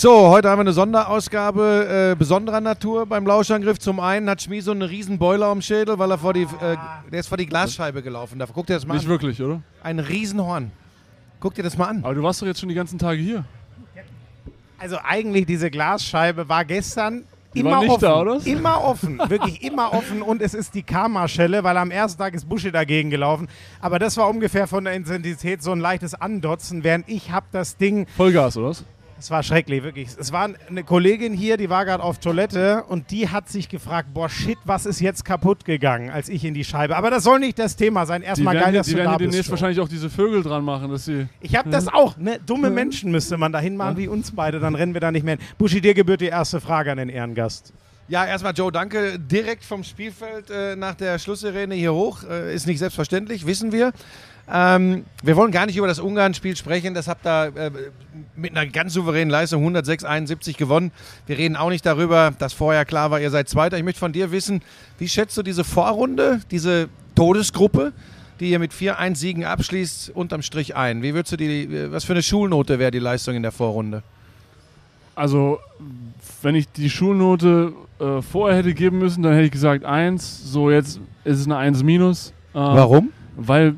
So, 0.00 0.30
heute 0.30 0.48
haben 0.48 0.56
wir 0.56 0.62
eine 0.62 0.72
Sonderausgabe 0.72 2.12
äh, 2.12 2.16
besonderer 2.16 2.62
Natur 2.62 3.04
beim 3.04 3.26
Lauschangriff. 3.26 3.78
Zum 3.78 4.00
einen 4.00 4.30
hat 4.30 4.40
Schmie 4.40 4.62
so 4.62 4.70
einen 4.70 4.80
riesen 4.80 5.18
Boiler 5.18 5.48
am 5.48 5.60
Schädel, 5.60 5.98
weil 5.98 6.10
er 6.10 6.16
vor 6.16 6.32
die, 6.32 6.44
äh, 6.44 6.78
der 7.12 7.20
ist 7.20 7.26
vor 7.26 7.36
die 7.36 7.44
Glasscheibe 7.44 8.02
gelaufen. 8.02 8.38
Da 8.38 8.46
guck 8.46 8.66
dir 8.66 8.72
das 8.72 8.86
mal 8.86 8.94
Nicht 8.94 9.04
an. 9.04 9.10
wirklich, 9.10 9.42
oder? 9.42 9.60
Ein 9.82 9.98
Riesenhorn. 9.98 10.70
Guck 11.38 11.52
dir 11.54 11.62
das 11.62 11.76
mal 11.76 11.88
an. 11.88 12.02
Aber 12.02 12.14
du 12.14 12.22
warst 12.22 12.40
doch 12.40 12.46
jetzt 12.46 12.60
schon 12.60 12.70
die 12.70 12.74
ganzen 12.74 12.98
Tage 12.98 13.20
hier. 13.20 13.44
Also 14.78 14.96
eigentlich 15.04 15.44
diese 15.44 15.70
Glasscheibe 15.70 16.48
war 16.48 16.64
gestern 16.64 17.24
Die 17.54 17.60
immer 17.60 17.72
war 17.72 17.80
nicht 17.80 17.90
offen. 17.90 18.00
da, 18.00 18.20
oder? 18.22 18.46
Immer 18.46 18.82
offen, 18.82 19.20
wirklich 19.28 19.62
immer 19.62 19.92
offen 19.92 20.22
und 20.22 20.40
es 20.40 20.54
ist 20.54 20.74
die 20.74 20.82
Karma-Schelle, 20.82 21.62
weil 21.62 21.76
am 21.76 21.90
ersten 21.90 22.18
Tag 22.18 22.32
ist 22.32 22.48
Buschi 22.48 22.72
dagegen 22.72 23.10
gelaufen. 23.10 23.48
Aber 23.82 23.98
das 23.98 24.16
war 24.16 24.30
ungefähr 24.30 24.66
von 24.66 24.84
der 24.84 24.94
Intensität 24.94 25.62
so 25.62 25.72
ein 25.72 25.78
leichtes 25.78 26.14
Andotzen, 26.14 26.84
während 26.84 27.06
ich 27.06 27.32
hab 27.32 27.52
das 27.52 27.76
Ding 27.76 28.06
Vollgas, 28.16 28.56
oder 28.56 28.68
was? 28.68 28.82
Es 29.20 29.30
war 29.30 29.42
schrecklich, 29.42 29.82
wirklich. 29.82 30.08
Es 30.18 30.32
war 30.32 30.48
eine 30.68 30.82
Kollegin 30.82 31.34
hier, 31.34 31.58
die 31.58 31.68
war 31.68 31.84
gerade 31.84 32.02
auf 32.02 32.18
Toilette 32.18 32.84
und 32.88 33.10
die 33.10 33.28
hat 33.28 33.50
sich 33.50 33.68
gefragt, 33.68 34.14
boah, 34.14 34.30
shit, 34.30 34.56
was 34.64 34.86
ist 34.86 34.98
jetzt 35.00 35.26
kaputt 35.26 35.66
gegangen, 35.66 36.08
als 36.10 36.30
ich 36.30 36.42
in 36.44 36.54
die 36.54 36.64
Scheibe. 36.64 36.96
Aber 36.96 37.10
das 37.10 37.24
soll 37.24 37.38
nicht 37.38 37.58
das 37.58 37.76
Thema 37.76 38.06
sein. 38.06 38.22
Die 38.22 38.26
Erstmal 38.26 38.54
geil, 38.54 38.72
die 38.72 38.78
dass 38.78 38.86
du 38.86 38.94
werden 38.96 39.04
da 39.04 39.10
hier 39.10 39.18
bist. 39.18 39.32
demnächst 39.32 39.48
Joe. 39.48 39.52
wahrscheinlich 39.52 39.80
auch 39.80 39.88
diese 39.88 40.08
Vögel 40.08 40.42
dran 40.42 40.64
machen, 40.64 40.90
dass 40.90 41.04
sie. 41.04 41.26
Ich 41.40 41.54
habe 41.54 41.68
das 41.68 41.86
auch. 41.88 42.16
Ne? 42.16 42.40
Dumme 42.46 42.70
Menschen 42.70 43.10
müsste 43.10 43.36
man 43.36 43.52
da 43.52 43.60
hinmachen 43.60 43.98
wie 43.98 44.08
uns 44.08 44.32
beide, 44.32 44.58
dann 44.58 44.74
rennen 44.74 44.94
wir 44.94 45.00
da 45.02 45.12
nicht 45.12 45.24
mehr 45.24 45.36
hin. 45.36 45.46
Buschi, 45.58 45.82
dir 45.82 45.92
gebührt 45.92 46.22
die 46.22 46.26
erste 46.26 46.60
Frage 46.60 46.90
an 46.90 46.96
den 46.96 47.10
Ehrengast. 47.10 47.74
Ja, 48.08 48.26
erstmal 48.26 48.54
Joe, 48.54 48.72
danke. 48.72 49.20
Direkt 49.20 49.64
vom 49.64 49.84
Spielfeld 49.84 50.50
äh, 50.50 50.74
nach 50.74 50.96
der 50.96 51.18
Schlusssirene 51.20 51.76
hier 51.76 51.94
hoch. 51.94 52.24
Äh, 52.28 52.54
ist 52.54 52.66
nicht 52.66 52.78
selbstverständlich, 52.80 53.46
wissen 53.46 53.70
wir. 53.70 53.92
Ähm, 54.52 55.04
wir 55.22 55.36
wollen 55.36 55.52
gar 55.52 55.66
nicht 55.66 55.76
über 55.76 55.86
das 55.86 56.00
Ungarn-Spiel 56.00 56.56
sprechen. 56.56 56.94
Das 56.94 57.06
habt 57.06 57.24
ihr 57.26 57.52
äh, 57.56 57.70
mit 58.34 58.50
einer 58.56 58.66
ganz 58.66 58.94
souveränen 58.94 59.30
Leistung 59.30 59.64
106-71 59.76 60.56
gewonnen. 60.56 60.90
Wir 61.26 61.38
reden 61.38 61.56
auch 61.56 61.70
nicht 61.70 61.86
darüber, 61.86 62.32
dass 62.38 62.52
vorher 62.52 62.84
klar 62.84 63.10
war, 63.10 63.20
ihr 63.20 63.30
seid 63.30 63.48
Zweiter. 63.48 63.78
Ich 63.78 63.84
möchte 63.84 64.00
von 64.00 64.12
dir 64.12 64.32
wissen, 64.32 64.62
wie 64.98 65.08
schätzt 65.08 65.36
du 65.36 65.42
diese 65.42 65.62
Vorrunde, 65.62 66.40
diese 66.50 66.88
Todesgruppe, 67.14 67.92
die 68.40 68.50
ihr 68.50 68.58
mit 68.58 68.72
4-1 68.72 69.16
Siegen 69.16 69.44
abschließt, 69.44 70.10
unterm 70.10 70.42
Strich 70.42 70.74
ein? 70.74 71.02
Wie 71.02 71.14
würdest 71.14 71.32
du 71.32 71.36
die, 71.36 71.64
äh, 71.64 71.92
was 71.92 72.04
für 72.04 72.12
eine 72.12 72.22
Schulnote 72.22 72.78
wäre 72.80 72.90
die 72.90 72.98
Leistung 72.98 73.36
in 73.36 73.42
der 73.42 73.52
Vorrunde? 73.52 74.02
Also, 75.14 75.58
wenn 76.42 76.54
ich 76.56 76.66
die 76.72 76.90
Schulnote 76.90 77.72
äh, 78.00 78.22
vorher 78.22 78.58
hätte 78.58 78.74
geben 78.74 78.98
müssen, 78.98 79.22
dann 79.22 79.34
hätte 79.34 79.44
ich 79.44 79.52
gesagt 79.52 79.84
1. 79.84 80.50
So, 80.50 80.70
jetzt 80.70 80.98
ist 81.24 81.38
es 81.38 81.46
eine 81.46 81.56
1 81.56 81.82
minus. 81.82 82.30
Äh, 82.52 82.58
Warum? 82.58 83.12
Weil 83.36 83.74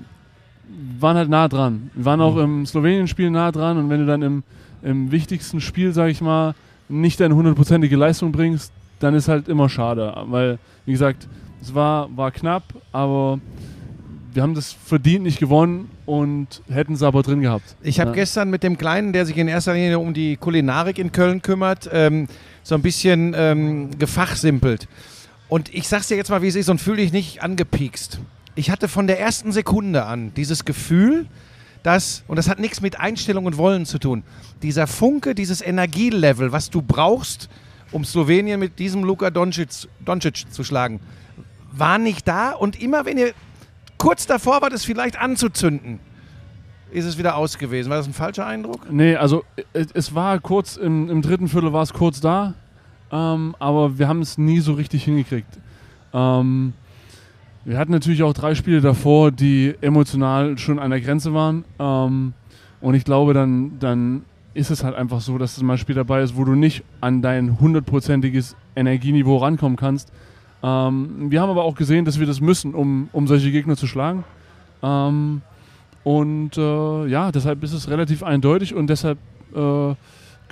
waren 1.01 1.17
halt 1.17 1.29
nah 1.29 1.49
dran. 1.49 1.91
Wir 1.95 2.05
waren 2.05 2.21
auch 2.21 2.37
im 2.37 2.67
Slowenien-Spiel 2.67 3.31
nah 3.31 3.53
dran 3.53 3.77
und 3.79 3.91
wenn 3.91 4.01
du 4.01 4.07
dann 4.07 4.23
im, 4.23 4.43
im 4.83 5.11
wichtigsten 5.13 5.61
Spiel, 5.61 5.93
sag 5.93 6.09
ich 6.11 6.21
mal, 6.21 6.55
nicht 6.89 7.21
deine 7.21 7.35
hundertprozentige 7.35 7.97
Leistung 7.97 8.33
bringst, 8.33 8.73
dann 9.01 9.15
ist 9.15 9.29
halt 9.29 9.49
immer 9.49 9.69
schade. 9.69 10.15
Weil, 10.27 10.59
wie 10.87 10.93
gesagt, 10.93 11.27
es 11.61 11.75
war, 11.75 12.09
war 12.17 12.31
knapp, 12.31 12.65
aber 12.93 13.39
wir 14.35 14.43
haben 14.43 14.55
das 14.55 14.73
verdient 14.73 15.25
nicht 15.25 15.39
gewonnen 15.39 15.91
und 16.07 16.63
hätten 16.69 16.95
es 16.95 17.03
aber 17.03 17.23
drin 17.23 17.41
gehabt. 17.43 17.77
Ich 17.83 18.01
habe 18.01 18.11
Ja. 18.11 18.15
gestern 18.15 18.51
mit 18.51 18.63
dem 18.63 18.79
Kleinen, 18.79 19.13
der 19.13 19.27
sich 19.27 19.37
in 19.37 19.47
erster 19.49 19.75
Linie 19.75 19.99
um 19.99 20.15
die 20.15 20.37
Kulinarik 20.37 20.99
in 20.99 21.13
Köln 21.13 21.43
kümmert, 21.43 21.89
ähm, 21.93 22.29
so 22.63 22.75
ein 22.75 22.83
bisschen 22.83 23.35
ähm, 23.37 23.91
gefachsimpelt. 23.99 24.89
Und 25.49 25.73
ich 25.75 25.87
sag's 25.87 26.09
dir 26.09 26.17
jetzt 26.17 26.31
mal, 26.31 26.41
wie 26.41 26.49
es 26.49 26.57
ist 26.57 26.71
und 26.71 26.81
fühle 26.81 26.99
dich 26.99 27.13
nicht 27.13 27.43
angepiekst. 27.43 28.19
Ich 28.55 28.71
hatte 28.71 28.89
von 28.89 29.07
der 29.07 29.19
ersten 29.19 29.53
Sekunde 29.53 30.05
an 30.05 30.35
dieses 30.35 30.65
Gefühl, 30.65 31.27
dass, 31.83 32.23
und 32.29 32.37
das 32.37 32.49
hat 32.49 32.59
nichts 32.59 32.81
mit 32.81 33.01
Einstellung 33.01 33.47
und 33.47 33.57
Wollen 33.57 33.87
zu 33.87 33.99
tun, 33.99 34.23
dieser 34.63 34.87
Funke, 34.87 35.35
dieses 35.35 35.63
Energielevel, 35.63 36.53
was 36.53 36.71
du 36.71 36.83
brauchst, 36.83 37.49
um 37.91 38.05
Slowenien 38.05 38.61
mit 38.61 38.79
diesem 38.79 39.05
Luka 39.05 39.31
Doncic, 39.31 39.89
Doncic 40.05 40.53
zu 40.53 40.65
schlagen, 40.65 41.01
war 41.73 41.99
nicht 41.99 42.29
da. 42.29 42.53
Und 42.53 42.81
immer 42.81 43.05
wenn 43.05 43.19
ihr 43.19 43.33
kurz 43.99 44.27
davor 44.27 44.63
wart, 44.63 44.73
es 44.73 44.85
vielleicht 44.85 45.19
anzuzünden, 45.19 45.99
ist 46.91 47.07
es 47.07 47.19
wieder 47.19 47.37
aus 47.37 47.59
gewesen. 47.59 47.91
War 47.91 47.97
das 47.99 48.07
ein 48.07 48.13
falscher 48.13 48.47
Eindruck? 48.47 48.91
Nee, 48.91 49.17
also 49.17 49.45
es, 49.73 50.15
war 50.15 50.39
kurz, 50.41 50.77
im, 50.77 51.09
im 51.09 51.23
dritten 51.23 51.49
Viertel 51.49 51.73
war 51.73 51.83
es 51.83 51.93
kurz 51.93 52.21
da, 52.21 52.55
ähm, 53.11 53.57
aber 53.59 53.99
wir 53.99 54.09
haben 54.09 54.21
es 54.21 54.39
nie 54.39 54.61
so 54.61 54.75
richtig 54.75 55.05
hingekriegt. 55.05 55.59
Ähm, 56.13 56.75
wir 57.65 57.79
hatten 57.79 57.93
natürlich 57.93 58.23
auch 58.23 58.33
drei 58.33 58.55
Spiele 58.55 58.81
davor, 58.81 59.31
die 59.31 59.75
emotional 59.81 60.59
schon 60.59 60.79
an 60.79 60.91
der 60.91 61.01
Grenze 61.01 61.33
waren. 61.33 61.65
Ähm, 61.79 62.33
und 62.81 62.95
ich 62.95 63.05
glaube, 63.05 63.35
dann, 63.35 63.79
dann 63.79 64.23
ist 64.55 64.71
es 64.71 64.83
halt 64.85 64.97
einfach 64.97 65.21
so, 65.21 65.39
dass 65.39 65.57
es 65.57 65.63
mal 65.63 65.75
ein 65.75 65.79
Spiel 65.79 65.95
dabei 65.95 66.23
ist, 66.23 66.37
wo 66.37 66.45
du 66.45 66.55
nicht 66.55 66.83
an 67.01 67.23
dein 67.23 67.61
hundertprozentiges 67.61 68.57
Energieniveau 68.75 69.39
rankommen 69.39 69.77
kannst. 69.77 70.13
Ähm, 70.63 71.31
wir 71.31 71.41
haben 71.41 71.51
aber 71.51 71.65
auch 71.65 71.77
gesehen, 71.77 72.05
dass 72.05 72.19
wir 72.19 72.27
das 72.27 72.41
müssen, 72.41 72.75
um, 72.75 73.09
um 73.13 73.27
solche 73.27 73.51
Gegner 73.51 73.77
zu 73.77 73.87
schlagen. 73.87 74.25
Ähm, 74.83 75.43
und 76.05 76.57
äh, 76.57 77.07
ja, 77.07 77.31
deshalb 77.31 77.63
ist 77.63 77.73
es 77.73 77.89
relativ 77.89 78.23
eindeutig 78.23 78.75
und 78.75 78.89
deshalb 78.89 79.19
äh, 79.55 79.95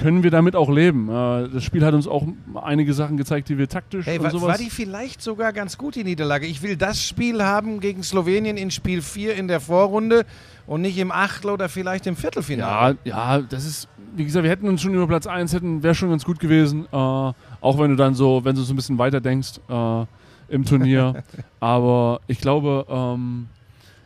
können 0.00 0.22
wir 0.22 0.30
damit 0.30 0.56
auch 0.56 0.70
leben. 0.70 1.08
Äh, 1.08 1.48
das 1.48 1.62
Spiel 1.64 1.84
hat 1.84 1.94
uns 1.94 2.06
auch 2.08 2.26
einige 2.54 2.92
Sachen 2.94 3.16
gezeigt, 3.16 3.48
die 3.48 3.58
wir 3.58 3.68
taktisch 3.68 4.06
Hey, 4.06 4.18
und 4.18 4.24
war, 4.24 4.30
sowas. 4.30 4.48
war 4.48 4.58
die 4.58 4.70
vielleicht 4.70 5.22
sogar 5.22 5.52
ganz 5.52 5.76
gut, 5.78 5.94
die 5.94 6.04
Niederlage? 6.04 6.46
Ich 6.46 6.62
will 6.62 6.76
das 6.76 7.04
Spiel 7.04 7.42
haben 7.42 7.80
gegen 7.80 8.02
Slowenien 8.02 8.56
in 8.56 8.70
Spiel 8.70 9.02
4 9.02 9.34
in 9.36 9.46
der 9.48 9.60
Vorrunde 9.60 10.24
und 10.66 10.80
nicht 10.82 10.98
im 10.98 11.12
Achtel 11.12 11.50
oder 11.50 11.68
vielleicht 11.68 12.06
im 12.06 12.16
Viertelfinale. 12.16 12.96
ja, 13.04 13.36
ja, 13.36 13.42
das 13.42 13.64
ist, 13.66 13.88
wie 14.16 14.24
gesagt, 14.24 14.42
wir 14.44 14.50
hätten 14.50 14.68
uns 14.68 14.80
schon 14.82 14.94
über 14.94 15.06
Platz 15.06 15.26
1 15.26 15.52
hätten, 15.52 15.82
wäre 15.82 15.94
schon 15.94 16.10
ganz 16.10 16.24
gut 16.24 16.40
gewesen. 16.40 16.86
Äh, 16.90 16.96
auch 16.96 17.34
wenn 17.78 17.90
du 17.90 17.96
dann 17.96 18.14
so, 18.14 18.44
wenn 18.44 18.56
du 18.56 18.62
so 18.62 18.72
ein 18.72 18.76
bisschen 18.76 18.98
weiter 18.98 19.20
denkst 19.20 19.60
äh, 19.68 20.04
im 20.48 20.64
Turnier. 20.64 21.22
Aber 21.60 22.20
ich 22.26 22.40
glaube, 22.40 22.86
ähm, 22.88 23.48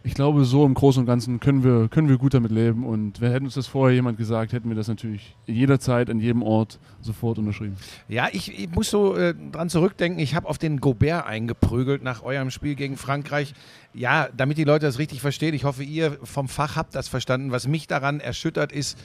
ich 0.07 0.13
glaube, 0.13 0.45
so 0.45 0.67
im 0.67 0.75
Großen 0.75 1.01
und 1.01 1.07
Ganzen 1.07 1.41
können 1.41 1.65
wir, 1.65 1.89
können 1.89 2.11
wir 2.11 2.19
gut 2.19 2.35
damit 2.35 2.51
leben. 2.51 2.85
Und 2.85 3.23
wer 3.23 3.33
hätte 3.33 3.45
uns 3.45 3.55
das 3.55 3.67
vorher 3.67 3.95
jemand 3.95 4.19
gesagt, 4.19 4.53
hätten 4.53 4.69
wir 4.69 4.77
das 4.77 4.87
natürlich 4.87 5.35
jederzeit, 5.47 6.11
an 6.11 6.21
jedem 6.21 6.43
Ort 6.43 6.79
sofort 7.01 7.39
unterschrieben. 7.39 7.77
Ja, 8.07 8.29
ich, 8.31 8.59
ich 8.59 8.71
muss 8.71 8.91
so 8.91 9.17
äh, 9.17 9.35
dran 9.51 9.71
zurückdenken, 9.71 10.21
ich 10.21 10.35
habe 10.35 10.47
auf 10.47 10.59
den 10.59 10.81
Gobert 10.81 11.27
eingeprügelt 11.27 12.03
nach 12.03 12.23
eurem 12.23 12.51
Spiel 12.51 12.75
gegen 12.75 12.99
Frankreich. 12.99 13.55
Ja, 13.95 14.29
damit 14.37 14.59
die 14.59 14.65
Leute 14.65 14.85
das 14.85 14.99
richtig 14.99 15.23
verstehen, 15.23 15.55
ich 15.55 15.65
hoffe, 15.65 15.83
ihr 15.83 16.19
vom 16.23 16.49
Fach 16.49 16.77
habt 16.77 16.95
das 16.95 17.09
verstanden. 17.09 17.51
Was 17.51 17.67
mich 17.67 17.87
daran 17.87 18.21
erschüttert, 18.21 18.73
ist 18.73 18.99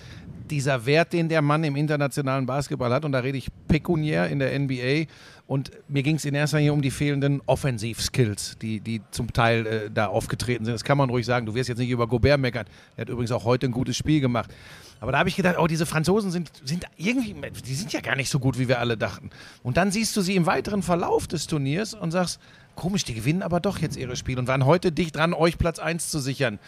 dieser 0.50 0.86
Wert, 0.86 1.14
den 1.14 1.30
der 1.30 1.42
Mann 1.42 1.64
im 1.64 1.78
internationalen 1.78 2.46
Basketball 2.46 2.92
hat. 2.92 3.06
Und 3.06 3.14
da 3.14 3.20
rede 3.20 3.38
ich 3.38 3.48
pekuniär 3.70 4.28
in 4.28 4.40
der 4.40 4.58
NBA. 4.60 5.06
Und 5.50 5.72
mir 5.88 6.04
ging 6.04 6.18
es 6.18 6.26
in 6.26 6.36
erster 6.36 6.58
Linie 6.60 6.74
um 6.74 6.84
die 6.84 6.92
fehlenden 6.92 7.42
Offensivskills, 7.48 8.60
die, 8.62 8.82
die 8.82 9.02
zum 9.10 9.34
Teil 9.34 9.66
äh, 9.66 9.90
da 9.92 10.06
aufgetreten 10.06 10.64
sind. 10.64 10.76
Das 10.76 10.84
kann 10.84 10.96
man 10.96 11.10
ruhig 11.10 11.26
sagen. 11.26 11.48
Du 11.48 11.56
wirst 11.56 11.70
jetzt 11.70 11.80
nicht 11.80 11.90
über 11.90 12.06
Gobert 12.06 12.40
meckern. 12.40 12.68
Er 12.96 13.02
hat 13.02 13.10
übrigens 13.10 13.32
auch 13.32 13.46
heute 13.46 13.66
ein 13.66 13.72
gutes 13.72 13.98
Spiel 13.98 14.22
gemacht. 14.22 14.54
Aber 15.00 15.12
da 15.12 15.18
habe 15.18 15.28
ich 15.28 15.36
gedacht, 15.36 15.56
oh, 15.58 15.66
diese 15.66 15.88
Franzosen 15.88 16.30
sind, 16.30 16.52
sind 16.64 16.86
irgendwie, 16.98 17.36
die 17.66 17.74
sind 17.74 17.92
ja 17.92 18.02
gar 18.02 18.16
nicht 18.16 18.30
so 18.30 18.38
gut, 18.38 18.60
wie 18.60 18.68
wir 18.68 18.80
alle 18.80 18.96
dachten. 18.96 19.32
Und 19.64 19.78
dann 19.78 19.90
siehst 19.90 20.16
du 20.16 20.22
sie 20.22 20.36
im 20.36 20.46
weiteren 20.46 20.84
Verlauf 20.84 21.26
des 21.26 21.48
Turniers 21.48 21.96
und 21.96 22.12
sagst, 22.12 22.40
komisch, 22.76 23.04
die 23.04 23.16
gewinnen 23.16 23.42
aber 23.42 23.60
doch 23.60 23.80
jetzt 23.80 23.98
ihre 23.98 24.16
Spiele 24.18 24.40
und 24.40 24.48
waren 24.48 24.68
heute 24.68 24.92
dicht 24.92 25.16
dran, 25.16 25.34
euch 25.34 25.58
Platz 25.58 25.80
1 25.80 26.10
zu 26.10 26.20
sichern. 26.20 26.60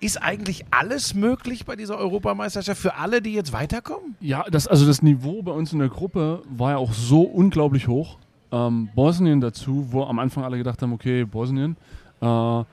Ist 0.00 0.22
eigentlich 0.22 0.64
alles 0.70 1.14
möglich 1.14 1.64
bei 1.64 1.74
dieser 1.74 1.98
Europameisterschaft 1.98 2.80
für 2.80 2.94
alle, 2.94 3.20
die 3.20 3.32
jetzt 3.32 3.52
weiterkommen? 3.52 4.14
Ja, 4.20 4.44
das, 4.48 4.68
also 4.68 4.86
das 4.86 5.02
Niveau 5.02 5.42
bei 5.42 5.50
uns 5.50 5.72
in 5.72 5.80
der 5.80 5.88
Gruppe 5.88 6.42
war 6.48 6.72
ja 6.72 6.76
auch 6.76 6.92
so 6.92 7.22
unglaublich 7.22 7.88
hoch. 7.88 8.16
Ähm, 8.50 8.88
Bosnien 8.94 9.40
dazu, 9.40 9.86
wo 9.90 10.04
am 10.04 10.18
Anfang 10.18 10.44
alle 10.44 10.56
gedacht 10.58 10.80
haben, 10.82 10.92
okay, 10.92 11.24
Bosnien. 11.24 11.76
Äh, 12.20 12.64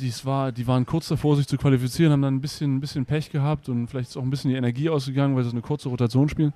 dies 0.00 0.24
war, 0.26 0.50
die 0.50 0.66
waren 0.66 0.84
kurz 0.84 1.06
davor, 1.08 1.36
sich 1.36 1.46
zu 1.46 1.56
qualifizieren, 1.56 2.12
haben 2.12 2.22
dann 2.22 2.34
ein 2.34 2.40
bisschen, 2.40 2.76
ein 2.76 2.80
bisschen 2.80 3.06
Pech 3.06 3.30
gehabt 3.30 3.68
und 3.68 3.86
vielleicht 3.86 4.10
ist 4.10 4.16
auch 4.16 4.22
ein 4.22 4.30
bisschen 4.30 4.50
die 4.50 4.56
Energie 4.56 4.88
ausgegangen, 4.90 5.36
weil 5.36 5.44
sie 5.44 5.50
so 5.50 5.54
eine 5.54 5.62
kurze 5.62 5.88
Rotation 5.88 6.28
spielen. 6.28 6.52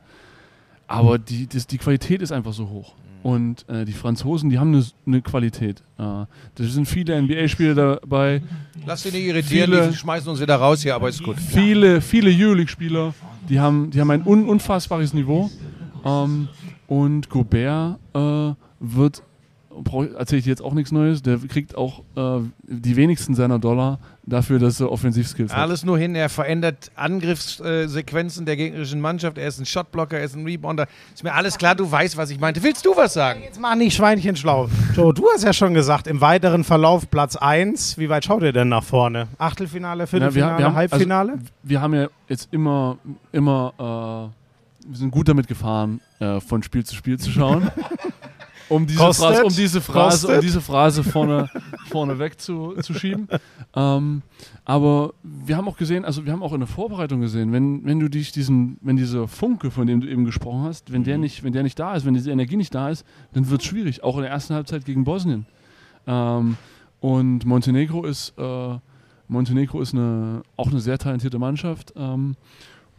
Aber 0.88 1.18
die, 1.18 1.46
das, 1.46 1.66
die 1.68 1.78
Qualität 1.78 2.22
ist 2.22 2.32
einfach 2.32 2.52
so 2.52 2.68
hoch. 2.68 2.94
Und 3.22 3.68
äh, 3.68 3.84
die 3.84 3.92
Franzosen, 3.92 4.50
die 4.50 4.58
haben 4.58 4.74
eine, 4.74 4.84
eine 5.06 5.22
Qualität. 5.22 5.80
Äh, 5.98 6.02
da 6.02 6.26
sind 6.56 6.86
viele 6.88 7.20
NBA-Spieler 7.22 7.74
dabei, 8.00 8.42
Lass 8.86 9.02
dich 9.04 9.12
nicht 9.12 9.26
irritieren, 9.26 9.70
Viele- 9.70 9.88
die 9.90 9.96
schmeißen 9.96 10.28
uns 10.28 10.40
wieder 10.40 10.56
raus 10.56 10.82
hier, 10.82 10.94
aber 10.96 11.08
ist 11.10 11.22
gut. 11.22 11.36
viele, 11.38 12.00
viele 12.00 12.30
Euroleague-Spieler, 12.30 13.14
die 13.48 13.60
haben, 13.60 13.90
die 13.90 14.00
haben 14.00 14.10
ein 14.10 14.26
un 14.26 14.48
unfassbares 14.48 15.12
Niveau. 15.14 15.50
Ähm, 16.04 16.48
und 16.90 17.30
Gobert 17.30 17.98
äh, 18.14 18.52
wird, 18.80 19.22
erzähle 20.18 20.38
ich 20.40 20.44
dir 20.44 20.50
jetzt 20.50 20.60
auch 20.62 20.74
nichts 20.74 20.90
Neues, 20.90 21.22
der 21.22 21.38
kriegt 21.38 21.78
auch 21.78 22.00
äh, 22.16 22.40
die 22.62 22.96
wenigsten 22.96 23.36
seiner 23.36 23.60
Dollar 23.60 24.00
dafür, 24.26 24.58
dass 24.58 24.80
er 24.80 24.90
Offensivskills 24.90 25.52
hat. 25.54 25.60
Alles 25.60 25.84
nur 25.84 25.96
hin, 25.98 26.16
er 26.16 26.28
verändert 26.28 26.90
Angriffssequenzen 26.96 28.44
der 28.44 28.56
gegnerischen 28.56 29.00
Mannschaft, 29.00 29.38
er 29.38 29.46
ist 29.46 29.60
ein 29.60 29.66
Shotblocker, 29.66 30.18
er 30.18 30.24
ist 30.24 30.34
ein 30.34 30.44
Rebounder. 30.44 30.86
Ist 31.14 31.22
mir 31.22 31.32
alles 31.32 31.56
klar, 31.58 31.76
du 31.76 31.90
weißt, 31.90 32.16
was 32.16 32.30
ich 32.30 32.40
meinte. 32.40 32.60
Willst 32.62 32.84
du 32.84 32.96
was 32.96 33.14
sagen? 33.14 33.40
Jetzt 33.44 33.60
mach 33.60 33.76
nicht 33.76 33.94
Schweinchen 33.94 34.34
schlau. 34.34 34.68
Joe, 34.96 35.14
du 35.14 35.28
hast 35.32 35.44
ja 35.44 35.52
schon 35.52 35.74
gesagt, 35.74 36.08
im 36.08 36.20
weiteren 36.20 36.64
Verlauf 36.64 37.08
Platz 37.08 37.36
1. 37.36 37.98
Wie 37.98 38.08
weit 38.08 38.24
schaut 38.24 38.42
ihr 38.42 38.52
denn 38.52 38.68
nach 38.68 38.82
vorne? 38.84 39.28
Achtelfinale, 39.38 40.02
Ja, 40.02 40.06
Viertelfinale, 40.08 40.58
wir 40.58 40.64
haben- 40.64 40.74
Halbfinale? 40.74 41.32
Also, 41.34 41.44
wir 41.62 41.80
haben 41.80 41.94
ja 41.94 42.08
jetzt 42.28 42.48
immer, 42.52 42.98
immer 43.32 44.30
äh, 44.32 44.39
wir 44.90 44.96
sind 44.96 45.10
gut 45.10 45.28
damit 45.28 45.46
gefahren, 45.46 46.00
äh, 46.18 46.40
von 46.40 46.62
Spiel 46.62 46.84
zu 46.84 46.94
Spiel 46.94 47.18
zu 47.18 47.30
schauen. 47.30 47.70
um 48.68 48.86
diese 48.86 48.98
Kostet? 48.98 49.26
Phrase, 49.26 49.44
um 49.44 49.54
diese 49.54 49.80
Phrase, 49.80 50.34
um 50.34 50.40
diese 50.40 50.60
Phrase 50.60 51.04
vorne, 51.04 51.48
vorne 51.88 52.18
weg 52.18 52.40
zu, 52.40 52.74
zu 52.80 52.94
schieben. 52.94 53.28
Ähm, 53.74 54.22
aber 54.64 55.12
wir 55.22 55.56
haben 55.56 55.68
auch 55.68 55.76
gesehen, 55.76 56.04
also 56.04 56.24
wir 56.24 56.32
haben 56.32 56.42
auch 56.42 56.52
in 56.52 56.60
der 56.60 56.66
Vorbereitung 56.66 57.20
gesehen, 57.20 57.52
wenn, 57.52 57.84
wenn 57.84 58.00
du 58.00 58.08
dich 58.08 58.32
diesen, 58.32 58.78
wenn 58.80 58.96
dieser 58.96 59.28
Funke, 59.28 59.70
von 59.70 59.86
dem 59.86 60.00
du 60.00 60.08
eben 60.08 60.24
gesprochen 60.24 60.62
hast, 60.62 60.92
wenn 60.92 61.04
der 61.04 61.18
nicht, 61.18 61.44
wenn 61.44 61.52
der 61.52 61.62
nicht 61.62 61.78
da 61.78 61.94
ist, 61.94 62.04
wenn 62.04 62.14
diese 62.14 62.30
Energie 62.30 62.56
nicht 62.56 62.74
da 62.74 62.90
ist, 62.90 63.04
dann 63.32 63.48
wird 63.50 63.60
es 63.60 63.66
schwierig, 63.66 64.02
auch 64.02 64.16
in 64.16 64.22
der 64.22 64.30
ersten 64.30 64.54
Halbzeit 64.54 64.84
gegen 64.84 65.04
Bosnien. 65.04 65.46
Ähm, 66.06 66.56
und 67.00 67.44
Montenegro 67.44 68.04
ist, 68.04 68.34
äh, 68.38 68.78
Montenegro 69.28 69.80
ist 69.80 69.94
eine, 69.94 70.42
auch 70.56 70.70
eine 70.70 70.80
sehr 70.80 70.98
talentierte 70.98 71.38
Mannschaft. 71.38 71.92
Ähm, 71.96 72.36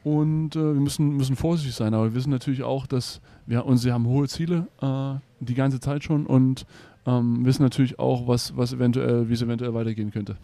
und 0.04 0.56
äh, 0.56 0.60
wir 0.60 0.82
müssen, 0.82 1.18
müssen 1.18 1.36
vorsichtig 1.36 1.76
sein, 1.76 1.94
aber 1.94 2.06
wir 2.06 2.14
wissen 2.16 2.32
natürlich 2.32 2.64
auch, 2.64 2.88
dass 2.88 3.22
wir 3.46 3.66
und 3.66 3.78
sie 3.78 3.92
haben 3.92 4.06
hohe 4.06 4.28
Ziele 4.28 4.68
äh, 4.82 5.20
die 5.40 5.54
ganze 5.54 5.80
Zeit 5.80 6.04
schon 6.04 6.26
und 6.26 6.66
ähm, 7.06 7.46
wissen 7.46 7.64
natürlich 7.64 8.00
auch, 8.00 8.28
was, 8.28 8.56
was 8.56 8.74
eventuell, 8.74 9.30
wie 9.30 9.34
es 9.34 9.42
eventuell 9.42 9.74
weitergehen 9.74 10.12
könnte. 10.12 10.38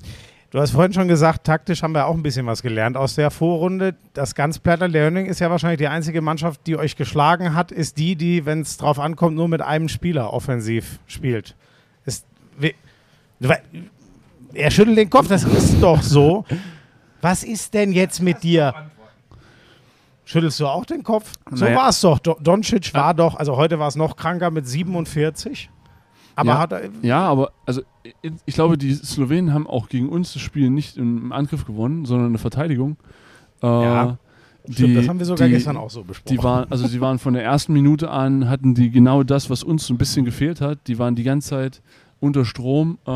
Du 0.50 0.60
hast 0.60 0.72
vorhin 0.72 0.94
schon 0.94 1.08
gesagt, 1.10 1.44
taktisch 1.46 1.84
haben 1.84 1.92
wir 1.94 2.06
auch 2.06 2.16
ein 2.16 2.24
bisschen 2.24 2.46
was 2.46 2.62
gelernt 2.62 2.96
aus 2.96 3.16
der 3.16 3.32
Vorrunde. 3.32 3.96
Das 4.14 4.34
ganz 4.34 4.60
platte 4.60 4.88
Learning 4.88 5.26
ist 5.26 5.40
ja 5.40 5.50
wahrscheinlich 5.50 5.80
die 5.80 5.90
einzige 5.90 6.22
Mannschaft, 6.22 6.62
die 6.68 6.78
euch 6.78 6.96
geschlagen 6.96 7.54
hat, 7.54 7.72
ist 7.74 7.98
die, 7.98 8.16
die, 8.16 8.46
wenn 8.46 8.62
es 8.62 8.78
drauf 8.78 8.98
ankommt, 8.98 9.36
nur 9.36 9.50
mit 9.50 9.62
einem 9.62 9.90
Spieler 9.90 10.32
offensiv 10.32 11.00
spielt. 11.06 11.56
Ist, 12.06 12.26
we- 12.58 12.74
er 14.54 14.72
schüttelt 14.72 14.98
den 14.98 15.10
Kopf, 15.10 15.28
das 15.28 15.44
ist 15.44 15.82
doch 15.82 16.02
so. 16.02 16.46
Was 17.22 17.44
ist 17.44 17.74
denn 17.74 17.92
jetzt 17.92 18.22
mit 18.22 18.42
dir? 18.42 18.74
Schüttelst 20.28 20.60
du 20.60 20.68
auch 20.68 20.86
den 20.86 21.04
Kopf? 21.04 21.32
So 21.52 21.64
Naja. 21.66 21.78
war 21.78 21.90
es 21.90 22.02
doch. 22.02 22.20
Do- 22.20 22.38
Doncic 22.42 22.94
war 22.94 23.14
doch, 23.14 23.36
also 23.36 23.56
heute 23.56 23.80
war 23.80 23.88
es 23.88 23.96
noch 23.96 24.18
kranker 24.18 24.52
mit 24.52 24.68
47. 24.68 25.70
Aber 26.36 26.50
Ja. 26.52 26.60
hat 26.60 26.72
er, 26.74 26.82
Ja, 27.02 27.22
aber 27.28 27.52
also 27.66 27.82
ich, 28.46 28.54
glaube, 28.54 28.78
die 28.78 28.94
Slowenen 28.94 29.54
haben 29.54 29.66
auch 29.68 29.88
gegen 29.90 30.10
uns 30.10 30.34
das 30.34 30.42
Spiel 30.42 30.70
nicht 30.70 30.98
im 30.98 31.32
Angriff 31.32 31.66
gewonnen, 31.66 32.06
sondern 32.06 32.28
in 32.28 32.34
der 32.34 32.40
Verteidigung. 32.42 32.98
Äh, 33.64 33.68
Ja, 33.68 34.18
die, 34.68 34.74
stimmt, 34.74 34.98
das 34.98 35.08
haben 35.08 35.18
wir 35.20 35.26
sogar 35.26 35.48
die, 35.48 35.54
gestern 35.54 35.78
auch 35.78 35.90
so 35.90 36.04
besprochen. 36.04 36.36
Die 36.38 36.44
waren, 36.44 36.70
also 36.70 36.88
sie 36.88 37.00
waren 37.00 37.20
von 37.20 37.34
der 37.34 37.44
ersten 37.44 37.72
Minute 37.72 38.10
an, 38.10 38.50
hatten 38.50 38.76
die 38.76 38.92
genau 38.92 39.24
das, 39.24 39.50
was 39.50 39.64
uns 39.64 39.88
so 39.88 39.94
ein 39.94 39.98
bisschen 39.98 40.26
gefehlt 40.26 40.60
hat. 40.60 40.80
Die 40.88 41.00
waren 41.00 41.16
die 41.16 41.24
ganze 41.24 41.52
Zeit 41.52 41.82
unter 42.20 42.44
Strom, 42.44 42.98
äh, 43.08 43.12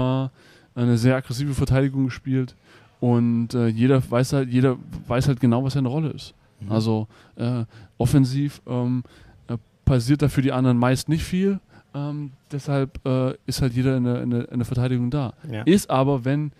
eine 0.75 0.98
sehr 0.98 1.18
aggressive 1.18 1.54
Verteidigung 1.54 2.06
gespielt 2.06 2.56
und 3.02 3.54
äh, 3.54 3.68
jeder 3.68 4.02
weiß 4.10 4.31
halt, 4.34 4.50
jeder 4.50 4.78
weiß 5.07 5.28
halt 5.28 5.42
genau, 5.42 5.64
was 5.66 5.74
seine 5.74 5.90
Rolle 5.90 6.10
ist. 6.12 6.34
Mhm. 6.62 6.72
Also 6.72 7.08
äh, 7.36 7.66
offensiv 7.98 8.62
ähm, 8.68 9.04
äh, 9.48 9.58
passiert 9.86 10.22
da 10.22 10.30
für 10.30 10.42
die 10.42 10.52
anderen 10.52 10.78
meist 10.78 11.10
nicht 11.10 11.24
viel. 11.24 11.60
Ähm, 11.94 12.31
deshalb 12.52 13.06
äh, 13.06 13.34
ist 13.46 13.62
halt 13.62 13.74
jeder 13.74 13.98
in 13.98 14.04
der, 14.06 14.22
in 14.22 14.30
der, 14.30 14.52
in 14.52 14.60
der 14.60 14.66
Verteidigung 14.66 15.10
da. 15.10 15.34
Ja. 15.52 15.63
Ist 15.63 15.90
aber, 15.90 16.24
wenn, 16.24 16.52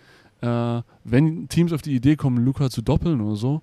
äh, 0.42 0.82
wenn 1.04 1.48
Teams 1.48 1.72
auf 1.74 1.82
die 1.82 1.96
Idee 1.96 2.16
kommen, 2.16 2.44
Luca 2.44 2.70
zu 2.70 2.82
doppeln 2.82 3.22
oder 3.22 3.36
so, 3.36 3.62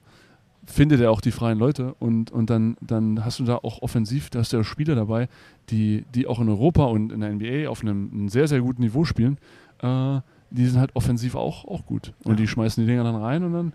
findet 0.69 1.01
er 1.01 1.11
auch 1.11 1.21
die 1.21 1.31
freien 1.31 1.59
Leute 1.59 1.95
und, 1.99 2.31
und 2.31 2.51
dann, 2.51 2.77
dann 2.81 3.25
hast 3.25 3.39
du 3.39 3.45
da 3.45 3.57
auch 3.57 3.81
offensiv, 3.83 4.31
da 4.31 4.41
hast 4.41 4.53
du 4.53 4.59
ja 4.59 4.65
Spieler 4.65 4.95
dabei, 4.95 5.29
die, 5.71 6.05
die 6.15 6.27
auch 6.27 6.41
in 6.41 6.49
Europa 6.49 6.85
und 6.85 7.11
in 7.11 7.21
der 7.21 7.33
NBA 7.33 7.69
auf 7.69 7.83
einem, 7.83 8.11
einem 8.13 8.29
sehr, 8.29 8.49
sehr 8.49 8.61
guten 8.61 8.83
Niveau 8.83 9.05
spielen. 9.05 9.39
Äh, 9.83 10.21
die 10.51 10.67
sind 10.67 10.79
halt 10.79 10.95
offensiv 10.95 11.35
auch, 11.35 11.65
auch 11.67 11.85
gut. 11.85 12.13
Und 12.25 12.39
die 12.39 12.49
schmeißen 12.49 12.83
die 12.83 12.91
Dinger 12.91 13.05
dann 13.05 13.17
rein 13.17 13.45
und 13.45 13.53
dann, 13.53 13.73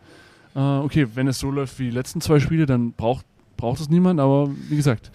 äh, 0.55 0.59
okay, 0.59 1.07
wenn 1.15 1.27
es 1.27 1.39
so 1.39 1.51
läuft 1.51 1.79
wie 1.79 1.85
die 1.85 1.91
letzten 1.91 2.21
zwei 2.21 2.39
Spiele, 2.39 2.65
dann 2.65 2.91
braucht, 2.94 3.25
braucht 3.57 3.79
es 3.79 3.89
niemand, 3.89 4.19
aber 4.19 4.50
wie 4.69 4.75
gesagt, 4.75 5.11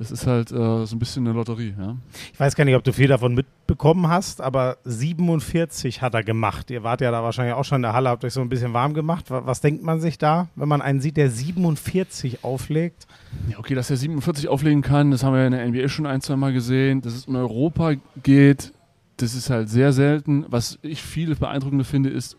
es 0.00 0.12
ist 0.12 0.28
halt 0.28 0.52
äh, 0.52 0.86
so 0.86 0.94
ein 0.94 0.98
bisschen 1.00 1.26
eine 1.26 1.34
Lotterie. 1.34 1.74
Ja? 1.76 1.96
Ich 2.32 2.38
weiß 2.38 2.54
gar 2.54 2.64
nicht, 2.64 2.76
ob 2.76 2.84
du 2.84 2.92
viel 2.92 3.08
davon 3.08 3.34
mitbekommen 3.34 4.06
hast, 4.06 4.40
aber 4.40 4.76
47 4.84 6.02
hat 6.02 6.14
er 6.14 6.22
gemacht. 6.22 6.70
Ihr 6.70 6.84
wart 6.84 7.00
ja 7.00 7.10
da 7.10 7.22
wahrscheinlich 7.24 7.54
auch 7.54 7.64
schon 7.64 7.76
in 7.76 7.82
der 7.82 7.94
Halle, 7.94 8.08
habt 8.10 8.24
euch 8.24 8.32
so 8.32 8.40
ein 8.40 8.48
bisschen 8.48 8.72
warm 8.72 8.94
gemacht. 8.94 9.28
Wa- 9.30 9.42
Was 9.44 9.60
denkt 9.60 9.82
man 9.82 10.00
sich 10.00 10.16
da, 10.16 10.46
wenn 10.54 10.68
man 10.68 10.82
einen 10.82 11.00
sieht, 11.00 11.16
der 11.16 11.30
47 11.30 12.44
auflegt? 12.44 13.08
Ja, 13.50 13.58
okay, 13.58 13.74
dass 13.74 13.90
er 13.90 13.96
47 13.96 14.48
auflegen 14.48 14.82
kann, 14.82 15.10
das 15.10 15.24
haben 15.24 15.34
wir 15.34 15.44
in 15.46 15.52
der 15.52 15.66
NBA 15.68 15.88
schon 15.88 16.06
ein, 16.06 16.20
zwei 16.20 16.36
Mal 16.36 16.52
gesehen. 16.52 17.00
Dass 17.00 17.14
es 17.14 17.26
in 17.26 17.34
Europa 17.34 17.94
geht, 18.22 18.72
das 19.16 19.34
ist 19.34 19.50
halt 19.50 19.68
sehr 19.68 19.92
selten. 19.92 20.46
Was 20.48 20.78
ich 20.82 21.02
viel 21.02 21.34
beeindruckender 21.34 21.84
finde, 21.84 22.10
ist 22.10 22.36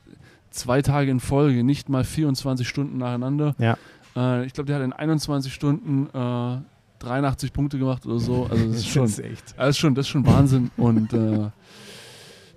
zwei 0.51 0.81
Tage 0.81 1.11
in 1.11 1.19
Folge, 1.19 1.63
nicht 1.63 1.89
mal 1.89 2.03
24 2.03 2.67
Stunden 2.67 2.97
nacheinander. 2.97 3.55
Ja. 3.57 3.77
Äh, 4.15 4.45
ich 4.45 4.53
glaube, 4.53 4.67
der 4.67 4.77
hat 4.77 4.83
in 4.83 4.93
21 4.93 5.53
Stunden 5.53 6.07
äh, 6.13 6.61
83 6.99 7.53
Punkte 7.53 7.79
gemacht 7.79 8.05
oder 8.05 8.19
so. 8.19 8.47
Also 8.49 8.65
das 8.67 8.75
ist 8.77 8.87
schon, 8.87 9.05
echt. 9.05 9.55
das 9.57 9.69
ist 9.69 9.77
schon, 9.77 9.95
das 9.95 10.05
ist 10.05 10.09
schon 10.09 10.25
Wahnsinn. 10.25 10.71
Und 10.77 11.13
äh, 11.13 11.49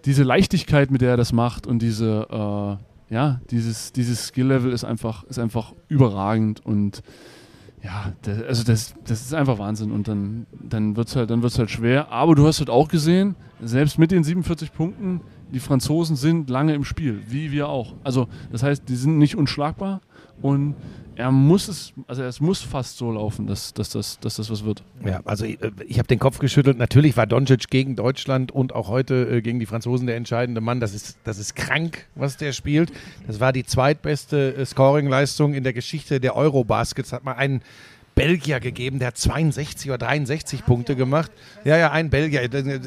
diese 0.05 0.25
Leichtigkeit, 0.25 0.91
mit 0.91 1.01
der 1.01 1.11
er 1.11 1.17
das 1.17 1.33
macht 1.33 1.67
und 1.67 1.81
diese, 1.81 2.27
äh, 2.29 3.15
ja, 3.15 3.41
dieses, 3.51 3.93
dieses 3.93 4.27
Skill-Level 4.27 4.73
ist 4.73 4.85
einfach, 4.85 5.23
ist 5.25 5.39
einfach 5.39 5.75
überragend 5.89 6.65
und 6.67 7.03
ja, 7.85 8.13
das, 8.23 8.43
also 8.43 8.65
das, 8.65 8.95
das 9.05 9.21
ist 9.23 9.35
einfach 9.35 9.59
Wahnsinn 9.59 9.91
und 9.91 10.09
dann, 10.09 10.47
dann 10.53 10.97
wird 10.97 11.09
es 11.09 11.17
halt, 11.17 11.31
dann 11.31 11.43
wird's 11.43 11.59
halt 11.59 11.71
schwer. 11.71 12.11
Aber 12.11 12.35
du 12.35 12.47
hast 12.47 12.61
halt 12.61 12.71
auch 12.71 12.89
gesehen, 12.89 13.35
selbst 13.61 13.99
mit 13.99 14.11
den 14.11 14.25
47 14.25 14.73
Punkten, 14.73 15.21
die 15.53 15.61
Franzosen 15.61 16.17
sind 16.17 16.51
lange 16.51 16.75
im 16.75 16.85
Spiel, 16.85 17.23
wie 17.29 17.53
wir 17.53 17.69
auch. 17.69 17.95
Also 18.05 18.29
das 18.51 18.63
heißt, 18.63 18.89
die 18.89 18.97
sind 18.97 19.19
nicht 19.19 19.37
unschlagbar 19.37 20.01
und 20.41 20.75
er 21.15 21.31
muss 21.31 21.69
es, 21.69 21.93
also 22.07 22.23
es 22.23 22.41
muss 22.41 22.63
fast 22.63 22.97
so 22.97 23.13
laufen, 23.13 23.47
dass, 23.47 23.75
dass, 23.75 23.91
das, 23.91 24.19
dass 24.21 24.37
das 24.37 24.51
was 24.51 24.65
wird. 24.65 24.83
Ja, 25.05 25.21
also 25.25 25.45
ich, 25.45 25.59
ich 25.87 25.99
habe 25.99 26.09
den 26.09 26.19
Kopf 26.19 26.39
geschüttelt. 26.39 26.79
Natürlich 26.79 27.17
war 27.17 27.27
Doncic 27.27 27.69
gegen 27.69 27.97
Deutschland 27.97 28.51
und 28.51 28.75
auch 28.75 28.89
heute 28.89 29.29
äh, 29.29 29.43
gegen 29.43 29.61
die 29.61 29.67
Franzosen 29.67 30.07
der 30.07 30.17
entscheidende 30.17 30.61
Mann. 30.61 30.81
Das 30.81 30.95
ist, 30.95 31.19
das 31.25 31.39
ist 31.39 31.55
krank, 31.55 32.07
was 32.15 32.39
der 32.39 32.53
spielt. 32.53 32.93
Das 33.27 33.41
war 33.41 33.53
die 33.53 33.65
zweitbeste 33.65 34.55
äh, 34.55 34.65
Scoring-Leistung 34.65 35.55
in 35.55 35.65
der 35.65 35.75
Geschichte 35.75 36.19
der 36.19 36.35
Eurobaskets. 36.35 37.13
Hat 37.13 37.25
mal 37.25 37.35
einen 37.35 37.63
Belgier 38.15 38.61
gegeben, 38.61 38.99
der 38.99 39.09
hat 39.09 39.17
62 39.17 39.91
oder 39.91 39.99
63 39.99 40.65
Punkte 40.65 40.97
gemacht. 40.97 41.31
Ja, 41.65 41.77
ja, 41.77 41.91
ein 41.91 42.11
Belgier. 42.11 42.43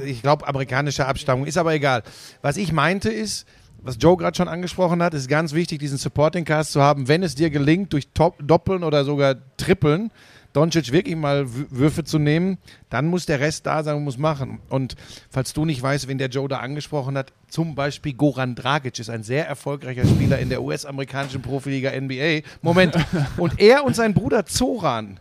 Ich 0.06 0.22
glaube, 0.22 0.48
amerikanischer 0.48 1.08
Abstammung. 1.08 1.46
Ist 1.46 1.58
aber 1.58 1.74
egal. 1.74 2.04
Was 2.42 2.58
ich 2.58 2.72
meinte 2.72 3.10
ist, 3.10 3.48
was 3.82 3.98
Joe 4.00 4.18
gerade 4.18 4.36
schon 4.36 4.48
angesprochen 4.48 5.02
hat, 5.04 5.14
ist 5.14 5.28
ganz 5.28 5.54
wichtig, 5.54 5.80
diesen 5.80 5.98
Supporting 5.98 6.44
Cast 6.44 6.72
zu 6.72 6.82
haben, 6.82 7.08
wenn 7.08 7.22
es 7.22 7.36
dir 7.36 7.50
gelingt, 7.50 7.94
durch 7.94 8.08
Top 8.14 8.36
Doppeln 8.42 8.84
oder 8.84 9.04
sogar 9.06 9.36
Trippeln 9.58 10.12
Doncic 10.56 10.92
wirklich 10.92 11.16
mal 11.16 11.46
Würfe 11.70 12.06
zu 12.06 12.18
nehmen, 12.18 12.58
dann 12.90 13.08
muss 13.08 13.26
der 13.26 13.42
Rest 13.42 13.66
da 13.66 13.84
sein 13.84 13.98
und 13.98 14.06
muss 14.06 14.18
machen. 14.18 14.60
Und 14.70 14.96
falls 15.30 15.54
du 15.54 15.66
nicht 15.66 15.82
weißt, 15.82 16.08
wen 16.08 16.18
der 16.18 16.30
Joe 16.30 16.48
da 16.48 16.60
angesprochen 16.60 17.18
hat, 17.18 17.34
zum 17.50 17.76
Beispiel 17.76 18.14
Goran 18.14 18.56
Dragic 18.56 18.98
ist 18.98 19.10
ein 19.10 19.24
sehr 19.24 19.48
erfolgreicher 19.48 20.06
Spieler 20.06 20.40
in 20.40 20.50
der 20.50 20.64
US-amerikanischen 20.64 21.42
Profiliga 21.42 21.92
NBA. 21.92 22.42
Moment. 22.62 22.96
Und 23.38 23.60
er 23.60 23.84
und 23.86 23.96
sein 23.96 24.14
Bruder 24.14 24.46
Zoran 24.46 25.20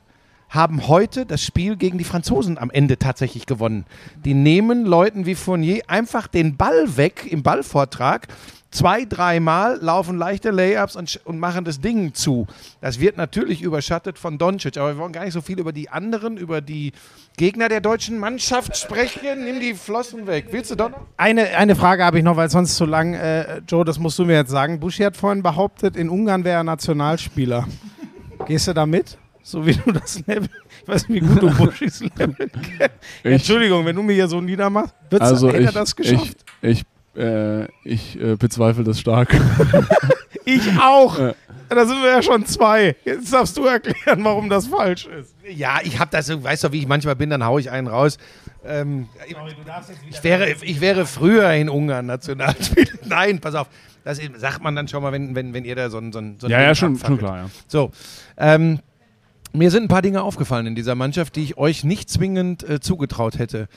haben 0.48 0.86
heute 0.86 1.26
das 1.26 1.42
Spiel 1.42 1.76
gegen 1.76 1.98
die 1.98 2.04
Franzosen 2.04 2.58
am 2.58 2.70
Ende 2.70 2.96
tatsächlich 2.98 3.46
gewonnen. 3.46 3.86
Die 4.24 4.34
nehmen 4.34 4.84
Leuten 4.84 5.26
wie 5.26 5.34
Fournier 5.34 5.82
einfach 5.88 6.28
den 6.28 6.56
Ball 6.56 6.96
weg 6.96 7.26
im 7.28 7.42
Ballvortrag. 7.42 8.28
Zwei, 8.74 9.04
dreimal 9.04 9.78
laufen 9.80 10.18
leichte 10.18 10.50
Layups 10.50 10.96
und, 10.96 11.20
und 11.24 11.38
machen 11.38 11.64
das 11.64 11.80
Ding 11.80 12.12
zu. 12.12 12.48
Das 12.80 12.98
wird 12.98 13.16
natürlich 13.16 13.62
überschattet 13.62 14.18
von 14.18 14.36
Doncic, 14.36 14.76
aber 14.78 14.94
wir 14.96 14.98
wollen 14.98 15.12
gar 15.12 15.22
nicht 15.24 15.32
so 15.32 15.40
viel 15.42 15.60
über 15.60 15.70
die 15.72 15.90
anderen, 15.90 16.36
über 16.36 16.60
die 16.60 16.90
Gegner 17.36 17.68
der 17.68 17.80
deutschen 17.80 18.18
Mannschaft 18.18 18.76
sprechen. 18.76 19.44
Nimm 19.44 19.60
die 19.60 19.74
Flossen 19.74 20.26
weg. 20.26 20.48
Willst 20.50 20.72
du 20.72 20.74
doch 20.74 20.90
noch? 20.90 21.06
Eine, 21.16 21.56
eine 21.56 21.76
Frage 21.76 22.04
habe 22.04 22.18
ich 22.18 22.24
noch, 22.24 22.36
weil 22.36 22.50
sonst 22.50 22.74
zu 22.74 22.84
lang, 22.84 23.14
äh, 23.14 23.58
Joe, 23.68 23.84
das 23.84 24.00
musst 24.00 24.18
du 24.18 24.24
mir 24.24 24.34
jetzt 24.34 24.50
sagen. 24.50 24.80
Buschi 24.80 25.04
hat 25.04 25.16
vorhin 25.16 25.44
behauptet, 25.44 25.96
in 25.96 26.08
Ungarn 26.08 26.42
wäre 26.42 26.56
er 26.56 26.64
Nationalspieler. 26.64 27.68
Gehst 28.48 28.66
du 28.66 28.72
da 28.74 28.86
mit? 28.86 29.18
So 29.44 29.64
wie 29.64 29.74
du 29.74 29.92
das 29.92 30.20
Level. 30.26 30.48
Ich 30.82 30.88
weiß 30.88 31.08
nicht, 31.10 31.22
wie 31.22 31.28
gut 31.28 31.42
du 31.42 31.50
Buschis 31.64 32.00
Level 32.00 32.50
kennst. 32.50 32.90
Entschuldigung, 33.22 33.86
wenn 33.86 33.94
du 33.94 34.02
mir 34.02 34.14
hier 34.14 34.26
so 34.26 34.40
niedermachst, 34.40 34.96
wird's, 35.10 35.26
Also 35.26 35.46
hätte 35.48 35.60
ich, 35.60 35.66
er 35.66 35.72
das 35.72 35.94
geschafft? 35.94 36.44
ich, 36.62 36.80
ich, 36.80 36.84
äh, 37.16 37.66
ich 37.84 38.20
äh, 38.20 38.36
bezweifle 38.36 38.84
das 38.84 39.00
stark. 39.00 39.34
Ich, 40.46 40.78
auch. 40.78 41.18
Ja. 41.18 41.34
Da 41.70 41.86
sind 41.86 42.02
wir 42.02 42.10
ja 42.10 42.22
schon 42.22 42.44
zwei. 42.44 42.96
Jetzt 43.04 43.32
darfst 43.32 43.56
du 43.56 43.64
erklären, 43.64 44.22
warum 44.24 44.48
das 44.48 44.66
falsch 44.66 45.06
ist. 45.06 45.34
Ja, 45.48 45.78
ich 45.82 45.98
habe 45.98 46.10
das, 46.10 46.30
weißt 46.30 46.64
du, 46.64 46.72
wie 46.72 46.80
ich 46.80 46.86
manchmal 46.86 47.16
bin, 47.16 47.30
dann 47.30 47.44
haue 47.44 47.60
ich 47.60 47.70
einen 47.70 47.86
raus. 47.86 48.18
Ähm, 48.64 49.08
ich, 50.10 50.22
wäre, 50.22 50.54
ich 50.60 50.80
wäre 50.80 51.06
früher 51.06 51.50
in 51.52 51.68
Ungarn 51.68 52.06
Nationalspieler. 52.06 52.92
Nein, 53.06 53.40
pass 53.40 53.54
auf. 53.54 53.68
Das 54.04 54.20
sagt 54.36 54.62
man 54.62 54.76
dann 54.76 54.86
schon 54.86 55.02
mal, 55.02 55.12
wenn, 55.12 55.34
wenn, 55.34 55.54
wenn 55.54 55.64
ihr 55.64 55.76
da 55.76 55.88
so 55.88 55.96
ein, 55.96 56.12
so 56.12 56.18
ein, 56.18 56.36
so 56.38 56.46
ja, 56.46 56.60
ja, 56.60 56.74
schon, 56.74 56.98
schon 56.98 57.16
klar, 57.16 57.38
ja. 57.38 57.50
So, 57.66 57.90
ähm, 58.36 58.80
mir 59.54 59.70
sind 59.70 59.84
ein 59.84 59.88
paar 59.88 60.02
Dinge 60.02 60.22
aufgefallen 60.22 60.66
in 60.66 60.74
dieser 60.74 60.94
Mannschaft, 60.94 61.36
die 61.36 61.42
ich 61.42 61.56
euch 61.56 61.84
nicht 61.84 62.10
zwingend 62.10 62.68
äh, 62.68 62.80
zugetraut 62.80 63.38
hätte. 63.38 63.68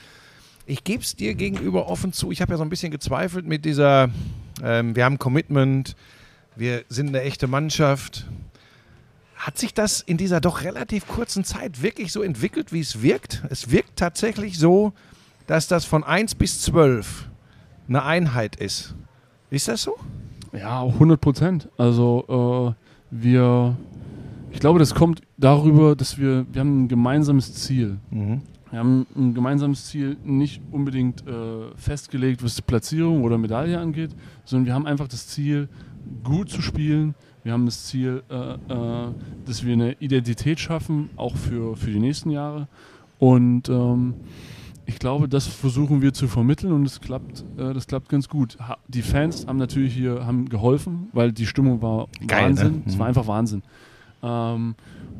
Ich 0.68 0.84
gebe 0.84 1.02
es 1.02 1.16
dir 1.16 1.34
gegenüber 1.34 1.88
offen 1.88 2.12
zu. 2.12 2.30
Ich 2.30 2.42
habe 2.42 2.52
ja 2.52 2.58
so 2.58 2.62
ein 2.62 2.68
bisschen 2.68 2.90
gezweifelt 2.92 3.46
mit 3.46 3.64
dieser, 3.64 4.10
ähm, 4.62 4.94
wir 4.94 5.06
haben 5.06 5.18
Commitment, 5.18 5.96
wir 6.56 6.84
sind 6.90 7.08
eine 7.08 7.22
echte 7.22 7.46
Mannschaft. 7.46 8.26
hat 9.34 9.56
sich 9.56 9.72
das 9.72 10.02
in 10.02 10.18
dieser 10.18 10.42
doch 10.42 10.64
relativ 10.64 11.08
kurzen 11.08 11.42
Zeit 11.42 11.80
wirklich 11.80 12.12
so 12.12 12.22
entwickelt, 12.22 12.70
wie 12.70 12.80
es 12.80 13.00
wirkt? 13.00 13.44
Es 13.48 13.70
wirkt 13.70 13.96
tatsächlich 13.96 14.58
so, 14.58 14.92
dass 15.46 15.68
das 15.68 15.86
von 15.86 16.04
1 16.04 16.34
bis 16.34 16.60
12 16.60 17.28
eine 17.88 18.02
Einheit 18.02 18.56
ist. 18.56 18.94
Ist 19.48 19.68
das 19.68 19.80
so? 19.80 19.96
Ja, 20.52 20.82
100 20.82 21.18
Prozent. 21.18 21.68
Also 21.78 22.74
äh, 22.76 23.16
wir, 23.16 23.74
ich 24.50 24.60
glaube, 24.60 24.80
das 24.80 24.94
kommt 24.94 25.22
darüber, 25.38 25.96
dass 25.96 26.18
wir, 26.18 26.44
wir 26.52 26.60
haben 26.60 26.84
ein 26.84 26.88
gemeinsames 26.88 27.54
Ziel. 27.54 27.96
Mhm. 28.10 28.42
Wir 28.70 28.78
haben 28.80 29.06
ein 29.16 29.34
gemeinsames 29.34 29.86
Ziel 29.86 30.16
nicht 30.24 30.60
unbedingt 30.70 31.26
äh, 31.26 31.74
festgelegt, 31.76 32.42
was 32.44 32.56
die 32.56 32.62
Platzierung 32.62 33.22
oder 33.22 33.38
Medaille 33.38 33.78
angeht, 33.78 34.10
sondern 34.44 34.66
wir 34.66 34.74
haben 34.74 34.86
einfach 34.86 35.08
das 35.08 35.26
Ziel, 35.28 35.68
gut 36.24 36.50
zu 36.50 36.60
spielen. 36.62 37.14
Wir 37.44 37.52
haben 37.52 37.64
das 37.66 37.86
Ziel, 37.86 38.22
äh, 38.30 38.34
äh, 38.54 39.08
dass 39.46 39.64
wir 39.64 39.72
eine 39.72 39.92
Identität 40.00 40.60
schaffen, 40.60 41.08
auch 41.16 41.36
für, 41.36 41.76
für 41.76 41.90
die 41.90 41.98
nächsten 41.98 42.30
Jahre. 42.30 42.68
Und 43.18 43.68
ähm, 43.68 44.14
ich 44.86 44.98
glaube, 44.98 45.28
das 45.28 45.46
versuchen 45.46 46.00
wir 46.02 46.12
zu 46.12 46.28
vermitteln 46.28 46.72
und 46.72 46.84
es 46.86 47.00
klappt, 47.00 47.44
äh, 47.56 47.72
das 47.74 47.86
klappt 47.86 48.08
ganz 48.10 48.28
gut. 48.28 48.56
Die 48.88 49.02
Fans 49.02 49.46
haben 49.46 49.58
natürlich 49.58 49.94
hier 49.94 50.26
haben 50.26 50.48
geholfen, 50.48 51.08
weil 51.12 51.32
die 51.32 51.46
Stimmung 51.46 51.80
war 51.82 52.08
Geil, 52.26 52.48
Wahnsinn. 52.50 52.72
ne? 52.72 52.82
Es 52.86 52.94
Mhm. 52.94 52.98
war 52.98 53.06
einfach 53.06 53.26
Wahnsinn. 53.26 53.62
Ähm, 54.22 54.74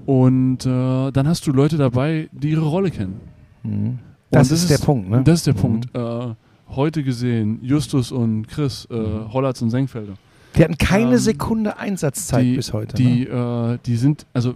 und 0.06 0.64
äh, 0.66 1.10
dann 1.12 1.28
hast 1.28 1.46
du 1.46 1.52
Leute 1.52 1.76
dabei, 1.76 2.28
die 2.32 2.50
ihre 2.50 2.66
Rolle 2.66 2.90
kennen. 2.90 3.20
Mhm. 3.70 3.98
Das, 4.30 4.50
Und 4.50 4.54
ist 4.56 4.70
der 4.70 4.78
Punkt, 4.78 5.08
ne? 5.10 5.22
Das 5.24 5.38
ist 5.40 5.46
der 5.46 5.54
Mhm. 5.54 5.58
Punkt. 5.58 5.94
Äh, 5.94 6.34
heute 6.74 7.02
gesehen, 7.02 7.60
Justus 7.62 8.12
und 8.12 8.46
Chris, 8.48 8.86
äh, 8.90 8.94
Hollatz 9.32 9.62
und 9.62 9.70
Senkfelder. 9.70 10.14
Die 10.56 10.62
hatten 10.64 10.76
keine 10.78 11.12
Ähm, 11.12 11.18
Sekunde 11.18 11.78
Einsatzzeit 11.78 12.44
die, 12.44 12.56
bis 12.56 12.72
heute. 12.72 12.94
Die, 12.96 13.24
ne? 13.26 13.74
äh, 13.74 13.86
die 13.86 13.96
sind, 13.96 14.26
also 14.34 14.54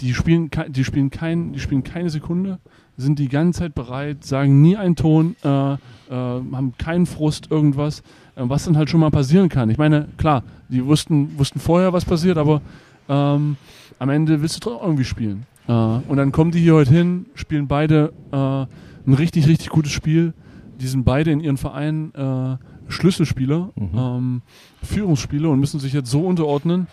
die 0.00 0.14
spielen, 0.14 0.50
die 0.68 0.84
spielen 0.84 1.10
kein, 1.10 1.52
die 1.52 1.58
spielen 1.58 1.82
keine 1.82 2.08
Sekunde, 2.10 2.58
sind 2.96 3.18
die 3.18 3.28
ganze 3.28 3.60
Zeit 3.60 3.74
bereit, 3.74 4.24
sagen 4.24 4.62
nie 4.62 4.76
einen 4.76 4.96
Ton, 4.96 5.36
äh, 5.42 5.48
äh, 5.74 5.76
haben 6.10 6.74
keinen 6.78 7.06
Frust, 7.06 7.50
irgendwas, 7.50 8.00
äh, 8.36 8.42
was 8.44 8.64
dann 8.64 8.76
halt 8.76 8.88
schon 8.88 9.00
mal 9.00 9.10
passieren 9.10 9.48
kann. 9.48 9.68
Ich 9.68 9.78
meine, 9.78 10.08
klar, 10.16 10.42
die 10.68 10.84
wussten, 10.86 11.38
wussten 11.38 11.60
vorher, 11.60 11.92
was 11.92 12.04
passiert, 12.04 12.38
aber 12.38 12.62
ähm, 13.08 13.56
am 13.98 14.08
Ende 14.08 14.40
willst 14.40 14.64
du 14.64 14.70
doch 14.70 14.82
irgendwie 14.82 15.04
spielen. 15.04 15.44
Äh, 15.68 15.72
und 15.72 16.16
dann 16.16 16.32
kommen 16.32 16.50
die 16.50 16.60
hier 16.60 16.74
heute 16.74 16.92
hin, 16.92 17.26
spielen 17.34 17.68
beide 17.68 18.12
äh, 18.32 18.36
ein 18.36 19.14
richtig, 19.14 19.46
richtig 19.46 19.68
gutes 19.70 19.92
Spiel. 19.92 20.34
Die 20.80 20.86
sind 20.86 21.04
beide 21.04 21.30
in 21.30 21.40
ihren 21.40 21.56
Vereinen 21.56 22.12
äh, 22.14 22.56
Schlüsselspieler, 22.90 23.70
Mhm. 23.76 23.90
ähm, 23.98 24.42
Führungsspieler 24.82 25.50
und 25.50 25.60
müssen 25.60 25.78
sich 25.80 25.92
jetzt 25.92 26.10
so 26.10 26.22
unterordnen. 26.26 26.86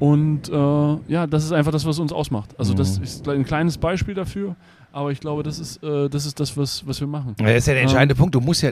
Und 0.00 0.48
äh, 0.48 0.52
ja, 1.12 1.26
das 1.28 1.44
ist 1.44 1.52
einfach 1.52 1.70
das, 1.70 1.86
was 1.86 1.98
uns 2.00 2.12
ausmacht. 2.12 2.58
Also 2.58 2.74
das 2.74 2.98
Mhm. 2.98 3.04
ist 3.04 3.28
ein 3.28 3.44
kleines 3.44 3.78
Beispiel 3.78 4.14
dafür, 4.14 4.56
aber 4.92 5.12
ich 5.12 5.20
glaube, 5.20 5.42
das 5.44 5.58
ist, 5.60 5.82
äh, 5.84 6.08
das, 6.08 6.26
ist 6.26 6.40
das, 6.40 6.56
was, 6.56 6.84
was 6.86 7.00
wir 7.00 7.06
machen. 7.06 7.34
Das 7.38 7.50
ist 7.58 7.66
ja 7.68 7.74
der 7.74 7.82
entscheidende 7.82 8.14
Punkt. 8.16 8.34
Du 8.34 8.40
musst 8.40 8.62
ja, 8.62 8.70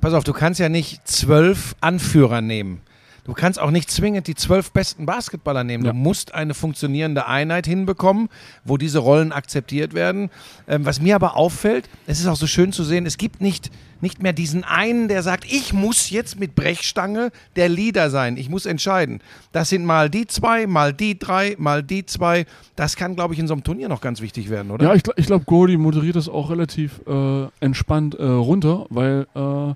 pass 0.00 0.14
auf, 0.14 0.22
du 0.22 0.32
kannst 0.32 0.60
ja 0.60 0.68
nicht 0.68 1.06
zwölf 1.08 1.74
Anführer 1.80 2.40
nehmen. 2.40 2.80
Du 3.24 3.32
kannst 3.32 3.58
auch 3.58 3.70
nicht 3.70 3.90
zwingend 3.90 4.26
die 4.26 4.34
zwölf 4.34 4.72
besten 4.72 5.06
Basketballer 5.06 5.64
nehmen. 5.64 5.84
Ja. 5.84 5.92
Du 5.92 5.98
musst 5.98 6.34
eine 6.34 6.54
funktionierende 6.54 7.26
Einheit 7.26 7.66
hinbekommen, 7.66 8.28
wo 8.64 8.76
diese 8.76 8.98
Rollen 8.98 9.32
akzeptiert 9.32 9.94
werden. 9.94 10.30
Ähm, 10.68 10.84
was 10.84 11.00
mir 11.00 11.14
aber 11.14 11.36
auffällt, 11.36 11.88
es 12.06 12.20
ist 12.20 12.26
auch 12.26 12.36
so 12.36 12.46
schön 12.46 12.72
zu 12.72 12.84
sehen, 12.84 13.06
es 13.06 13.18
gibt 13.18 13.40
nicht, 13.40 13.70
nicht 14.00 14.22
mehr 14.22 14.32
diesen 14.32 14.64
einen, 14.64 15.08
der 15.08 15.22
sagt, 15.22 15.44
ich 15.50 15.72
muss 15.72 16.10
jetzt 16.10 16.40
mit 16.40 16.54
Brechstange 16.54 17.30
der 17.56 17.68
Leader 17.68 18.10
sein. 18.10 18.36
Ich 18.36 18.48
muss 18.48 18.66
entscheiden. 18.66 19.20
Das 19.52 19.68
sind 19.68 19.84
mal 19.84 20.10
die 20.10 20.26
zwei, 20.26 20.66
mal 20.66 20.92
die 20.92 21.18
drei, 21.18 21.56
mal 21.58 21.82
die 21.82 22.06
zwei. 22.06 22.46
Das 22.76 22.96
kann, 22.96 23.14
glaube 23.14 23.34
ich, 23.34 23.40
in 23.40 23.46
so 23.46 23.54
einem 23.54 23.64
Turnier 23.64 23.88
noch 23.88 24.00
ganz 24.00 24.20
wichtig 24.20 24.50
werden, 24.50 24.70
oder? 24.70 24.86
Ja, 24.86 24.94
ich, 24.94 25.02
ich 25.16 25.26
glaube, 25.26 25.44
Gordy 25.44 25.76
moderiert 25.76 26.16
das 26.16 26.28
auch 26.28 26.50
relativ 26.50 27.00
äh, 27.06 27.46
entspannt 27.60 28.14
äh, 28.14 28.24
runter, 28.24 28.86
weil 28.88 29.26
äh, 29.34 29.74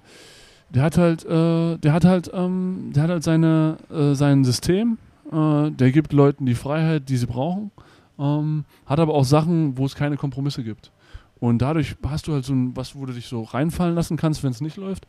der 0.75 0.83
hat 0.83 0.99
halt, 0.99 1.25
äh, 1.25 1.78
der 1.78 1.93
hat 1.93 2.04
halt, 2.04 2.31
ähm, 2.35 2.90
der 2.95 3.04
hat 3.04 3.11
halt 3.11 3.23
seine, 3.23 3.76
äh, 3.90 4.14
sein 4.14 4.45
System, 4.45 4.99
äh, 5.31 5.71
der 5.71 5.93
gibt 5.93 6.12
Leuten 6.12 6.47
die 6.47 6.54
Freiheit, 6.54 7.09
die 7.09 7.16
sie 7.16 7.26
brauchen, 7.26 7.71
ähm, 8.19 8.64
hat 8.87 8.99
aber 8.99 9.14
auch 9.14 9.25
Sachen, 9.25 9.78
wo 9.78 9.87
es 9.87 9.95
keine 9.95 10.16
Kompromisse 10.16 10.62
gibt. 10.64 10.90
Und 11.40 11.59
dadurch 11.59 11.97
hast 12.07 12.26
du 12.26 12.33
halt 12.33 12.45
so 12.45 12.52
ein, 12.52 12.76
was, 12.76 12.97
wo 12.97 13.07
du 13.07 13.12
dich 13.12 13.26
so 13.26 13.43
reinfallen 13.43 13.95
lassen 13.95 14.16
kannst, 14.16 14.43
wenn 14.43 14.50
es 14.50 14.61
nicht 14.61 14.76
läuft. 14.76 15.07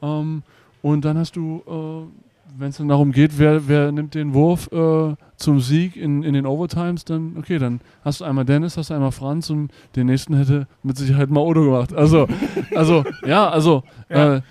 Ähm, 0.00 0.42
und 0.80 1.04
dann 1.04 1.18
hast 1.18 1.36
du, 1.36 1.62
äh, 1.66 2.58
wenn 2.58 2.68
es 2.68 2.76
dann 2.76 2.88
darum 2.88 3.12
geht, 3.12 3.38
wer, 3.38 3.68
wer 3.68 3.92
nimmt 3.92 4.14
den 4.14 4.34
Wurf 4.34 4.70
äh, 4.72 5.14
zum 5.36 5.60
Sieg 5.60 5.96
in, 5.96 6.22
in 6.22 6.34
den 6.34 6.46
Overtimes, 6.46 7.04
dann, 7.04 7.36
okay, 7.38 7.58
dann 7.58 7.80
hast 8.04 8.20
du 8.20 8.24
einmal 8.24 8.44
Dennis, 8.44 8.76
hast 8.76 8.90
du 8.90 8.94
einmal 8.94 9.12
Franz 9.12 9.50
und 9.50 9.72
den 9.96 10.06
nächsten 10.06 10.36
hätte 10.36 10.66
mit 10.82 10.96
Sicherheit 10.96 11.30
mal 11.30 11.40
Odo 11.40 11.64
gemacht. 11.64 11.92
Also, 11.94 12.28
also 12.74 13.04
ja, 13.26 13.48
also 13.48 13.82
Ja. 14.10 14.42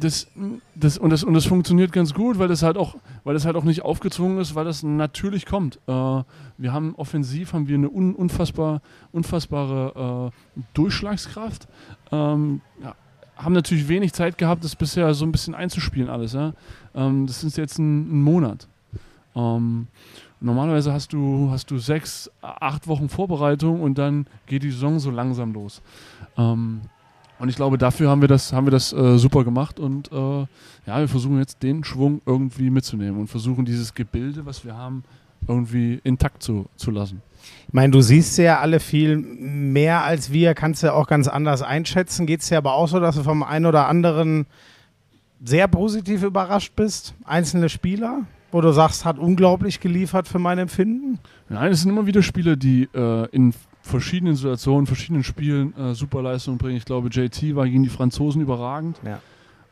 Das, 0.00 0.26
das, 0.74 0.98
und, 0.98 1.10
das, 1.10 1.24
und 1.24 1.34
das 1.34 1.44
funktioniert 1.44 1.92
ganz 1.92 2.14
gut, 2.14 2.38
weil 2.38 2.48
das 2.48 2.62
halt 2.62 2.76
auch, 2.76 2.96
weil 3.24 3.34
das 3.34 3.44
halt 3.44 3.56
auch 3.56 3.64
nicht 3.64 3.82
aufgezwungen 3.82 4.38
ist, 4.38 4.54
weil 4.54 4.64
das 4.64 4.82
natürlich 4.82 5.46
kommt. 5.46 5.76
Äh, 5.86 5.90
wir 5.90 6.72
haben 6.72 6.94
offensiv 6.96 7.52
haben 7.52 7.68
wir 7.68 7.76
eine 7.76 7.90
un, 7.90 8.14
unfassbar, 8.14 8.80
unfassbare 9.12 10.30
äh, 10.56 10.60
Durchschlagskraft. 10.74 11.68
Ähm, 12.10 12.60
ja, 12.82 12.94
haben 13.36 13.54
natürlich 13.54 13.88
wenig 13.88 14.12
Zeit 14.12 14.38
gehabt, 14.38 14.64
das 14.64 14.76
bisher 14.76 15.12
so 15.14 15.24
ein 15.24 15.32
bisschen 15.32 15.54
einzuspielen 15.54 16.08
alles. 16.08 16.32
Ja? 16.32 16.52
Ähm, 16.94 17.26
das 17.26 17.44
ist 17.44 17.56
jetzt 17.56 17.78
ein, 17.78 18.18
ein 18.18 18.22
Monat. 18.22 18.68
Ähm, 19.34 19.88
normalerweise 20.40 20.92
hast 20.92 21.12
du, 21.12 21.48
hast 21.50 21.70
du 21.70 21.78
sechs, 21.78 22.30
acht 22.40 22.86
Wochen 22.86 23.08
Vorbereitung 23.08 23.80
und 23.80 23.98
dann 23.98 24.26
geht 24.46 24.62
die 24.62 24.70
Saison 24.70 24.98
so 24.98 25.10
langsam 25.10 25.52
los. 25.52 25.82
Und 27.38 27.48
ich 27.48 27.56
glaube, 27.56 27.76
dafür 27.78 28.08
haben 28.08 28.20
wir 28.20 28.28
das, 28.28 28.52
haben 28.52 28.66
wir 28.66 28.70
das 28.70 28.92
äh, 28.92 29.18
super 29.18 29.42
gemacht 29.44 29.80
und 29.80 30.12
äh, 30.12 30.46
ja, 30.86 30.98
wir 31.00 31.08
versuchen 31.08 31.38
jetzt 31.38 31.62
den 31.62 31.82
Schwung 31.82 32.20
irgendwie 32.24 32.70
mitzunehmen 32.70 33.20
und 33.20 33.28
versuchen 33.28 33.64
dieses 33.64 33.94
Gebilde, 33.94 34.46
was 34.46 34.64
wir 34.64 34.76
haben, 34.76 35.02
irgendwie 35.48 36.00
intakt 36.04 36.42
zu, 36.42 36.66
zu 36.76 36.90
lassen. 36.90 37.20
Ich 37.66 37.74
meine, 37.74 37.90
du 37.90 38.00
siehst 38.00 38.38
ja 38.38 38.60
alle 38.60 38.80
viel 38.80 39.16
mehr 39.16 40.04
als 40.04 40.32
wir, 40.32 40.54
kannst 40.54 40.82
ja 40.82 40.92
auch 40.92 41.06
ganz 41.06 41.26
anders 41.26 41.62
einschätzen. 41.62 42.26
Geht 42.26 42.42
es 42.42 42.48
dir 42.48 42.58
aber 42.58 42.74
auch 42.74 42.88
so, 42.88 43.00
dass 43.00 43.16
du 43.16 43.22
vom 43.22 43.42
einen 43.42 43.66
oder 43.66 43.88
anderen 43.88 44.46
sehr 45.44 45.66
positiv 45.68 46.22
überrascht 46.22 46.74
bist? 46.76 47.14
Einzelne 47.24 47.68
Spieler, 47.68 48.20
wo 48.52 48.60
du 48.60 48.72
sagst, 48.72 49.04
hat 49.04 49.18
unglaublich 49.18 49.80
geliefert 49.80 50.28
für 50.28 50.38
mein 50.38 50.58
Empfinden? 50.58 51.18
Nein, 51.48 51.72
es 51.72 51.82
sind 51.82 51.90
immer 51.90 52.06
wieder 52.06 52.22
Spieler, 52.22 52.56
die 52.56 52.88
äh, 52.94 53.26
in 53.32 53.52
verschiedenen 53.82 54.36
Situationen, 54.36 54.86
verschiedenen 54.86 55.24
Spielen 55.24 55.76
äh, 55.76 55.94
super 55.94 56.22
Leistungen 56.22 56.58
bringen. 56.58 56.76
Ich 56.76 56.84
glaube, 56.84 57.08
JT 57.08 57.54
war 57.54 57.68
gegen 57.68 57.82
die 57.82 57.88
Franzosen 57.88 58.40
überragend. 58.40 58.98
Ja. 59.04 59.18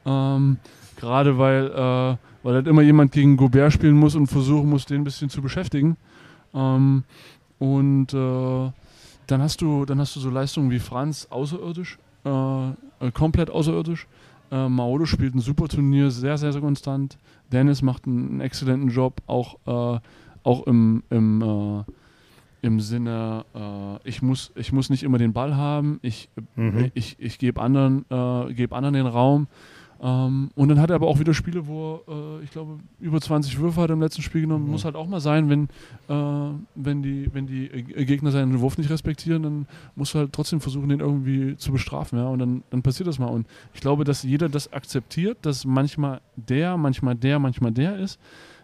Ähm, 0.05 0.59
Gerade 0.97 1.38
weil, 1.38 1.67
äh, 1.67 2.17
weil 2.43 2.55
halt 2.55 2.67
immer 2.67 2.83
jemand 2.83 3.12
gegen 3.12 3.37
Gobert 3.37 3.73
spielen 3.73 3.97
muss 3.97 4.14
und 4.14 4.26
versuchen 4.26 4.69
muss, 4.69 4.85
den 4.85 5.00
ein 5.00 5.05
bisschen 5.05 5.31
zu 5.31 5.40
beschäftigen. 5.40 5.97
Ähm, 6.52 7.05
und 7.59 8.12
äh, 8.12 8.71
dann 9.26 9.43
hast 9.43 9.62
du, 9.62 9.85
dann 9.87 9.99
hast 9.99 10.17
du 10.17 10.21
so 10.21 10.29
Leistungen 10.29 10.71
wie 10.71 10.79
Franz 10.79 11.26
außerirdisch, 11.31 11.99
äh, 12.25 12.69
äh, 12.69 13.11
komplett 13.14 13.50
außerirdisch. 13.50 14.07
Äh, 14.50 14.69
Maodo 14.69 15.07
spielt 15.07 15.35
ein 15.35 15.40
super 15.40 15.69
Turnier, 15.69 16.11
sehr, 16.11 16.37
sehr, 16.37 16.52
sehr 16.52 16.61
konstant. 16.61 17.17
Dennis 17.50 17.81
macht 17.81 18.07
einen, 18.07 18.29
einen 18.29 18.40
exzellenten 18.40 18.90
Job, 18.90 19.23
auch, 19.26 19.57
äh, 19.67 20.00
auch 20.43 20.67
im, 20.67 21.02
im, 21.11 21.85
im 22.62 22.81
Sinne, 22.81 23.45
äh, 23.55 24.09
ich, 24.09 24.23
muss, 24.23 24.52
ich 24.55 24.73
muss 24.73 24.90
nicht 24.90 25.02
immer 25.02 25.19
den 25.19 25.33
Ball 25.33 25.57
haben, 25.57 25.99
ich, 26.02 26.29
Mhm. 26.57 26.90
ich, 26.95 27.17
ich 27.19 27.38
gebe 27.38 27.61
anderen, 27.61 28.05
äh, 28.11 28.52
geb 28.55 28.73
anderen 28.73 28.95
den 28.95 29.07
Raum. 29.07 29.47
Ähm, 30.02 30.50
und 30.55 30.69
dann 30.69 30.81
hat 30.81 30.88
er 30.88 30.97
aber 30.97 31.09
auch 31.09 31.19
wieder 31.19 31.35
Spiele, 31.35 31.67
wo 31.67 32.00
er, 32.09 32.40
äh, 32.40 32.45
ich 32.45 32.50
glaube, 32.50 32.79
über 33.00 33.21
20 33.21 33.59
Würfe 33.59 33.83
hat 33.83 33.90
er 33.90 33.95
im 33.95 34.00
letzten 34.00 34.23
Spiel 34.23 34.40
genommen. 34.40 34.64
Mhm. 34.64 34.71
Muss 34.71 34.87
halt 34.87 34.97
auch 34.97 35.07
mal 35.07 35.21
sein, 35.21 35.50
wenn, 35.50 35.64
äh, 36.09 36.55
wenn 36.75 37.02
die, 37.02 37.29
wenn 37.35 37.47
die 37.47 37.67
äh, 37.67 38.05
Gegner 38.07 38.31
seinen 38.31 38.61
Wurf 38.61 38.79
nicht 38.79 38.88
respektieren, 38.88 39.43
dann 39.43 39.67
musst 39.97 40.14
du 40.14 40.19
halt 40.21 40.33
trotzdem 40.33 40.62
versuchen, 40.62 40.88
den 40.88 41.00
irgendwie 41.00 41.55
zu 41.57 41.71
bestrafen. 41.71 42.19
Ja? 42.19 42.29
Und 42.29 42.38
dann, 42.38 42.62
dann 42.71 42.81
passiert 42.81 43.09
das 43.09 43.19
mal. 43.19 43.26
Und 43.26 43.47
ich 43.75 43.83
glaube, 43.83 44.05
dass 44.05 44.23
jeder 44.23 44.49
das 44.49 44.73
akzeptiert, 44.73 45.37
dass 45.43 45.67
manchmal 45.67 46.23
der, 46.37 46.79
manchmal 46.79 47.14
der, 47.14 47.38
manchmal 47.38 47.73
der 47.73 47.99
ist. 47.99 48.19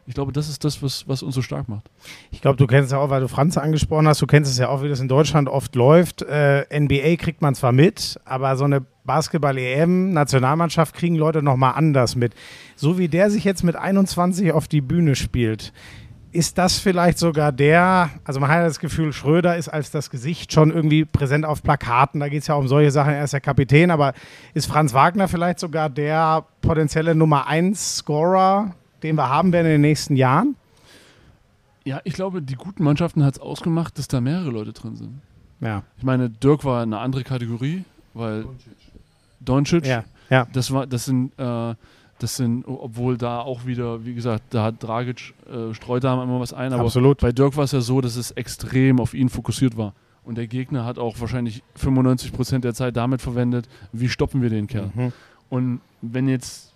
Ich 0.06 0.14
glaube, 0.14 0.32
das 0.32 0.48
ist 0.48 0.64
das, 0.64 0.82
was, 0.82 1.08
was 1.08 1.22
uns 1.22 1.34
so 1.34 1.42
stark 1.42 1.68
macht. 1.68 1.90
Ich 2.30 2.40
glaube, 2.40 2.56
du 2.56 2.66
kennst 2.66 2.86
es 2.86 2.92
ja 2.92 2.98
auch, 2.98 3.10
weil 3.10 3.20
du 3.20 3.28
Franz 3.28 3.58
angesprochen 3.58 4.06
hast, 4.06 4.22
du 4.22 4.26
kennst 4.26 4.50
es 4.50 4.58
ja 4.58 4.68
auch, 4.68 4.82
wie 4.82 4.88
das 4.88 5.00
in 5.00 5.08
Deutschland 5.08 5.48
oft 5.48 5.74
läuft. 5.74 6.22
Äh, 6.22 6.64
NBA 6.72 7.16
kriegt 7.16 7.42
man 7.42 7.54
zwar 7.56 7.72
mit, 7.72 8.20
aber 8.24 8.56
so 8.56 8.64
eine 8.64 8.82
Basketball-EM, 9.04 10.12
Nationalmannschaft 10.12 10.94
kriegen 10.94 11.16
Leute 11.16 11.42
nochmal 11.42 11.74
anders 11.74 12.14
mit. 12.14 12.34
So 12.76 12.98
wie 12.98 13.08
der 13.08 13.30
sich 13.30 13.44
jetzt 13.44 13.64
mit 13.64 13.74
21 13.74 14.52
auf 14.52 14.68
die 14.68 14.80
Bühne 14.80 15.16
spielt, 15.16 15.72
ist 16.36 16.58
das 16.58 16.78
vielleicht 16.78 17.18
sogar 17.18 17.50
der, 17.50 18.10
also 18.24 18.40
man 18.40 18.50
hat 18.50 18.62
das 18.64 18.78
Gefühl, 18.78 19.12
Schröder 19.12 19.56
ist 19.56 19.68
als 19.68 19.90
das 19.90 20.10
Gesicht 20.10 20.52
schon 20.52 20.70
irgendwie 20.70 21.04
präsent 21.04 21.46
auf 21.46 21.62
Plakaten, 21.62 22.20
da 22.20 22.28
geht 22.28 22.42
es 22.42 22.46
ja 22.46 22.54
um 22.56 22.68
solche 22.68 22.90
Sachen, 22.90 23.14
er 23.14 23.24
ist 23.24 23.32
der 23.32 23.40
Kapitän, 23.40 23.90
aber 23.90 24.12
ist 24.52 24.66
Franz 24.66 24.92
Wagner 24.92 25.28
vielleicht 25.28 25.60
sogar 25.60 25.88
der 25.88 26.44
potenzielle 26.60 27.14
Nummer 27.14 27.46
1 27.46 27.96
Scorer, 27.98 28.74
den 29.02 29.16
wir 29.16 29.28
haben 29.28 29.52
werden 29.52 29.66
in 29.66 29.72
den 29.72 29.80
nächsten 29.82 30.16
Jahren? 30.16 30.56
Ja, 31.84 32.00
ich 32.04 32.14
glaube, 32.14 32.42
die 32.42 32.54
guten 32.54 32.82
Mannschaften 32.82 33.24
hat 33.24 33.34
es 33.34 33.40
ausgemacht, 33.40 33.98
dass 33.98 34.08
da 34.08 34.20
mehrere 34.20 34.50
Leute 34.50 34.72
drin 34.72 34.96
sind. 34.96 35.20
Ja. 35.60 35.82
Ich 35.98 36.04
meine, 36.04 36.28
Dirk 36.28 36.64
war 36.64 36.82
eine 36.82 36.98
andere 36.98 37.22
Kategorie, 37.22 37.84
weil 38.12 38.44
Doncic, 39.40 39.86
Ja. 39.86 40.04
Ja. 40.30 40.46
das 40.52 40.72
war, 40.72 40.86
das 40.86 41.04
sind, 41.04 41.32
äh, 41.38 41.74
das 42.18 42.36
sind, 42.36 42.64
obwohl 42.66 43.16
da 43.16 43.40
auch 43.40 43.66
wieder, 43.66 44.04
wie 44.04 44.14
gesagt, 44.14 44.42
da 44.50 44.64
hat 44.64 44.82
Dragic, 44.82 45.34
äh, 45.48 45.74
streut 45.74 46.02
da 46.02 46.20
immer 46.22 46.40
was 46.40 46.52
ein, 46.52 46.72
aber 46.72 46.84
Absolut. 46.84 47.20
bei 47.20 47.30
Dirk 47.30 47.56
war 47.56 47.64
es 47.64 47.72
ja 47.72 47.80
so, 47.80 48.00
dass 48.00 48.16
es 48.16 48.32
extrem 48.32 48.98
auf 49.00 49.14
ihn 49.14 49.28
fokussiert 49.28 49.76
war. 49.76 49.92
Und 50.24 50.36
der 50.36 50.48
Gegner 50.48 50.84
hat 50.84 50.98
auch 50.98 51.20
wahrscheinlich 51.20 51.62
95% 51.80 52.58
der 52.60 52.74
Zeit 52.74 52.96
damit 52.96 53.22
verwendet, 53.22 53.68
wie 53.92 54.08
stoppen 54.08 54.42
wir 54.42 54.50
den 54.50 54.66
Kerl. 54.66 54.90
Mhm. 54.94 55.12
Und 55.50 55.80
wenn 56.02 56.26
jetzt, 56.28 56.72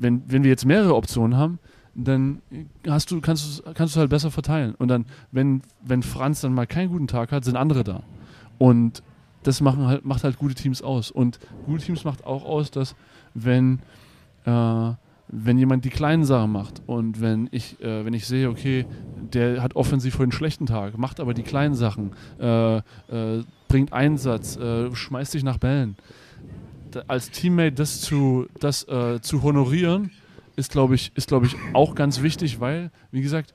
wenn, 0.00 0.22
wenn 0.26 0.42
wir 0.42 0.50
jetzt 0.50 0.64
mehrere 0.64 0.94
Optionen 0.94 1.36
haben, 1.36 1.58
dann 1.94 2.40
hast 2.88 3.10
du, 3.10 3.20
kannst 3.20 3.62
du 3.66 3.72
du 3.72 3.96
halt 4.00 4.10
besser 4.10 4.30
verteilen. 4.30 4.74
Und 4.76 4.88
dann, 4.88 5.04
wenn, 5.30 5.62
wenn 5.82 6.02
Franz 6.02 6.40
dann 6.40 6.54
mal 6.54 6.66
keinen 6.66 6.88
guten 6.88 7.06
Tag 7.06 7.32
hat, 7.32 7.44
sind 7.44 7.56
andere 7.56 7.84
da. 7.84 8.02
Und 8.58 9.02
das 9.42 9.60
machen 9.60 9.86
halt, 9.86 10.04
macht 10.04 10.24
halt 10.24 10.38
gute 10.38 10.54
Teams 10.54 10.82
aus. 10.82 11.10
Und 11.10 11.38
gute 11.66 11.84
Teams 11.84 12.04
macht 12.04 12.24
auch 12.24 12.44
aus, 12.44 12.70
dass 12.70 12.94
wenn, 13.34 13.80
äh, 14.44 14.92
wenn 15.28 15.58
jemand 15.58 15.84
die 15.84 15.90
kleinen 15.90 16.24
Sachen 16.24 16.52
macht 16.52 16.82
und 16.86 17.20
wenn 17.20 17.48
ich, 17.52 17.80
äh, 17.80 18.04
wenn 18.04 18.14
ich 18.14 18.26
sehe, 18.26 18.48
okay, 18.48 18.86
der 19.32 19.62
hat 19.62 19.76
offensiv 19.76 20.14
heute 20.14 20.24
einen 20.24 20.32
schlechten 20.32 20.66
Tag, 20.66 20.98
macht 20.98 21.20
aber 21.20 21.34
die 21.34 21.42
kleinen 21.42 21.74
Sachen, 21.74 22.12
äh, 22.40 22.78
äh, 22.78 23.44
bringt 23.68 23.92
Einsatz, 23.92 24.56
äh, 24.56 24.94
schmeißt 24.94 25.32
sich 25.32 25.44
nach 25.44 25.58
Bällen. 25.58 25.96
Als 27.08 27.30
Teammate 27.30 27.72
das 27.72 28.00
zu, 28.00 28.46
das, 28.58 28.86
äh, 28.88 29.20
zu 29.20 29.42
honorieren, 29.42 30.10
ist, 30.56 30.72
glaube 30.72 30.94
ich, 30.94 31.12
ist, 31.14 31.28
glaube 31.28 31.46
ich, 31.46 31.56
auch 31.72 31.94
ganz 31.94 32.22
wichtig, 32.22 32.60
weil, 32.60 32.90
wie 33.10 33.22
gesagt, 33.22 33.54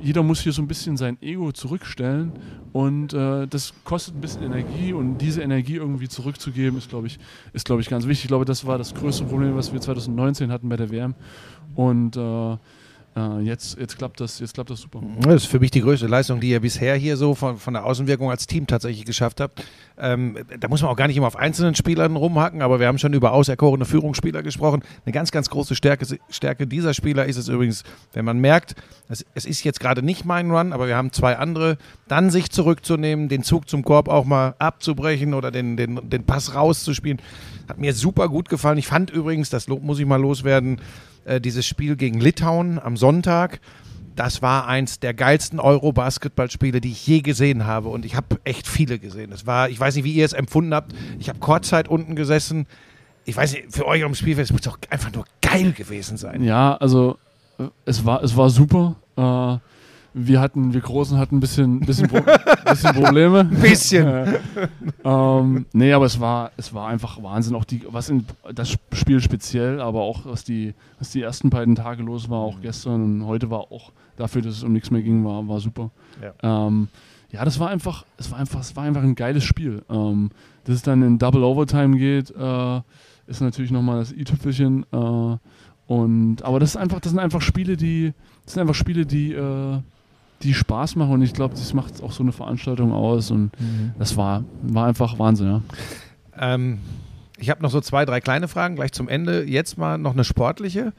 jeder 0.00 0.22
muss 0.22 0.40
hier 0.40 0.52
so 0.52 0.62
ein 0.62 0.68
bisschen 0.68 0.96
sein 0.96 1.20
Ego 1.20 1.52
zurückstellen 1.52 2.32
und 2.72 3.12
äh, 3.12 3.46
das 3.46 3.74
kostet 3.84 4.14
ein 4.14 4.20
bisschen 4.20 4.42
Energie 4.42 4.92
und 4.92 5.18
diese 5.18 5.42
Energie 5.42 5.76
irgendwie 5.76 6.08
zurückzugeben, 6.08 6.78
ist, 6.78 6.88
glaube 6.88 7.08
ich, 7.08 7.18
ist, 7.52 7.66
glaube 7.66 7.82
ich, 7.82 7.88
ganz 7.88 8.06
wichtig. 8.06 8.24
Ich 8.24 8.28
glaube, 8.28 8.44
das 8.44 8.66
war 8.66 8.78
das 8.78 8.94
größte 8.94 9.24
Problem, 9.24 9.56
was 9.56 9.72
wir 9.72 9.80
2019 9.80 10.50
hatten 10.50 10.68
bei 10.68 10.76
der 10.76 10.90
WM 10.90 11.14
und 11.74 12.16
äh, 12.16 12.56
äh, 13.16 13.40
jetzt, 13.40 13.78
jetzt, 13.78 13.96
klappt 13.96 14.20
das, 14.20 14.40
jetzt 14.40 14.54
klappt 14.54 14.70
das 14.70 14.80
super. 14.80 15.00
Das 15.20 15.44
ist 15.44 15.46
für 15.46 15.60
mich 15.60 15.70
die 15.70 15.80
größte 15.80 16.08
Leistung, 16.08 16.40
die 16.40 16.50
ihr 16.50 16.60
bisher 16.60 16.96
hier 16.96 17.16
so 17.16 17.34
von, 17.34 17.58
von 17.58 17.74
der 17.74 17.84
Außenwirkung 17.84 18.28
als 18.28 18.46
Team 18.46 18.66
tatsächlich 18.66 19.04
geschafft 19.04 19.40
habt. 19.40 19.64
Ähm, 19.96 20.36
da 20.58 20.66
muss 20.66 20.82
man 20.82 20.90
auch 20.90 20.96
gar 20.96 21.06
nicht 21.06 21.16
immer 21.16 21.28
auf 21.28 21.36
einzelnen 21.36 21.76
Spielern 21.76 22.16
rumhacken, 22.16 22.60
aber 22.60 22.80
wir 22.80 22.88
haben 22.88 22.98
schon 22.98 23.12
über 23.12 23.32
auserkorene 23.32 23.84
Führungsspieler 23.84 24.42
gesprochen. 24.42 24.82
Eine 25.04 25.12
ganz, 25.12 25.30
ganz 25.30 25.48
große 25.48 25.76
Stärke, 25.76 26.06
Stärke 26.28 26.66
dieser 26.66 26.92
Spieler 26.92 27.26
ist 27.26 27.36
es 27.36 27.48
übrigens, 27.48 27.84
wenn 28.12 28.24
man 28.24 28.38
merkt, 28.38 28.74
es, 29.08 29.24
es 29.34 29.44
ist 29.44 29.62
jetzt 29.62 29.78
gerade 29.78 30.02
nicht 30.02 30.24
mein 30.24 30.50
Run, 30.50 30.72
aber 30.72 30.88
wir 30.88 30.96
haben 30.96 31.12
zwei 31.12 31.36
andere, 31.36 31.78
dann 32.08 32.30
sich 32.30 32.50
zurückzunehmen, 32.50 33.28
den 33.28 33.44
Zug 33.44 33.68
zum 33.68 33.84
Korb 33.84 34.08
auch 34.08 34.24
mal 34.24 34.56
abzubrechen 34.58 35.34
oder 35.34 35.52
den, 35.52 35.76
den, 35.76 36.10
den 36.10 36.24
Pass 36.24 36.56
rauszuspielen. 36.56 37.22
Hat 37.68 37.78
mir 37.78 37.94
super 37.94 38.28
gut 38.28 38.48
gefallen. 38.48 38.78
Ich 38.78 38.88
fand 38.88 39.10
übrigens, 39.10 39.50
das 39.50 39.68
muss 39.68 40.00
ich 40.00 40.06
mal 40.06 40.20
loswerden, 40.20 40.80
äh, 41.24 41.40
dieses 41.40 41.66
Spiel 41.66 41.96
gegen 41.96 42.20
Litauen 42.20 42.78
am 42.78 42.96
Sonntag. 42.96 43.60
Das 44.16 44.42
war 44.42 44.68
eins 44.68 45.00
der 45.00 45.12
geilsten 45.12 45.58
Euro-Basketballspiele, 45.58 46.80
die 46.80 46.92
ich 46.92 47.06
je 47.06 47.20
gesehen 47.20 47.66
habe. 47.66 47.88
Und 47.88 48.04
ich 48.04 48.14
habe 48.14 48.38
echt 48.44 48.68
viele 48.68 48.98
gesehen. 48.98 49.32
Es 49.32 49.46
war, 49.46 49.68
ich 49.68 49.80
weiß 49.80 49.96
nicht, 49.96 50.04
wie 50.04 50.12
ihr 50.12 50.24
es 50.24 50.32
empfunden 50.32 50.72
habt. 50.72 50.94
Ich 51.18 51.28
habe 51.28 51.40
Kurzzeit 51.40 51.88
unten 51.88 52.14
gesessen. 52.14 52.66
Ich 53.24 53.36
weiß 53.36 53.54
nicht, 53.54 53.72
für 53.72 53.86
euch 53.86 54.04
am 54.04 54.14
Spielfeld, 54.14 54.46
es 54.46 54.52
muss 54.52 54.60
doch 54.60 54.78
einfach 54.90 55.12
nur 55.12 55.24
geil 55.42 55.72
gewesen 55.72 56.16
sein. 56.16 56.44
Ja, 56.44 56.76
also 56.76 57.18
äh, 57.58 57.64
es 57.84 58.04
war, 58.04 58.22
es 58.22 58.36
war 58.36 58.50
super. 58.50 58.96
Äh, 59.16 59.58
wir 60.14 60.40
hatten, 60.40 60.72
wir 60.72 60.80
Großen 60.80 61.18
hatten 61.18 61.36
ein 61.36 61.40
bisschen, 61.40 61.80
bisschen, 61.80 62.08
Pro 62.08 62.20
bisschen 62.70 62.94
Probleme. 62.94 63.40
Ein 63.40 63.50
bisschen. 63.60 64.06
Äh, 64.06 64.38
ähm, 65.04 65.66
nee, 65.72 65.92
aber 65.92 66.06
es 66.06 66.20
war, 66.20 66.52
es 66.56 66.72
war 66.72 66.88
einfach 66.88 67.20
Wahnsinn. 67.22 67.56
Auch 67.56 67.64
die, 67.64 67.82
was 67.88 68.08
in 68.08 68.24
das 68.54 68.76
Spiel 68.92 69.20
speziell, 69.20 69.80
aber 69.80 70.02
auch 70.02 70.24
was 70.24 70.44
die, 70.44 70.74
was 70.98 71.10
die 71.10 71.20
ersten 71.20 71.50
beiden 71.50 71.74
Tage 71.74 72.04
los 72.04 72.30
war, 72.30 72.38
auch 72.38 72.60
gestern 72.60 73.02
und 73.02 73.26
heute 73.26 73.50
war 73.50 73.72
auch 73.72 73.92
dafür, 74.16 74.40
dass 74.40 74.54
es 74.54 74.62
um 74.62 74.72
nichts 74.72 74.92
mehr 74.92 75.02
ging, 75.02 75.24
war, 75.24 75.46
war 75.48 75.58
super. 75.58 75.90
Ja. 76.22 76.66
Ähm, 76.66 76.88
ja, 77.30 77.44
das 77.44 77.58
war 77.58 77.68
einfach, 77.68 78.04
es 78.16 78.30
war 78.30 78.38
einfach, 78.38 78.60
es 78.60 78.76
war 78.76 78.84
einfach 78.84 79.02
ein 79.02 79.16
geiles 79.16 79.42
Spiel. 79.42 79.82
Ähm, 79.90 80.30
dass 80.62 80.76
es 80.76 80.82
dann 80.82 81.02
in 81.02 81.18
Double 81.18 81.42
Overtime 81.42 81.98
geht, 81.98 82.30
äh, 82.30 82.80
ist 83.26 83.40
natürlich 83.40 83.72
nochmal 83.72 83.98
das 83.98 84.12
i-Tüpfelchen. 84.12 84.86
Äh, 84.92 85.36
und 85.86 86.42
aber 86.42 86.60
das 86.60 86.70
ist 86.70 86.76
einfach, 86.76 87.00
das 87.00 87.10
sind 87.10 87.18
einfach 87.18 87.42
Spiele, 87.42 87.76
die, 87.76 88.12
das 88.44 88.54
sind 88.54 88.60
einfach 88.60 88.76
Spiele, 88.76 89.04
die, 89.04 89.32
äh, 89.32 89.80
die 90.42 90.54
Spaß 90.54 90.96
machen 90.96 91.12
und 91.12 91.22
ich 91.22 91.32
glaube, 91.32 91.54
das 91.54 91.72
macht 91.72 92.02
auch 92.02 92.12
so 92.12 92.22
eine 92.22 92.32
Veranstaltung 92.32 92.92
aus 92.92 93.30
und 93.30 93.50
das 93.98 94.16
war, 94.16 94.44
war 94.62 94.86
einfach 94.86 95.18
Wahnsinn, 95.18 95.46
ja. 95.48 95.62
Ähm, 96.38 96.78
ich 97.38 97.50
habe 97.50 97.62
noch 97.62 97.70
so 97.70 97.80
zwei, 97.80 98.04
drei 98.04 98.20
kleine 98.20 98.48
Fragen 98.48 98.76
gleich 98.76 98.92
zum 98.92 99.08
Ende. 99.08 99.44
Jetzt 99.44 99.76
mal 99.76 99.98
noch 99.98 100.12
eine 100.12 100.24
sportliche. 100.24 100.92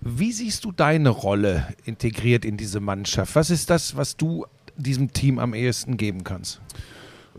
Wie 0.00 0.32
siehst 0.32 0.64
du 0.64 0.72
deine 0.72 1.10
Rolle 1.10 1.68
integriert 1.84 2.44
in 2.44 2.56
diese 2.56 2.80
Mannschaft? 2.80 3.36
Was 3.36 3.50
ist 3.50 3.70
das, 3.70 3.96
was 3.96 4.16
du 4.16 4.46
diesem 4.76 5.12
Team 5.12 5.38
am 5.38 5.54
ehesten 5.54 5.96
geben 5.96 6.24
kannst? 6.24 6.60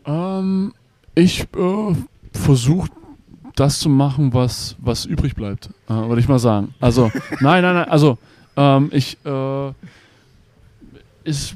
Ähm, 0.05 0.73
ich 1.13 1.41
äh, 1.41 1.95
versuche 2.31 2.89
das 3.55 3.79
zu 3.79 3.89
machen, 3.89 4.33
was, 4.33 4.75
was 4.79 5.05
übrig 5.05 5.35
bleibt, 5.35 5.69
äh, 5.87 5.93
würde 5.93 6.21
ich 6.21 6.27
mal 6.27 6.39
sagen. 6.39 6.73
Also, 6.79 7.11
nein, 7.41 7.61
nein, 7.61 7.75
nein, 7.75 7.89
also 7.89 8.17
ähm, 8.55 8.89
ich 8.93 9.17
äh, 9.25 9.71
ist, 11.23 11.55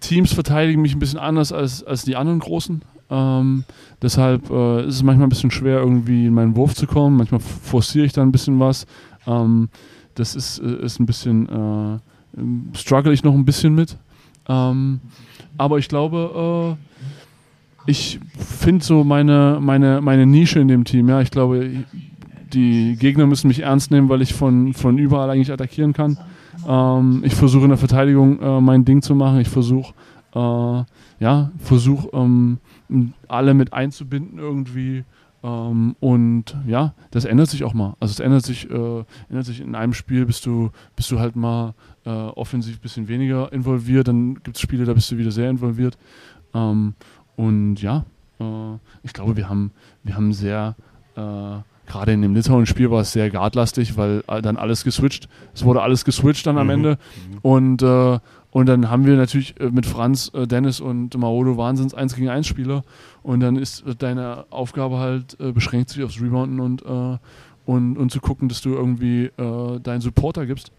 Teams 0.00 0.32
verteidigen 0.32 0.82
mich 0.82 0.94
ein 0.94 0.98
bisschen 0.98 1.18
anders 1.18 1.52
als, 1.52 1.82
als 1.84 2.02
die 2.02 2.16
anderen 2.16 2.40
Großen. 2.40 2.82
Ähm, 3.10 3.64
deshalb 4.00 4.50
äh, 4.50 4.86
ist 4.86 4.96
es 4.96 5.02
manchmal 5.02 5.26
ein 5.26 5.30
bisschen 5.30 5.50
schwer, 5.50 5.80
irgendwie 5.80 6.26
in 6.26 6.34
meinen 6.34 6.56
Wurf 6.56 6.74
zu 6.74 6.86
kommen. 6.86 7.16
Manchmal 7.16 7.40
forciere 7.40 8.06
ich 8.06 8.12
da 8.12 8.22
ein 8.22 8.32
bisschen 8.32 8.58
was. 8.58 8.86
Ähm, 9.26 9.68
das 10.14 10.34
ist, 10.34 10.58
äh, 10.58 10.84
ist 10.84 10.98
ein 10.98 11.06
bisschen, 11.06 11.48
äh, 11.48 11.98
ähm, 12.38 12.70
struggle 12.74 13.12
ich 13.12 13.22
noch 13.22 13.34
ein 13.34 13.44
bisschen 13.44 13.74
mit. 13.74 13.96
Ähm, 14.48 15.00
aber 15.58 15.78
ich 15.78 15.88
glaube, 15.88 16.76
äh, 17.86 17.90
ich 17.90 18.18
finde 18.36 18.84
so 18.84 19.04
meine, 19.04 19.58
meine, 19.60 20.00
meine 20.00 20.26
Nische 20.26 20.60
in 20.60 20.68
dem 20.68 20.84
Team. 20.84 21.08
Ja, 21.08 21.20
ich 21.20 21.30
glaube, 21.30 21.84
die 22.52 22.96
Gegner 22.96 23.26
müssen 23.26 23.48
mich 23.48 23.60
ernst 23.60 23.90
nehmen, 23.90 24.08
weil 24.08 24.22
ich 24.22 24.34
von, 24.34 24.72
von 24.72 24.98
überall 24.98 25.30
eigentlich 25.30 25.52
attackieren 25.52 25.92
kann. 25.92 26.18
Ähm, 26.66 27.22
ich 27.24 27.34
versuche 27.34 27.64
in 27.64 27.70
der 27.70 27.78
Verteidigung 27.78 28.40
äh, 28.40 28.60
mein 28.60 28.84
Ding 28.84 29.02
zu 29.02 29.14
machen. 29.14 29.40
Ich 29.40 29.48
versuche, 29.48 29.94
äh, 30.34 30.84
ja, 31.20 31.50
versuche 31.58 32.08
ähm, 32.12 32.58
alle 33.28 33.54
mit 33.54 33.72
einzubinden 33.72 34.38
irgendwie. 34.38 35.04
Ähm, 35.44 35.96
und 35.98 36.56
ja, 36.66 36.94
das 37.10 37.24
ändert 37.24 37.48
sich 37.48 37.64
auch 37.64 37.74
mal. 37.74 37.96
Also 37.98 38.12
es 38.12 38.20
ändert 38.20 38.44
sich, 38.44 38.70
äh, 38.70 39.04
ändert 39.28 39.46
sich 39.46 39.60
in 39.60 39.74
einem 39.74 39.92
Spiel, 39.92 40.24
bist 40.24 40.46
du, 40.46 40.70
bist 40.94 41.10
du 41.10 41.18
halt 41.18 41.34
mal 41.34 41.74
äh, 42.04 42.10
offensiv 42.10 42.76
ein 42.76 42.80
bisschen 42.80 43.08
weniger 43.08 43.52
involviert, 43.52 44.08
dann 44.08 44.34
gibt 44.42 44.56
es 44.56 44.60
Spiele, 44.60 44.84
da 44.84 44.94
bist 44.94 45.10
du 45.10 45.18
wieder 45.18 45.32
sehr 45.32 45.50
involviert. 45.50 45.98
Ähm, 46.54 46.94
und 47.36 47.82
ja, 47.82 48.04
äh, 48.38 48.74
ich 49.02 49.12
glaube, 49.12 49.36
wir 49.36 49.48
haben, 49.48 49.72
wir 50.04 50.14
haben 50.14 50.32
sehr, 50.32 50.76
äh, 51.16 51.56
gerade 51.92 52.12
in 52.12 52.22
dem 52.22 52.34
Litauen-Spiel 52.34 52.90
war 52.90 53.02
es 53.02 53.12
sehr 53.12 53.30
guardlastig, 53.30 53.96
weil 53.96 54.24
äh, 54.26 54.40
dann 54.40 54.56
alles 54.56 54.82
geswitcht. 54.82 55.28
Es 55.54 55.64
wurde 55.64 55.82
alles 55.82 56.04
geswitcht 56.04 56.46
dann 56.46 56.56
am 56.58 56.66
Mhm. 56.66 56.72
Ende. 56.72 56.98
Und, 57.42 57.82
äh, 57.82 58.18
und 58.50 58.66
dann 58.66 58.90
haben 58.90 59.04
wir 59.06 59.16
natürlich 59.16 59.58
äh, 59.60 59.70
mit 59.70 59.84
Franz, 59.86 60.30
äh, 60.34 60.46
Dennis 60.46 60.80
und 60.80 61.16
Maodo 61.16 61.56
Wahnsinns 61.56 61.92
1 61.94 62.14
gegen 62.16 62.30
1 62.30 62.46
Spieler. 62.46 62.82
Und 63.22 63.40
dann 63.40 63.56
ist 63.56 63.86
äh, 63.86 63.94
deine 63.94 64.46
Aufgabe 64.50 64.98
halt, 64.98 65.38
äh, 65.38 65.52
beschränkt 65.52 65.90
sich 65.90 66.02
aufs 66.02 66.20
Rebounden 66.20 66.60
und, 66.60 66.82
und, 67.64 67.96
und 67.96 68.10
zu 68.10 68.20
gucken, 68.20 68.48
dass 68.48 68.60
du 68.60 68.70
irgendwie 68.70 69.30
deinen 69.36 70.00
Supporter 70.00 70.46
gibst. 70.46 70.72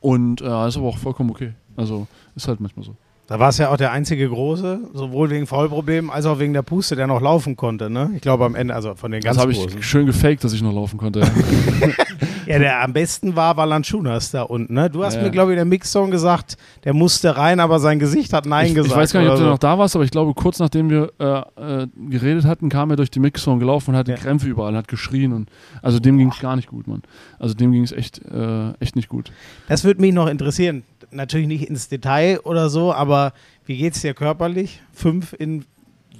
Und 0.00 0.40
das 0.40 0.74
ist 0.74 0.78
aber 0.78 0.88
auch 0.88 0.98
vollkommen 0.98 1.30
okay. 1.30 1.52
Also 1.76 2.06
ist 2.34 2.48
halt 2.48 2.60
manchmal 2.60 2.86
so. 2.86 2.96
Da 3.28 3.40
war 3.40 3.48
es 3.48 3.58
ja 3.58 3.70
auch 3.70 3.76
der 3.76 3.90
einzige 3.90 4.28
Große, 4.28 4.78
sowohl 4.94 5.30
wegen 5.30 5.48
Foulproblemen 5.48 6.12
als 6.12 6.26
auch 6.26 6.38
wegen 6.38 6.52
der 6.52 6.62
Puste, 6.62 6.94
der 6.94 7.08
noch 7.08 7.20
laufen 7.20 7.56
konnte. 7.56 7.90
Ne? 7.90 8.12
Ich 8.14 8.20
glaube 8.20 8.44
am 8.44 8.54
Ende, 8.54 8.72
also 8.72 8.94
von 8.94 9.10
den 9.10 9.20
ganz 9.20 9.36
das 9.36 9.42
habe 9.42 9.52
Großen. 9.52 9.78
ich 9.80 9.84
schön 9.84 10.06
gefaked, 10.06 10.44
dass 10.44 10.52
ich 10.52 10.62
noch 10.62 10.72
laufen 10.72 10.96
konnte. 10.96 11.22
Ja, 12.46 12.58
der 12.58 12.80
am 12.82 12.92
besten 12.92 13.36
war 13.36 13.56
Valanciunas 13.56 14.30
da 14.30 14.42
unten. 14.42 14.74
Ne? 14.74 14.88
Du 14.90 15.04
hast 15.04 15.14
Ja, 15.16 15.22
mir, 15.22 15.30
glaube 15.30 15.50
ich, 15.50 15.54
in 15.54 15.58
der 15.58 15.64
Mixzone 15.64 16.10
gesagt, 16.10 16.56
der 16.84 16.94
musste 16.94 17.36
rein, 17.36 17.60
aber 17.60 17.78
sein 17.80 17.98
Gesicht 17.98 18.32
hat 18.32 18.46
Nein 18.46 18.66
ich, 18.68 18.74
gesagt. 18.74 18.92
ich 18.92 18.96
weiß 18.96 19.12
gar 19.12 19.20
nicht, 19.20 19.30
ob 19.30 19.36
du 19.36 19.42
so. 19.44 19.50
noch 19.50 19.58
da 19.58 19.78
warst, 19.78 19.94
aber 19.96 20.04
ich 20.04 20.10
glaube, 20.10 20.32
kurz 20.34 20.58
nachdem 20.58 20.88
wir 20.90 21.12
äh, 21.18 21.82
äh, 21.82 21.86
geredet 22.08 22.44
hatten, 22.44 22.68
kam 22.68 22.90
er 22.90 22.96
durch 22.96 23.10
die 23.10 23.20
Mixzone 23.20 23.58
gelaufen 23.58 23.90
und 23.90 23.96
hatte 23.96 24.12
Ja. 24.12 24.16
Krämpfe 24.16 24.46
überall 24.48 24.70
und 24.72 24.76
hat 24.78 24.88
geschrien. 24.88 25.32
Und, 25.32 25.50
also 25.82 25.98
dem 25.98 26.18
ging 26.18 26.30
es 26.30 26.38
gar 26.40 26.56
nicht 26.56 26.68
gut, 26.68 26.86
Mann. 26.86 27.02
Also 27.38 27.54
dem 27.54 27.72
ging 27.72 27.82
es 27.82 27.92
echt, 27.92 28.20
äh, 28.24 28.70
echt 28.80 28.96
nicht 28.96 29.08
gut. 29.08 29.32
Das 29.68 29.84
würde 29.84 30.00
mich 30.00 30.12
noch 30.14 30.26
interessieren. 30.28 30.82
Natürlich 31.10 31.46
nicht 31.46 31.64
ins 31.68 31.88
Detail 31.88 32.40
oder 32.40 32.68
so, 32.68 32.92
aber 32.92 33.32
wie 33.64 33.76
geht 33.76 33.94
es 33.94 34.02
dir 34.02 34.12
körperlich? 34.14 34.82
Fünf 34.92 35.34
in, 35.38 35.64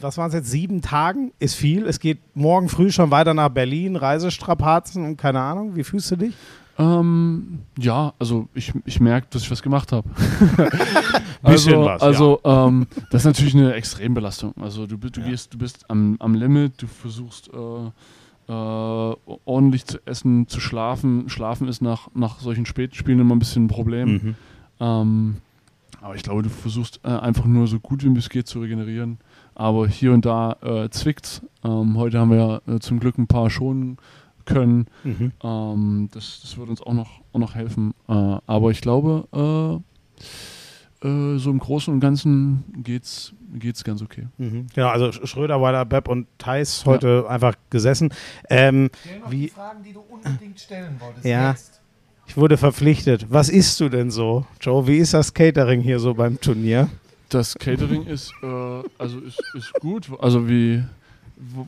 was 0.00 0.18
waren 0.18 0.28
es 0.28 0.35
jetzt, 0.35 0.50
sieben 0.50 0.82
Tagen 0.82 1.32
ist 1.38 1.54
viel. 1.54 1.87
Es 1.87 2.00
geht 2.00 2.18
morgen 2.35 2.68
früh 2.68 2.90
schon 2.90 3.11
weiter 3.11 3.35
nach 3.35 3.48
Berlin, 3.48 3.96
Reisestrapazen 3.96 5.04
und 5.04 5.16
keine 5.16 5.40
Ahnung. 5.40 5.76
Wie 5.76 5.85
fühlst 5.85 6.11
du 6.11 6.16
dich? 6.16 6.35
Ähm, 6.78 7.61
ja, 7.78 8.12
also 8.18 8.48
ich, 8.54 8.72
ich 8.85 9.00
merke, 9.00 9.28
dass 9.30 9.42
ich 9.42 9.50
was 9.50 9.62
gemacht 9.62 9.92
habe. 9.92 10.09
Bisschen 11.42 11.74
also, 11.74 11.85
was, 11.87 12.02
also 12.02 12.40
ähm, 12.44 12.87
das 13.11 13.22
ist 13.22 13.26
natürlich 13.26 13.54
eine 13.54 13.72
Extrembelastung. 13.74 14.52
Also 14.61 14.87
du, 14.87 14.98
bist- 14.98 15.16
du 15.16 15.20
Ja. 15.22 15.28
gehst, 15.28 15.54
du 15.54 15.59
bist 15.59 15.88
am, 15.90 16.16
am 16.18 16.35
Limit, 16.35 16.82
du 16.82 16.87
versuchst 16.87 17.48
äh, 17.48 18.52
äh, 18.52 19.16
ordentlich 19.44 19.87
zu 19.87 19.98
essen, 20.06 20.48
zu 20.48 20.61
schlafen. 20.61 21.28
Schlafen 21.28 21.68
ist 21.68 21.80
nach, 21.82 22.09
nach 22.14 22.40
solchen 22.40 22.66
Spätspielen 22.66 23.20
immer 23.20 23.35
ein 23.35 23.38
bisschen 23.38 23.64
ein 23.64 23.68
Problem. 23.68 24.09
Mhm. 24.12 24.35
Ähm, 24.80 25.37
aber 26.02 26.14
ich 26.14 26.22
glaube, 26.22 26.42
du 26.42 26.50
versuchst 26.50 27.00
äh, 27.04 27.09
einfach 27.09 27.46
nur 27.46 27.66
so 27.66 27.80
gut 27.80 28.04
wie 28.04 28.18
es 28.18 28.28
geht 28.28 28.46
zu 28.48 28.61
regenerieren. 28.61 29.18
Aber 29.59 29.88
hier 29.88 30.12
und 30.12 30.25
da 30.27 30.57
äh, 30.62 30.90
zwickt's. 30.90 31.40
Ähm, 31.64 31.97
heute 31.97 32.19
haben 32.21 32.31
wir 32.31 32.37
ja 32.69 32.75
äh, 32.75 32.79
zum 32.79 33.01
Glück 33.01 33.16
ein 33.19 33.27
paar 33.27 33.49
schonen 33.51 33.97
können. 34.45 34.87
Mhm. 35.03 35.33
Ähm, 35.42 36.09
das, 36.12 36.40
das 36.42 36.57
wird 36.59 36.69
uns 36.69 36.81
auch 36.83 36.92
noch, 36.92 37.09
auch 37.33 37.38
noch 37.38 37.55
helfen. 37.55 37.95
Äh, 38.09 38.12
aber 38.47 38.71
ich 38.71 38.81
glaube, 38.83 39.27
äh, 41.03 41.07
äh, 41.09 41.38
so 41.38 41.51
im 41.51 41.59
Großen 41.59 41.92
und 41.92 42.01
Ganzen 42.01 42.64
geht's, 42.83 43.33
geht's 43.55 43.83
ganz 43.83 44.03
okay. 44.03 44.27
Mhm. 44.38 44.66
Genau, 44.75 44.88
also 44.88 45.07
Sch- 45.07 45.27
Schröder, 45.27 45.61
Weiler, 45.61 45.85
Bepp 45.85 46.09
und 46.09 46.27
Thais 46.38 46.85
heute 46.87 47.29
einfach 47.29 47.55
gesessen. 47.71 48.11
Ähm, 48.51 48.90
Wie- 49.31 49.42
die 49.47 49.49
Fragen, 49.49 49.83
die 49.83 49.92
du 49.92 50.01
unbedingt 50.01 50.61
stellen 50.61 50.97
wolltest. 51.01 51.25
Ja. 51.25 51.51
Jetzt. 51.53 51.81
ich 52.27 52.37
wurde 52.37 52.57
verpflichtet. 52.57 53.27
Was 53.31 53.49
isst 53.49 53.81
du 53.81 53.88
denn 53.88 54.11
so, 54.11 54.45
Joe? 54.61 54.87
Wie 54.87 54.99
ist 54.99 55.14
das 55.14 55.33
Catering 55.35 55.81
hier 55.81 55.99
so 55.99 56.14
beim 56.14 56.40
Turnier? 56.40 56.88
Das 57.29 57.55
Catering 57.59 58.07
ist, 58.07 58.33
äh, 58.43 58.47
also 58.99 59.19
ist, 59.21 59.41
ist 59.55 59.73
gut. 59.81 60.09
Also 60.21 60.49
wie, 60.49 60.83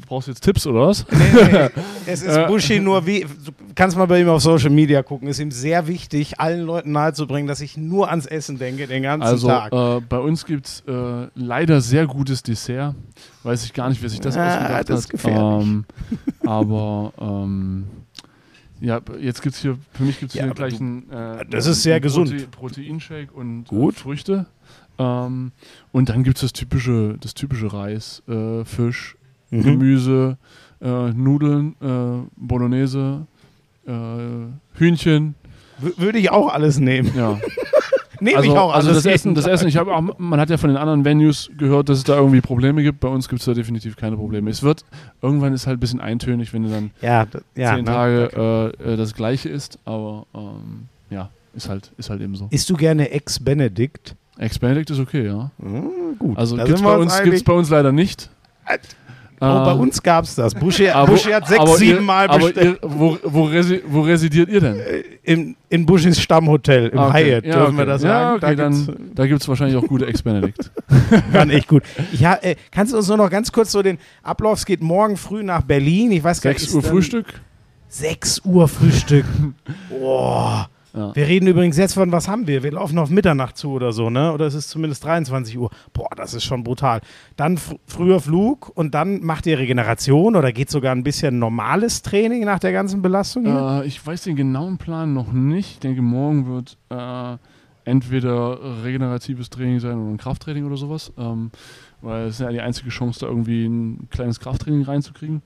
brauchst 0.06 0.28
du 0.28 0.30
jetzt 0.32 0.42
Tipps 0.42 0.66
oder 0.66 0.86
was? 0.88 1.04
Es 2.06 2.22
ist 2.22 2.36
Äh. 2.36 2.46
Buschi 2.46 2.78
nur 2.80 3.04
wie, 3.06 3.20
du 3.22 3.52
kannst 3.74 3.96
mal 3.96 4.06
bei 4.06 4.20
ihm 4.20 4.28
auf 4.28 4.40
Social 4.40 4.70
Media 4.70 5.02
gucken, 5.02 5.28
ist 5.28 5.40
ihm 5.40 5.50
sehr 5.50 5.86
wichtig, 5.88 6.38
allen 6.40 6.62
Leuten 6.62 6.92
nahezubringen, 6.92 7.48
dass 7.48 7.60
ich 7.60 7.76
nur 7.76 8.08
ans 8.08 8.24
Essen 8.26 8.58
denke 8.58 8.86
den 8.86 9.02
ganzen 9.02 9.26
Also 9.26 9.48
Tag. 9.48 9.72
äh, 9.72 10.00
bei 10.08 10.18
uns 10.18 10.46
gibt 10.46 10.66
es 10.66 10.84
äh, 10.86 11.26
leider 11.34 11.80
sehr 11.80 12.06
gutes 12.06 12.42
Dessert. 12.42 12.94
Weiß 13.42 13.64
ich 13.64 13.74
gar 13.74 13.88
nicht, 13.88 14.00
wer 14.00 14.08
sich 14.08 14.20
das 14.20 14.36
Ah, 14.36 14.46
ausgedacht 14.58 14.88
das 14.90 15.00
ist 15.00 15.04
hat. 15.06 15.10
gefährlich. 15.10 15.62
Ähm, 15.66 15.84
aber 16.46 17.12
ähm, 17.20 17.84
ja, 18.80 19.00
jetzt 19.20 19.42
gibt 19.42 19.56
es 19.56 19.60
hier, 19.60 19.76
für 19.92 20.04
mich 20.04 20.20
gibt 20.20 20.30
es 20.30 20.38
Ja, 20.38 20.44
hier 20.44 20.54
gleich 20.54 20.80
einen, 20.80 21.10
äh, 21.10 21.44
Das 21.50 21.66
ist 21.66 21.82
sehr 21.82 21.96
einen 21.96 22.02
gesund. 22.02 22.50
Proteinshake 22.52 23.32
und 23.34 23.64
Gut. 23.64 23.96
Äh, 23.96 23.98
Früchte. 23.98 24.46
Ähm, 24.98 25.52
und 25.92 26.08
dann 26.08 26.24
gibt 26.24 26.38
es 26.38 26.42
das 26.42 26.52
typische, 26.52 27.16
das 27.20 27.34
typische 27.34 27.72
Reis, 27.72 28.22
äh, 28.28 28.64
Fisch, 28.64 29.16
Mhm. 29.50 29.62
Gemüse, 29.62 30.36
äh, 30.82 31.10
Nudeln, 31.12 31.74
äh, 31.80 32.28
Bolognese, 32.36 33.26
äh, 33.86 33.92
Hühnchen. 34.74 35.34
W- 35.78 35.92
Würde 35.96 36.18
ich 36.18 36.30
auch 36.30 36.52
alles 36.52 36.78
nehmen. 36.78 37.12
Ja. 37.16 37.38
Nehme 38.20 38.36
also, 38.38 38.50
ich 38.52 38.58
auch 38.58 38.74
also 38.74 38.90
alles. 38.90 39.04
das 39.04 39.14
Essen, 39.14 39.34
das. 39.36 39.46
Essen, 39.46 39.68
ich 39.68 39.76
habe 39.76 39.94
auch, 39.94 40.02
man 40.18 40.40
hat 40.40 40.50
ja 40.50 40.56
von 40.56 40.68
den 40.70 40.76
anderen 40.76 41.04
Venues 41.04 41.50
gehört, 41.56 41.88
dass 41.88 41.98
es 41.98 42.04
da 42.04 42.16
irgendwie 42.16 42.40
Probleme 42.40 42.82
gibt. 42.82 42.98
Bei 43.00 43.06
uns 43.08 43.28
gibt 43.28 43.40
es 43.40 43.46
da 43.46 43.54
definitiv 43.54 43.96
keine 43.96 44.16
Probleme. 44.16 44.50
Es 44.50 44.62
wird, 44.64 44.84
irgendwann 45.22 45.52
ist 45.54 45.66
halt 45.68 45.76
ein 45.78 45.80
bisschen 45.80 46.00
eintönig, 46.00 46.52
wenn 46.52 46.64
du 46.64 46.68
dann 46.68 46.90
Ja, 47.00 47.26
ja. 47.54 47.76
zehn 47.76 47.84
ne? 47.84 47.90
Tage 47.90 48.74
äh, 48.84 48.92
äh, 48.92 48.96
das 48.96 49.14
Gleiche 49.14 49.48
isst, 49.50 49.78
aber 49.84 50.26
ähm, 50.34 50.88
ja, 51.10 51.30
ist 51.54 51.68
halt, 51.68 51.92
ist 51.96 52.10
halt 52.10 52.20
eben 52.20 52.34
so. 52.34 52.48
Isst 52.50 52.68
du 52.68 52.74
gerne 52.76 53.10
Ex-Benedict? 53.12 54.16
Ex-Benedict 54.38 54.90
ist 54.90 54.98
okay, 55.00 55.26
ja. 55.26 55.50
Hm, 55.60 56.16
gut. 56.18 56.38
Also 56.38 56.56
sind 56.56 56.68
wir 56.68 56.82
bei, 56.82 56.96
uns, 56.96 57.22
gibt's 57.22 57.42
bei 57.44 57.52
uns 57.52 57.68
leider 57.70 57.92
nicht. 57.92 58.30
Oh, 59.40 59.44
bei 59.64 59.70
Ähm, 59.72 59.80
uns 59.80 60.02
gab 60.02 60.24
es 60.24 60.34
das. 60.34 60.52
Buschi, 60.52 60.88
aber- 60.90 61.12
Buschi 61.12 61.30
hat 61.30 61.46
sechs, 61.46 61.76
sieben 61.76 61.98
ihr, 61.98 62.00
Mal 62.00 62.28
bestellt. 62.28 62.56
ihr, 62.56 62.78
wo, 62.82 63.16
wo, 63.22 63.44
resi 63.44 63.80
wo 63.86 64.00
residiert 64.00 64.48
ihr 64.48 64.60
denn? 64.60 64.80
in, 65.22 65.56
in 65.68 65.86
Buschis 65.86 66.20
Stammhotel 66.20 66.88
im 66.88 66.98
okay. 66.98 67.24
Hyatt, 67.34 67.44
Ja, 67.46 67.52
dürfen 67.52 67.68
okay. 67.68 67.76
wir 67.78 67.86
das 67.86 68.02
Ja, 68.02 68.08
sagen? 68.08 68.36
okay, 68.36 68.56
da 68.56 68.64
gibt's, 68.68 68.86
dann, 68.86 69.10
da 69.14 69.26
gibt 69.28 69.40
es 69.42 69.48
wahrscheinlich 69.48 69.76
auch 69.76 69.86
gute 69.86 70.06
Ex-Benedict. 70.06 70.72
Kann 71.32 71.50
echt 71.50 71.68
gut. 71.68 71.84
Ja, 72.12 72.34
äh, 72.42 72.56
kannst 72.72 72.92
du 72.92 72.96
uns 72.96 73.06
nur 73.06 73.16
noch 73.16 73.30
ganz 73.30 73.52
kurz 73.52 73.70
so 73.70 73.80
den 73.80 73.98
Ablauf? 74.24 74.58
Es 74.58 74.66
geht 74.66 74.82
morgen 74.82 75.16
früh 75.16 75.44
nach 75.44 75.62
Berlin. 75.62 76.10
Ich 76.10 76.24
weiß 76.24 76.40
gar 76.40 76.50
nicht. 76.50 76.58
6 76.60 76.70
ist 76.70 76.74
Uhr 76.74 76.82
dann- 76.82 76.90
Frühstück. 76.90 77.26
6 77.90 78.40
Uhr 78.44 78.66
Frühstück. 78.66 79.24
Boah. 79.88 80.68
Ja. 80.98 81.14
Wir 81.14 81.28
reden 81.28 81.46
übrigens 81.46 81.76
jetzt 81.76 81.94
von, 81.94 82.10
was 82.10 82.28
haben 82.28 82.48
wir? 82.48 82.64
Wir 82.64 82.72
laufen 82.72 82.98
auf 82.98 83.08
Mitternacht 83.08 83.56
zu 83.56 83.70
oder 83.70 83.92
so, 83.92 84.10
ne? 84.10 84.32
Oder 84.32 84.46
es 84.46 84.54
ist 84.54 84.68
zumindest 84.68 85.04
23 85.04 85.56
Uhr. 85.56 85.70
Boah, 85.92 86.10
das 86.16 86.34
ist 86.34 86.44
schon 86.44 86.64
brutal. 86.64 87.00
Dann 87.36 87.56
fr 87.56 87.76
früher 87.86 88.20
Flug 88.20 88.72
und 88.74 88.94
dann 88.94 89.22
macht 89.22 89.46
ihr 89.46 89.58
Regeneration 89.58 90.34
oder 90.34 90.52
geht 90.52 90.70
sogar 90.70 90.92
ein 90.92 91.04
bisschen 91.04 91.38
normales 91.38 92.02
Training 92.02 92.44
nach 92.44 92.58
der 92.58 92.72
ganzen 92.72 93.00
Belastung 93.00 93.44
hier? 93.44 93.82
Äh, 93.82 93.86
ich 93.86 94.04
weiß 94.04 94.22
den 94.22 94.34
genauen 94.34 94.78
Plan 94.78 95.14
noch 95.14 95.32
nicht. 95.32 95.70
Ich 95.70 95.78
denke, 95.78 96.02
morgen 96.02 96.46
wird 96.48 96.76
äh, 96.90 97.36
entweder 97.84 98.82
regeneratives 98.82 99.50
Training 99.50 99.78
sein 99.78 99.98
oder 99.98 100.10
ein 100.10 100.18
Krafttraining 100.18 100.66
oder 100.66 100.76
sowas. 100.76 101.12
Ähm, 101.16 101.52
weil 102.00 102.26
es 102.26 102.34
ist 102.34 102.40
ja 102.40 102.50
die 102.50 102.60
einzige 102.60 102.90
Chance, 102.90 103.20
da 103.20 103.26
irgendwie 103.26 103.66
ein 103.66 104.08
kleines 104.10 104.40
Krafttraining 104.40 104.82
reinzukriegen. 104.82 105.42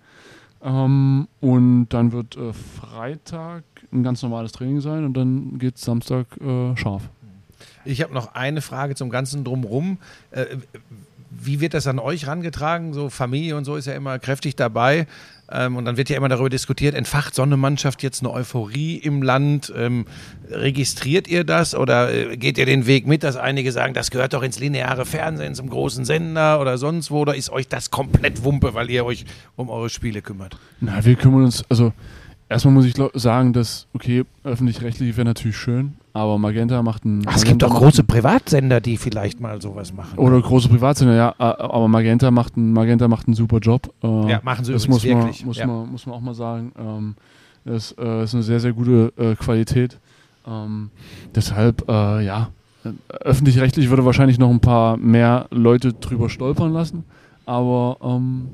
Ähm, 0.62 1.28
und 1.40 1.88
dann 1.88 2.12
wird 2.12 2.36
äh, 2.36 2.52
Freitag 2.52 3.64
ein 3.92 4.02
ganz 4.02 4.22
normales 4.22 4.52
Training 4.52 4.80
sein 4.80 5.04
und 5.04 5.14
dann 5.14 5.58
geht 5.58 5.78
Samstag 5.78 6.26
äh, 6.40 6.76
scharf. 6.76 7.02
Ich 7.84 8.02
habe 8.02 8.14
noch 8.14 8.34
eine 8.34 8.62
Frage 8.62 8.94
zum 8.94 9.10
ganzen 9.10 9.44
Drumrum. 9.44 9.98
Äh, 10.30 10.46
wie 11.30 11.60
wird 11.60 11.74
das 11.74 11.86
an 11.86 11.98
euch 11.98 12.26
rangetragen? 12.26 12.92
So 12.92 13.08
Familie 13.08 13.56
und 13.56 13.64
so 13.64 13.76
ist 13.76 13.86
ja 13.86 13.94
immer 13.94 14.18
kräftig 14.18 14.54
dabei. 14.54 15.06
Ähm, 15.50 15.76
und 15.76 15.84
dann 15.84 15.96
wird 15.96 16.08
ja 16.08 16.16
immer 16.16 16.28
darüber 16.28 16.50
diskutiert, 16.50 16.94
entfacht 16.94 17.34
so 17.34 17.42
eine 17.42 17.56
Mannschaft 17.56 18.02
jetzt 18.02 18.22
eine 18.22 18.32
Euphorie 18.32 18.96
im 18.96 19.22
Land? 19.22 19.72
Ähm, 19.76 20.06
registriert 20.50 21.28
ihr 21.28 21.44
das 21.44 21.74
oder 21.74 22.12
äh, 22.12 22.36
geht 22.36 22.58
ihr 22.58 22.66
den 22.66 22.86
Weg 22.86 23.06
mit, 23.06 23.22
dass 23.22 23.36
einige 23.36 23.72
sagen, 23.72 23.94
das 23.94 24.10
gehört 24.10 24.34
doch 24.34 24.42
ins 24.42 24.58
lineare 24.58 25.04
Fernsehen, 25.04 25.54
zum 25.54 25.68
großen 25.68 26.04
Sender 26.04 26.60
oder 26.60 26.78
sonst 26.78 27.10
wo? 27.10 27.20
Oder 27.20 27.34
ist 27.34 27.50
euch 27.50 27.68
das 27.68 27.90
komplett 27.90 28.44
Wumpe, 28.44 28.74
weil 28.74 28.90
ihr 28.90 29.04
euch 29.04 29.24
um 29.56 29.68
eure 29.68 29.90
Spiele 29.90 30.22
kümmert? 30.22 30.56
Na, 30.80 31.04
wir 31.04 31.16
kümmern 31.16 31.44
uns, 31.44 31.64
also 31.68 31.92
erstmal 32.52 32.74
muss 32.74 32.84
ich 32.84 32.94
sagen, 33.14 33.52
dass, 33.52 33.86
okay, 33.94 34.24
öffentlich-rechtlich 34.44 35.16
wäre 35.16 35.24
natürlich 35.24 35.56
schön, 35.56 35.94
aber 36.12 36.38
Magenta 36.38 36.82
macht 36.82 37.04
ein. 37.04 37.22
Ach, 37.26 37.36
es 37.36 37.44
gibt 37.44 37.62
Magenta 37.62 37.68
macht 37.68 37.78
große 37.82 38.04
Privatsender, 38.04 38.80
die 38.80 38.96
vielleicht 38.96 39.40
mal 39.40 39.60
sowas 39.60 39.92
machen. 39.92 40.18
Oder 40.18 40.40
große 40.40 40.68
Privatsender, 40.68 41.14
ja, 41.14 41.34
aber 41.38 41.88
Magenta 41.88 42.30
macht 42.30 42.56
einen, 42.56 42.72
Magenta 42.72 43.08
macht 43.08 43.26
einen 43.26 43.34
super 43.34 43.58
Job. 43.58 43.92
Äh, 44.02 44.30
ja, 44.30 44.40
machen 44.42 44.64
sie 44.64 44.72
das 44.72 44.88
muss 44.88 45.04
man, 45.04 45.18
wirklich. 45.18 45.44
muss, 45.44 45.58
ja. 45.58 45.66
man, 45.66 45.90
muss 45.90 46.06
man 46.06 46.14
auch 46.14 46.20
mal 46.20 46.34
sagen. 46.34 46.72
Ähm, 46.78 47.14
das 47.64 47.94
äh, 47.98 48.24
ist 48.24 48.34
eine 48.34 48.42
sehr, 48.42 48.60
sehr 48.60 48.72
gute 48.72 49.12
äh, 49.16 49.34
Qualität. 49.36 49.98
Ähm, 50.46 50.90
deshalb, 51.34 51.88
ja, 51.88 52.48
öffentlich-rechtlich 53.08 53.90
würde 53.90 54.04
wahrscheinlich 54.04 54.38
noch 54.38 54.50
ein 54.50 54.60
paar 54.60 54.96
mehr 54.96 55.46
Leute 55.50 55.92
drüber 55.92 56.28
stolpern 56.28 56.72
lassen, 56.72 57.04
aber 57.46 57.96
ähm, 58.02 58.48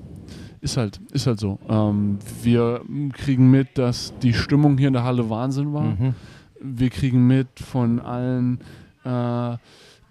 ist 0.60 0.76
halt, 0.76 1.00
ist 1.12 1.26
halt 1.26 1.38
so. 1.40 1.58
Ähm, 1.68 2.18
wir 2.42 2.80
kriegen 3.12 3.50
mit, 3.50 3.76
dass 3.78 4.12
die 4.22 4.32
Stimmung 4.32 4.78
hier 4.78 4.88
in 4.88 4.94
der 4.94 5.04
Halle 5.04 5.28
Wahnsinn 5.30 5.72
war 5.72 5.82
Mhm. 5.82 6.14
wir 6.60 6.90
kriegen 6.90 7.26
mit 7.26 7.46
von 7.60 8.00
allen, 8.00 8.58
äh, 9.04 9.56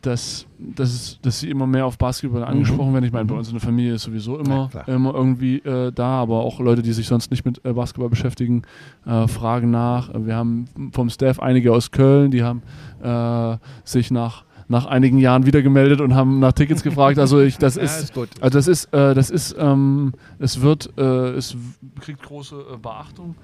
dass, 0.01 0.45
dass, 0.57 0.89
es, 0.93 1.19
dass 1.21 1.39
sie 1.41 1.49
immer 1.49 1.67
mehr 1.67 1.85
auf 1.85 1.97
Basketball 1.97 2.43
angesprochen 2.43 2.93
werden. 2.93 3.03
Ich 3.03 3.11
meine, 3.11 3.25
bei 3.25 3.35
uns 3.35 3.47
in 3.49 3.55
der 3.55 3.61
Familie 3.61 3.95
ist 3.95 4.03
sowieso 4.03 4.37
immer, 4.39 4.69
klar. 4.69 4.87
immer 4.87 5.13
irgendwie 5.13 5.57
äh, 5.57 5.91
da, 5.91 6.21
aber 6.21 6.39
auch 6.39 6.59
Leute, 6.61 6.81
die 6.81 6.93
sich 6.93 7.07
sonst 7.07 7.31
nicht 7.31 7.43
mit 7.45 7.59
äh, 7.65 7.73
Basketball 7.73 8.07
beschäftigen, 8.09 8.61
äh, 9.05 9.27
fragen 9.27 9.71
nach. 9.71 10.09
Wir 10.13 10.35
haben 10.35 10.65
vom 10.93 11.09
Staff 11.09 11.39
einige 11.41 11.73
aus 11.73 11.91
Köln, 11.91 12.31
die 12.31 12.43
haben 12.43 12.61
äh, 13.01 13.57
sich 13.83 14.09
nach, 14.11 14.45
nach 14.67 14.85
einigen 14.85 15.17
Jahren 15.17 15.45
wieder 15.45 15.61
gemeldet 15.61 16.01
und 16.01 16.13
haben 16.15 16.39
nach 16.39 16.53
Tickets 16.53 16.83
gefragt. 16.83 17.19
Also 17.19 17.39
ich, 17.41 17.57
das 17.57 17.75
Ja, 17.77 17.83
ist, 17.83 18.03
ist 18.03 18.13
gut. 18.13 18.29
also 18.41 18.57
das 18.57 18.67
ist, 18.67 18.85
äh, 18.93 19.13
das 19.13 19.29
ist, 19.29 19.55
ähm, 19.57 20.13
es 20.39 20.61
wird, 20.61 20.91
äh, 20.97 21.31
es 21.31 21.55
kriegt 21.99 22.23
große 22.23 22.55
äh, 22.73 22.77
Beachtung. 22.77 23.35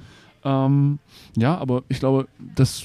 Ähm, 0.44 1.00
ja, 1.38 1.58
aber 1.58 1.84
ich 1.88 2.00
glaube, 2.00 2.28
das 2.56 2.84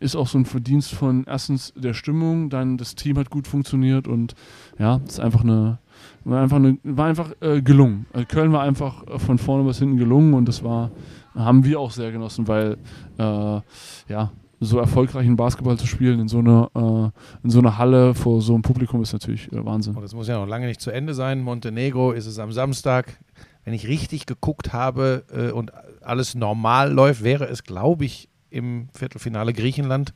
ist 0.00 0.16
auch 0.16 0.26
so 0.26 0.38
ein 0.38 0.44
Verdienst 0.44 0.94
von 0.94 1.24
erstens 1.26 1.72
der 1.76 1.94
Stimmung, 1.94 2.50
dann 2.50 2.76
das 2.76 2.94
Team 2.94 3.18
hat 3.18 3.30
gut 3.30 3.46
funktioniert 3.46 4.06
und 4.06 4.34
ja, 4.78 5.00
es 5.06 5.14
ist 5.14 5.20
einfach 5.20 5.42
eine, 5.42 5.78
war 6.24 6.42
einfach 6.42 6.56
eine, 6.56 6.78
war 6.84 7.06
einfach 7.06 7.32
äh, 7.40 7.62
gelungen. 7.62 8.06
Also 8.12 8.26
Köln 8.26 8.52
war 8.52 8.62
einfach 8.62 9.06
äh, 9.06 9.18
von 9.18 9.38
vorne 9.38 9.64
bis 9.64 9.78
hinten 9.78 9.96
gelungen 9.96 10.34
und 10.34 10.46
das 10.46 10.62
war, 10.62 10.90
haben 11.34 11.64
wir 11.64 11.80
auch 11.80 11.90
sehr 11.90 12.12
genossen, 12.12 12.46
weil 12.48 12.76
äh, 13.18 13.60
ja, 14.08 14.30
so 14.60 14.78
erfolgreichen 14.78 15.36
Basketball 15.36 15.78
zu 15.78 15.86
spielen 15.86 16.20
in 16.20 16.28
so 16.28 16.38
einer, 16.38 16.70
äh, 16.74 17.44
in 17.44 17.50
so 17.50 17.60
einer 17.60 17.78
Halle 17.78 18.14
vor 18.14 18.40
so 18.40 18.54
einem 18.54 18.62
Publikum 18.62 19.02
ist 19.02 19.12
natürlich 19.12 19.52
äh, 19.52 19.64
Wahnsinn. 19.64 19.94
Und 19.94 20.02
es 20.02 20.14
muss 20.14 20.28
ja 20.28 20.38
noch 20.38 20.48
lange 20.48 20.66
nicht 20.66 20.80
zu 20.80 20.90
Ende 20.90 21.14
sein. 21.14 21.40
Montenegro 21.40 22.12
ist 22.12 22.26
es 22.26 22.38
am 22.38 22.52
Samstag. 22.52 23.18
Wenn 23.64 23.74
ich 23.74 23.86
richtig 23.86 24.26
geguckt 24.26 24.72
habe 24.72 25.24
äh, 25.32 25.52
und 25.52 25.72
alles 26.02 26.34
normal 26.34 26.92
läuft, 26.92 27.22
wäre 27.22 27.46
es, 27.46 27.64
glaube 27.64 28.04
ich, 28.04 28.28
im 28.50 28.88
Viertelfinale 28.94 29.52
Griechenland, 29.52 30.14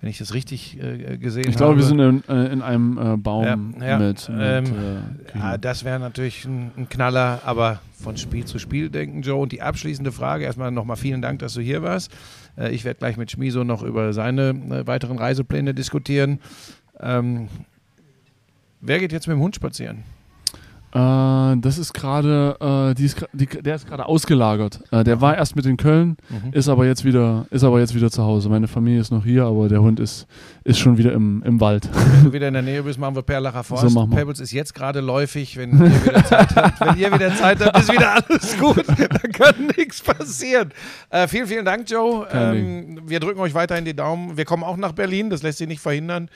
wenn 0.00 0.08
ich 0.10 0.18
das 0.18 0.32
richtig 0.34 0.80
äh, 0.82 1.18
gesehen 1.18 1.42
habe. 1.44 1.50
Ich 1.50 1.56
glaube, 1.56 1.76
wir 1.76 1.84
sind 1.84 1.98
in, 1.98 2.24
äh, 2.28 2.52
in 2.52 2.62
einem 2.62 2.98
äh, 2.98 3.16
Baum 3.16 3.44
Ja, 3.80 3.86
ja, 3.86 3.98
mit. 3.98 4.28
mit 4.28 4.30
ähm, 4.30 4.36
äh, 4.36 4.38
Ja, 4.38 4.64
Griechenland. 5.26 5.64
das 5.64 5.84
wäre 5.84 6.00
natürlich 6.00 6.44
ein, 6.46 6.70
ein 6.76 6.88
Knaller, 6.88 7.42
aber 7.44 7.80
von 8.00 8.16
Spiel 8.16 8.44
zu 8.44 8.58
Spiel 8.58 8.90
denken, 8.90 9.22
Joe. 9.22 9.40
Und 9.42 9.52
die 9.52 9.62
abschließende 9.62 10.12
Frage, 10.12 10.44
erstmal 10.44 10.70
nochmal 10.70 10.96
vielen 10.96 11.22
Dank, 11.22 11.38
dass 11.40 11.54
du 11.54 11.60
hier 11.60 11.82
warst. 11.82 12.10
Äh, 12.56 12.70
ich 12.74 12.84
werde 12.84 12.98
gleich 12.98 13.16
mit 13.16 13.30
Schmiso 13.30 13.64
noch 13.64 13.82
über 13.82 14.12
seine 14.12 14.50
äh, 14.50 14.86
weiteren 14.86 15.18
Reisepläne 15.18 15.74
diskutieren. 15.74 16.40
Ähm, 17.00 17.48
wer 18.80 18.98
geht 18.98 19.12
jetzt 19.12 19.26
mit 19.26 19.36
dem 19.36 19.40
Hund 19.40 19.54
spazieren? 19.56 20.04
Äh, 20.94 21.56
das 21.60 21.78
ist 21.78 21.92
gerade, 21.92 22.56
äh, 22.60 22.94
die 22.94 23.04
ist 23.06 23.26
die, 23.32 23.46
der 23.46 23.74
ist 23.74 23.86
gerade 23.88 24.06
ausgelagert. 24.06 24.80
Äh, 24.92 25.02
der 25.02 25.20
war 25.20 25.36
erst 25.36 25.56
mit 25.56 25.66
in 25.66 25.76
Köln, 25.76 26.16
Mhm. 26.30 26.52
ist 26.52 26.68
aber 26.68 26.86
jetzt 26.86 27.04
wieder, 27.04 27.46
ist 27.50 27.64
aber 27.64 27.80
jetzt 27.80 27.94
wieder 27.96 28.10
zu 28.12 28.22
Hause. 28.22 28.48
Meine 28.48 28.68
Familie 28.68 29.00
ist 29.00 29.10
noch 29.10 29.24
hier, 29.24 29.44
aber 29.44 29.68
der 29.68 29.80
Hund 29.82 29.98
ist, 29.98 30.26
ist 30.62 30.78
schon 30.78 30.96
wieder 30.96 31.12
im, 31.12 31.42
im 31.44 31.60
Wald. 31.60 31.88
Wenn 31.92 32.24
du 32.24 32.32
wieder 32.32 32.46
in 32.46 32.54
der 32.54 32.62
Nähe 32.62 32.82
bist, 32.84 32.98
machen 33.00 33.16
wir 33.16 33.22
Perlacher 33.22 33.64
Forst. 33.64 33.82
So 33.88 33.90
machen 33.90 34.10
wir. 34.12 34.18
Pebbles 34.18 34.38
ist 34.38 34.52
jetzt 34.52 34.72
gerade 34.72 35.00
läufig. 35.00 35.56
Wenn 35.56 35.72
ihr 35.72 36.04
wieder 36.04 36.24
Zeit 36.24 36.54
habt, 36.56 36.80
wenn 36.86 36.96
ihr 36.96 37.12
wieder 37.12 37.34
Zeit 37.34 37.64
habt, 37.64 37.76
ist 37.78 37.92
wieder 37.92 38.12
alles 38.14 38.56
gut. 38.58 38.84
Da 38.86 39.28
kann 39.32 39.66
nichts 39.76 40.00
passieren. 40.00 40.70
Äh, 41.10 41.26
vielen, 41.26 41.48
vielen 41.48 41.64
Dank, 41.64 41.90
Joe. 41.90 42.26
Ähm, 42.32 43.00
wir 43.06 43.18
drücken 43.18 43.40
euch 43.40 43.54
weiterhin 43.54 43.84
die 43.84 43.94
Daumen. 43.96 44.36
Wir 44.36 44.44
kommen 44.44 44.62
auch 44.62 44.76
nach 44.76 44.92
Berlin, 44.92 45.28
das 45.28 45.42
lässt 45.42 45.58
sich 45.58 45.66
nicht 45.66 45.80
verhindern. 45.80 46.28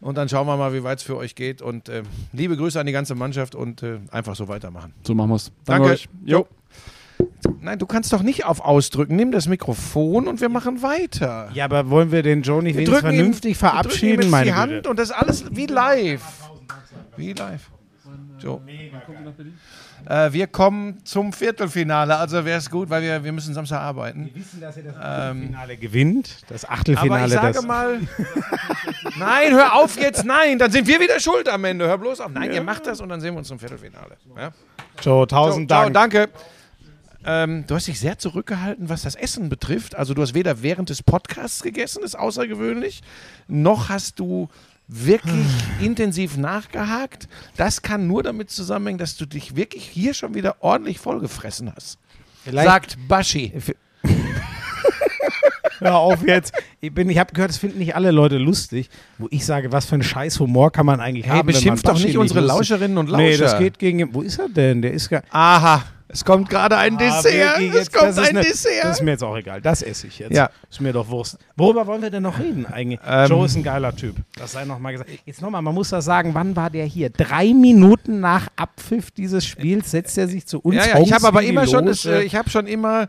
Und 0.00 0.18
dann 0.18 0.28
schauen 0.28 0.46
wir 0.48 0.56
mal, 0.56 0.72
wie 0.72 0.82
weit 0.82 0.98
es 0.98 1.04
für 1.04 1.16
euch 1.16 1.34
geht. 1.36 1.62
Und 1.62 1.88
äh, 1.88 2.02
liebe 2.32 2.56
Grüße 2.56 2.78
an 2.80 2.86
die 2.86 2.92
ganze 2.92 3.14
Mannschaft 3.14 3.54
und 3.54 3.82
äh, 3.82 3.99
einfach 4.10 4.34
so 4.36 4.48
weitermachen. 4.48 4.92
So 5.06 5.14
machen 5.14 5.30
wir's. 5.30 5.52
Danke. 5.64 5.88
euch. 5.90 6.08
Jo. 6.24 6.46
Nein, 7.60 7.78
du 7.78 7.84
kannst 7.86 8.12
doch 8.12 8.22
nicht 8.22 8.46
auf 8.46 8.60
Ausdrücken. 8.60 9.14
Nimm 9.16 9.30
das 9.32 9.46
Mikrofon 9.46 10.26
und 10.26 10.40
wir 10.40 10.48
machen 10.48 10.82
weiter. 10.82 11.50
Ja, 11.52 11.66
aber 11.66 11.90
wollen 11.90 12.10
wir 12.12 12.22
den 12.22 12.40
Joe 12.42 12.62
nicht 12.62 12.74
Wir 12.76 12.86
wenigstens 12.86 13.00
drücken 13.02 13.14
ihm- 13.14 13.18
vernünftig 13.18 13.60
wir 13.60 13.68
drücken 13.68 13.76
ihm 13.76 13.82
verabschieden, 13.82 14.30
meine 14.30 14.44
die 14.46 14.54
Hand 14.54 14.72
Güte? 14.72 14.88
und 14.90 14.98
das 14.98 15.10
alles 15.10 15.44
wie 15.54 15.66
live. 15.66 16.22
Wie 17.16 17.32
live. 17.34 17.70
Joe. 18.38 18.60
Äh, 20.08 20.32
wir 20.32 20.46
kommen 20.46 20.98
zum 21.04 21.32
Viertelfinale, 21.32 22.16
also 22.16 22.44
wäre 22.44 22.58
es 22.58 22.70
gut, 22.70 22.90
weil 22.90 23.02
wir, 23.02 23.22
wir 23.22 23.32
müssen 23.32 23.54
Samstag 23.54 23.80
arbeiten. 23.80 24.30
Wir 24.32 24.40
wissen, 24.42 24.60
dass 24.60 24.76
ihr 24.76 24.84
das 24.84 24.94
Ähm, 25.02 25.42
Finale 25.48 25.76
gewinnt, 25.76 26.36
das 26.48 26.64
Aber 26.64 26.74
Achtelfinale. 26.74 27.26
ich 27.26 27.32
sage 27.32 27.62
mal, 27.66 28.00
nein, 29.18 29.52
hör 29.52 29.74
auf 29.74 29.98
jetzt, 30.00 30.24
nein, 30.24 30.58
dann 30.58 30.70
sind 30.70 30.86
wir 30.86 31.00
wieder 31.00 31.20
schuld 31.20 31.48
am 31.48 31.64
Ende. 31.64 31.86
Hör 31.86 31.98
bloß 31.98 32.20
auf. 32.20 32.30
Nein, 32.32 32.52
ihr 32.52 32.62
macht 32.62 32.86
das 32.86 33.00
und 33.00 33.08
dann 33.08 33.20
sehen 33.20 33.34
wir 33.34 33.38
uns 33.38 33.48
zum 33.48 33.58
Viertelfinale. 33.58 34.16
Ja? 34.36 34.50
Joe, 35.02 35.26
tausend 35.26 35.68
Ciao, 35.70 35.90
Dank. 35.90 36.12
danke. 36.12 36.28
Ähm, 37.22 37.64
du 37.66 37.74
hast 37.74 37.86
dich 37.86 38.00
sehr 38.00 38.18
zurückgehalten, 38.18 38.88
was 38.88 39.02
das 39.02 39.14
Essen 39.14 39.50
betrifft. 39.50 39.94
Also 39.94 40.14
du 40.14 40.22
hast 40.22 40.32
weder 40.32 40.62
während 40.62 40.88
des 40.88 41.02
Podcasts 41.02 41.62
gegessen, 41.62 42.02
ist 42.02 42.18
außergewöhnlich, 42.18 43.02
noch 43.46 43.90
hast 43.90 44.18
du 44.18 44.48
wirklich 44.92 45.46
intensiv 45.80 46.36
nachgehakt. 46.36 47.28
Das 47.56 47.82
kann 47.82 48.06
nur 48.06 48.22
damit 48.22 48.50
zusammenhängen, 48.50 48.98
dass 48.98 49.16
du 49.16 49.26
dich 49.26 49.56
wirklich 49.56 49.84
hier 49.84 50.14
schon 50.14 50.34
wieder 50.34 50.56
ordentlich 50.60 50.98
vollgefressen 50.98 51.72
hast. 51.74 51.98
Vielleicht- 52.44 52.68
Sagt 52.68 52.98
Baschi. 53.08 53.52
Hör 55.80 55.96
auf 55.96 56.26
jetzt. 56.26 56.52
Ich, 56.80 56.94
bin- 56.94 57.10
ich 57.10 57.18
habe 57.18 57.32
gehört, 57.32 57.50
das 57.50 57.58
finden 57.58 57.78
nicht 57.78 57.94
alle 57.94 58.10
Leute 58.10 58.38
lustig. 58.38 58.88
Wo 59.18 59.26
ich 59.30 59.44
sage, 59.44 59.72
was 59.72 59.86
für 59.86 59.96
ein 59.96 60.02
scheiß 60.02 60.38
Humor 60.40 60.70
kann 60.70 60.86
man 60.86 61.00
eigentlich 61.00 61.26
Hey, 61.26 61.38
haben? 61.38 61.46
beschimpft 61.46 61.86
doch 61.88 61.98
nicht 61.98 62.16
unsere 62.16 62.40
lustig- 62.40 62.56
Lauscherinnen 62.56 62.98
und 62.98 63.08
Lauscher. 63.08 63.22
Nee, 63.24 63.36
das 63.36 63.58
geht 63.58 63.78
gegen. 63.78 64.14
Wo 64.14 64.22
ist 64.22 64.38
er 64.38 64.48
denn? 64.48 64.82
Der 64.82 64.92
ist 64.92 65.08
gar. 65.08 65.22
Aha, 65.30 65.82
es 66.08 66.24
kommt 66.24 66.48
gerade 66.50 66.76
ein 66.76 66.94
Ah, 66.94 66.98
Dessert. 66.98 67.24
wirklich, 67.32 67.68
es 67.70 67.74
jetzt- 67.76 67.92
kommt 67.92 68.18
ein 68.18 68.34
ne- 68.34 68.40
Dessert. 68.42 68.72
Das 68.84 68.96
ist 68.98 69.02
mir 69.02 69.12
jetzt 69.12 69.22
auch 69.22 69.36
egal. 69.36 69.60
Das 69.60 69.82
esse 69.82 70.06
ich 70.06 70.18
jetzt. 70.18 70.34
Ja. 70.34 70.50
Ist 70.70 70.80
mir 70.80 70.92
doch 70.92 71.08
Wurst. 71.08 71.38
Worüber 71.56 71.86
wollen 71.86 72.02
wir 72.02 72.10
denn 72.10 72.22
noch 72.22 72.38
reden 72.38 72.66
eigentlich? 72.66 72.98
Ähm, 73.06 73.28
Joe 73.30 73.46
ist 73.46 73.56
ein 73.56 73.62
geiler 73.62 73.94
Typ. 73.94 74.16
Das 74.38 74.52
sei 74.52 74.64
nochmal 74.64 74.92
gesagt. 74.92 75.10
Jetzt 75.24 75.40
nochmal, 75.42 75.62
man 75.62 75.74
muss 75.74 75.90
das 75.90 76.04
sagen, 76.04 76.34
wann 76.34 76.56
war 76.56 76.70
der 76.70 76.84
hier? 76.86 77.10
Drei 77.10 77.52
Minuten 77.54 78.20
nach 78.20 78.48
Abpfiff 78.56 79.10
dieses 79.12 79.44
Spiels 79.46 79.90
setzt 79.90 80.18
er 80.18 80.26
sich 80.28 80.46
zu 80.46 80.60
uns. 80.60 80.76
Ja, 80.76 80.86
ja, 80.86 81.00
ich 81.00 81.12
habe 81.12 81.26
aber 81.28 81.42
immer 81.42 81.66
schon, 81.66 81.86
los, 81.86 82.02
das, 82.02 82.12
äh, 82.12 82.22
ich 82.22 82.34
habe 82.34 82.50
schon 82.50 82.66
immer 82.66 83.08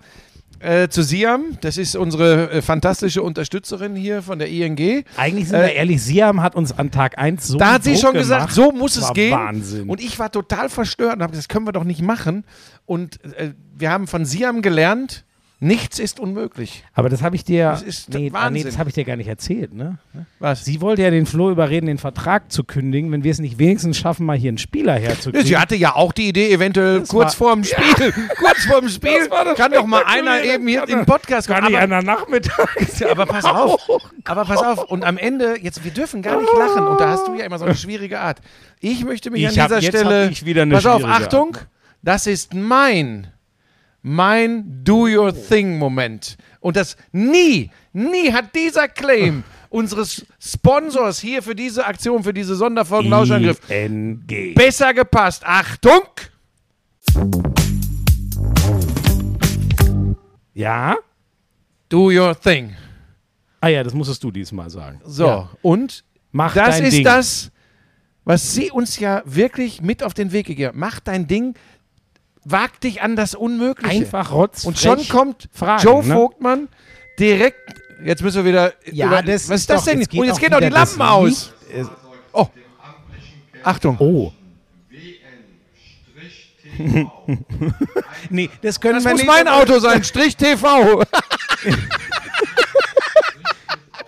äh, 0.62 0.90
zu 0.90 1.04
Siam, 1.04 1.58
das 1.62 1.78
ist 1.78 1.96
unsere 1.96 2.52
äh, 2.52 2.62
fantastische 2.62 3.22
Unterstützerin 3.24 3.96
hier 3.96 4.22
von 4.22 4.40
der 4.40 4.50
ING. 4.50 5.04
Eigentlich 5.18 5.48
sind 5.50 5.60
äh, 5.60 5.64
wir 5.68 5.74
ehrlich, 5.74 6.02
Siam 6.02 6.42
hat 6.42 6.56
uns 6.56 6.78
an 6.78 6.92
Tag 6.92 7.18
1 7.18 7.48
so 7.48 7.58
Da 7.58 7.74
hat 7.74 7.84
sie 7.84 7.92
Druck 7.94 8.02
schon 8.02 8.14
gemacht. 8.14 8.24
gesagt, 8.24 8.52
so 8.54 8.72
muss 8.72 8.96
es 8.98 9.12
gehen. 9.14 9.34
Wahnsinn. 9.34 9.90
Und 9.90 10.02
ich 10.02 10.18
war 10.20 10.32
total 10.32 10.70
verstört 10.70 11.16
und 11.16 11.24
habe 11.24 11.32
gesagt, 11.32 11.50
das 11.50 11.54
können 11.54 11.66
wir 11.68 11.72
doch 11.74 11.84
nicht 11.84 12.02
machen. 12.02 12.44
Und 12.86 13.24
äh, 13.36 13.54
wir 13.78 13.92
haben 13.92 14.08
von 14.08 14.26
Siam 14.26 14.62
gelernt, 14.62 15.26
nichts 15.64 16.00
ist 16.00 16.20
unmöglich. 16.20 16.84
aber 16.94 17.08
das 17.08 17.22
habe 17.22 17.36
ich 17.38 17.46
dir. 17.46 17.70
Das 17.70 17.82
ist 17.84 18.10
nee, 18.10 18.16
ah, 18.16 18.20
nee, 18.20 18.34
Wahnsinn. 18.34 18.64
das 18.66 18.78
habe 18.78 18.90
ich 18.90 18.96
dir 18.96 19.06
gar 19.06 19.16
nicht 19.16 19.28
erzählt, 19.28 19.74
ne? 19.74 20.00
Was? 20.40 20.66
Sie 20.66 20.82
wollte 20.82 21.04
ja 21.04 21.12
den 21.12 21.26
Flo 21.26 21.52
überreden, 21.52 21.86
den 21.86 22.00
Vertrag 22.00 22.52
zu 22.52 22.64
kündigen, 22.64 23.12
wenn 23.12 23.24
wir 23.24 23.32
es 23.32 23.40
nicht 23.40 23.60
wenigstens 23.60 23.98
schaffen, 23.98 24.26
mal 24.26 24.36
hier 24.38 24.50
einen 24.50 24.58
Spieler 24.58 24.96
herzukriegen. 24.96 25.46
Sie 25.48 25.58
hatte 25.58 25.76
ja 25.76 25.96
auch 25.96 26.12
die 26.12 26.28
Idee, 26.30 26.52
eventuell 26.52 27.02
Das 27.02 27.10
kurz 27.10 27.36
vorm 27.36 27.64
Spiel, 27.64 28.12
kurz 28.40 28.66
vorm 28.66 28.90
Spiel, 28.90 29.30
kann 29.56 29.72
doch 29.72 29.86
mal 29.86 30.04
einer 30.06 30.44
eben 30.44 30.68
hier 30.68 30.82
in 30.84 30.98
den 30.98 31.06
Podcast 31.06 31.48
kommen. 31.48 31.60
nicht 31.66 31.76
Aber- 31.76 31.84
einer 31.84 32.02
Nachmittag. 32.02 32.70
Ja, 33.00 33.12
aber 33.12 33.26
pass 33.28 33.46
auf. 33.46 33.82
Aber 34.26 34.46
pass 34.46 34.62
auf. 34.64 34.84
Und 34.92 35.04
am 35.04 35.18
Ende, 35.18 35.56
jetzt, 35.62 35.84
wir 35.84 35.92
dürfen 35.92 36.22
gar 36.22 36.40
nicht 36.42 36.52
lachen. 36.58 36.88
Und 36.88 37.00
da 37.00 37.10
hast 37.10 37.28
du 37.28 37.36
ja 37.36 37.46
immer 37.46 37.58
so 37.60 37.66
eine 37.66 37.76
schwierige 37.76 38.20
Art. 38.20 38.40
Ich 38.80 39.04
möchte 39.06 39.30
mich 39.32 39.42
Ich 39.44 39.50
an 39.50 39.56
hab- 39.64 39.68
dieser 39.70 39.82
jetzt 39.82 39.98
Stelle. 40.00 40.26
hab 40.26 40.32
ich 40.32 40.46
wieder 40.46 40.64
eine 40.64 40.74
pass 40.76 40.86
auf, 40.86 41.04
Achtung. 41.04 41.58
Das 42.04 42.26
ist 42.28 42.54
mein, 42.54 43.28
mein 44.02 44.84
Do 44.84 45.06
Your 45.08 45.34
Thing 45.34 45.78
Moment. 45.78 46.38
Und 46.60 46.76
das 46.76 46.96
nie, 47.12 47.70
nie 47.94 48.32
hat 48.32 48.56
dieser 48.56 48.88
Claim 48.88 49.44
unseres 49.70 50.26
Sponsors 50.40 51.20
hier 51.20 51.42
für 51.42 51.56
diese 51.56 51.86
Aktion, 51.86 52.24
für 52.24 52.34
diese 52.34 52.56
Sonderfolgen 52.56 53.10
Lauschangriff 53.10 53.60
ING. 53.70 54.24
besser 54.56 54.94
gepasst. 54.94 55.44
Achtung! 55.46 56.02
Ja? 60.54 60.98
Do 61.90 62.10
Your 62.12 62.40
Thing. 62.40 62.76
Ah 63.60 63.68
ja, 63.68 63.84
das 63.84 63.94
musstest 63.94 64.24
du 64.24 64.32
diesmal 64.32 64.70
sagen. 64.70 65.02
So. 65.06 65.26
Ja. 65.26 65.50
Und 65.62 66.04
Mach 66.32 66.54
Das 66.54 66.78
dein 66.78 66.86
ist 66.86 66.94
Ding. 66.98 67.04
das, 67.04 67.52
was 68.24 68.54
sie 68.54 68.72
uns 68.72 68.98
ja 69.00 69.22
wirklich 69.26 69.82
mit 69.82 70.02
auf 70.04 70.14
den 70.14 70.32
Weg 70.32 70.48
gegeben 70.48 70.70
haben. 70.70 70.80
Mach 70.80 71.00
dein 71.02 71.28
Ding, 71.28 71.56
wag 72.44 72.80
dich 72.82 73.02
an 73.02 73.16
das 73.16 73.36
Unmögliche. 73.36 73.90
Einfach 73.90 74.32
rotz. 74.32 74.66
Und 74.66 74.80
schon 74.80 75.08
kommt 75.08 75.50
Fragen, 75.54 75.84
Joe 75.84 76.06
ne? 76.06 76.14
Vogtmann 76.14 76.68
direkt. 77.20 77.60
Jetzt 78.04 78.24
müssen 78.24 78.44
wir 78.44 78.52
wieder. 78.52 78.74
Ja, 78.92 79.08
über, 79.08 79.22
das 79.24 79.48
was 79.50 79.62
ist 79.62 79.70
das 79.70 79.86
doch- 79.86 79.92
denn? 79.92 80.00
geht 80.00 80.14
Und 80.20 80.26
jetzt 80.26 80.40
gehen 80.40 80.54
auch 80.54 80.60
die 80.60 80.68
Lampen 80.70 81.02
aus. 81.02 81.54
Licht, 81.70 81.86
äh, 81.86 81.86
Oh. 82.34 82.48
Achtung. 83.64 83.98
Oh. 84.00 84.32
nee, 88.30 88.50
das 88.62 88.80
können 88.80 88.96
Das 88.96 89.04
wir 89.04 89.12
muss 89.12 89.22
nicht. 89.22 89.28
mein 89.28 89.48
Auto 89.48 89.78
sein. 89.80 90.04
Strich 90.04 90.36
TV. 90.36 91.04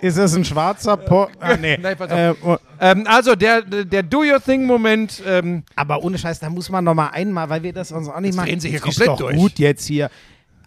Ist 0.04 0.18
das 0.18 0.36
ein 0.36 0.44
schwarzer 0.46 0.98
Po? 0.98 1.28
Ah, 1.40 1.56
nee. 1.56 1.78
Nein, 1.82 1.96
pass 1.98 2.12
auf. 2.12 2.18
äh, 2.18 2.34
oh. 2.44 2.58
ähm, 2.80 3.06
also 3.08 3.36
der, 3.36 3.62
der 3.62 4.04
Do 4.04 4.20
Your 4.20 4.42
Thing 4.44 4.66
Moment. 4.66 5.24
Ähm, 5.26 5.64
aber 5.76 6.04
ohne 6.04 6.18
Scheiß, 6.18 6.40
da 6.40 6.50
muss 6.50 6.70
man 6.70 6.84
noch 6.84 6.94
mal 6.94 7.08
einmal, 7.08 7.50
weil 7.50 7.64
wir 7.64 7.74
das 7.74 7.92
uns 7.92 8.10
auch 8.10 8.20
nicht 8.20 8.36
machen. 8.36 8.48
drehen 8.48 8.60
sie 8.60 8.70
hier 8.70 8.80
Es 8.80 8.86
ist 8.86 8.98
komplett 9.00 9.08
doch 9.10 9.18
durch. 9.18 9.36
gut 9.38 9.60
jetzt 9.60 9.86
hier. 9.86 10.10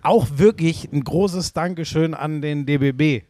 Auch 0.03 0.27
wirklich 0.37 0.89
ein 0.93 1.05
großes 1.05 1.53
Dankeschön 1.53 2.15
an 2.15 2.41
den 2.41 2.65
DBB. 2.67 3.25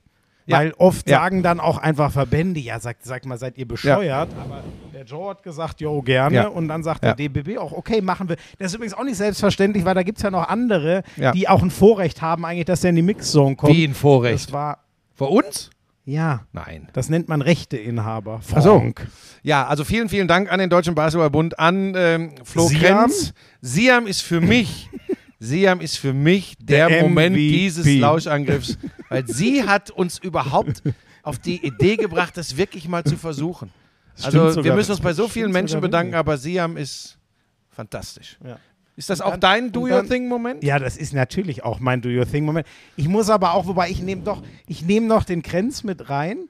Ja. 0.49 0.59
Weil 0.59 0.75
oft 0.79 1.11
Ja. 1.11 1.19
sagen 1.23 1.42
dann 1.42 1.59
auch 1.59 1.79
einfach 1.79 2.12
Verbände, 2.12 2.61
ja, 2.61 2.79
sagt 2.79 3.05
sag 3.05 3.27
mal, 3.27 3.37
seid 3.37 3.59
ihr 3.59 3.66
bescheuert? 3.66 4.29
Aber 4.40 4.62
der 4.95 5.03
Joe 5.05 5.31
hat 5.31 5.42
gesagt, 5.42 5.81
jo, 5.81 6.01
gerne. 6.03 6.37
Ja. 6.37 6.47
Und 6.47 6.69
dann 6.69 6.85
sagt 6.85 7.03
Ja. 7.03 7.14
der 7.14 7.29
DBB 7.29 7.59
auch, 7.59 7.73
okay, 7.73 8.01
machen 8.01 8.29
wir. 8.29 8.37
Das 8.61 8.69
ist 8.69 8.75
übrigens 8.77 8.95
auch 8.95 9.03
nicht 9.03 9.16
selbstverständlich, 9.16 9.85
weil 9.85 9.95
da 9.97 10.05
gibt 10.05 10.19
es 10.19 10.23
ja 10.23 10.31
noch 10.31 10.47
andere, 10.49 11.03
Ja. 11.16 11.33
die 11.33 11.49
auch 11.49 11.62
ein 11.64 11.73
Vorrecht 11.73 12.23
haben, 12.23 12.45
eigentlich, 12.45 12.66
dass 12.66 12.83
der 12.83 12.90
in 12.90 12.97
die 12.97 13.03
Mixzone 13.03 13.57
kommt. 13.57 13.75
wie 13.75 13.83
ein 13.85 13.95
Vorrecht. 13.95 14.45
Das 14.47 14.53
war, 14.53 14.79
Vor 15.14 15.33
uns? 15.33 15.71
Ja, 16.07 16.47
Nein. 16.53 16.88
das 16.92 17.09
nennt 17.11 17.29
man 17.29 17.42
Rechteinhaber. 17.42 18.40
So. 18.42 18.79
Frank. 18.79 19.07
Ja, 19.42 19.66
also 19.66 19.85
vielen, 19.85 20.09
vielen 20.09 20.29
Dank 20.29 20.51
an 20.51 20.59
den 20.61 20.71
Deutschen 20.71 20.95
Basketballbund, 20.95 21.59
an 21.59 21.95
ähm, 21.97 22.35
Flo 22.45 22.69
Siam? 22.69 22.81
Krenz. 22.81 23.35
Siam 23.61 24.07
ist 24.07 24.23
für 24.23 24.40
mich, 24.40 24.88
Siam 25.40 25.81
ist 25.81 25.99
für 25.99 26.12
mich 26.12 26.55
der, 26.61 26.88
Der 26.88 27.03
Moment 27.03 27.35
MVP. 27.35 27.51
dieses 27.51 27.87
Lauschangriffs, 27.99 28.79
weil 29.09 29.27
sie 29.27 29.64
hat 29.64 29.90
uns 29.90 30.19
überhaupt 30.19 30.83
auf 31.23 31.40
die 31.40 31.66
Idee 31.66 31.97
gebracht, 31.97 32.37
das 32.37 32.57
wirklich 32.57 32.88
mal 32.88 33.03
zu 33.05 33.16
versuchen. 33.16 33.71
Das 34.16 34.27
Also 34.35 34.64
wir 34.64 34.75
müssen 34.75 34.92
uns 34.92 35.01
bei 35.01 35.12
so 35.12 35.29
vielen 35.29 35.51
Menschen 35.51 35.81
bedanken, 35.81 36.14
aber 36.14 36.38
Siam 36.38 36.77
ist 36.77 37.19
fantastisch. 37.69 38.38
Ja. 38.45 38.59
Ist 38.97 39.11
das 39.11 39.21
Und 39.21 39.27
auch 39.27 39.31
dann- 39.33 39.41
dein 39.41 39.73
Do 39.73 39.83
Your 39.83 39.89
dann- 39.91 40.09
Thing-Moment? 40.09 40.65
Ja, 40.65 40.79
das 40.79 40.97
ist 40.97 41.13
natürlich 41.13 41.63
auch 41.65 41.81
mein 41.81 42.01
Do 42.01 42.09
Your 42.09 42.27
Thing-Moment. 42.27 42.67
Ich 42.97 43.09
muss 43.09 43.29
aber 43.31 43.55
auch, 43.55 43.67
wobei 43.67 43.91
ich 43.91 44.03
nehme 44.03 44.23
doch, 44.23 44.43
ich 44.67 44.83
nehme 44.85 45.07
noch 45.07 45.25
den 45.25 45.43
Krenz 45.43 45.85
mit 45.85 46.09
rein. 46.09 46.49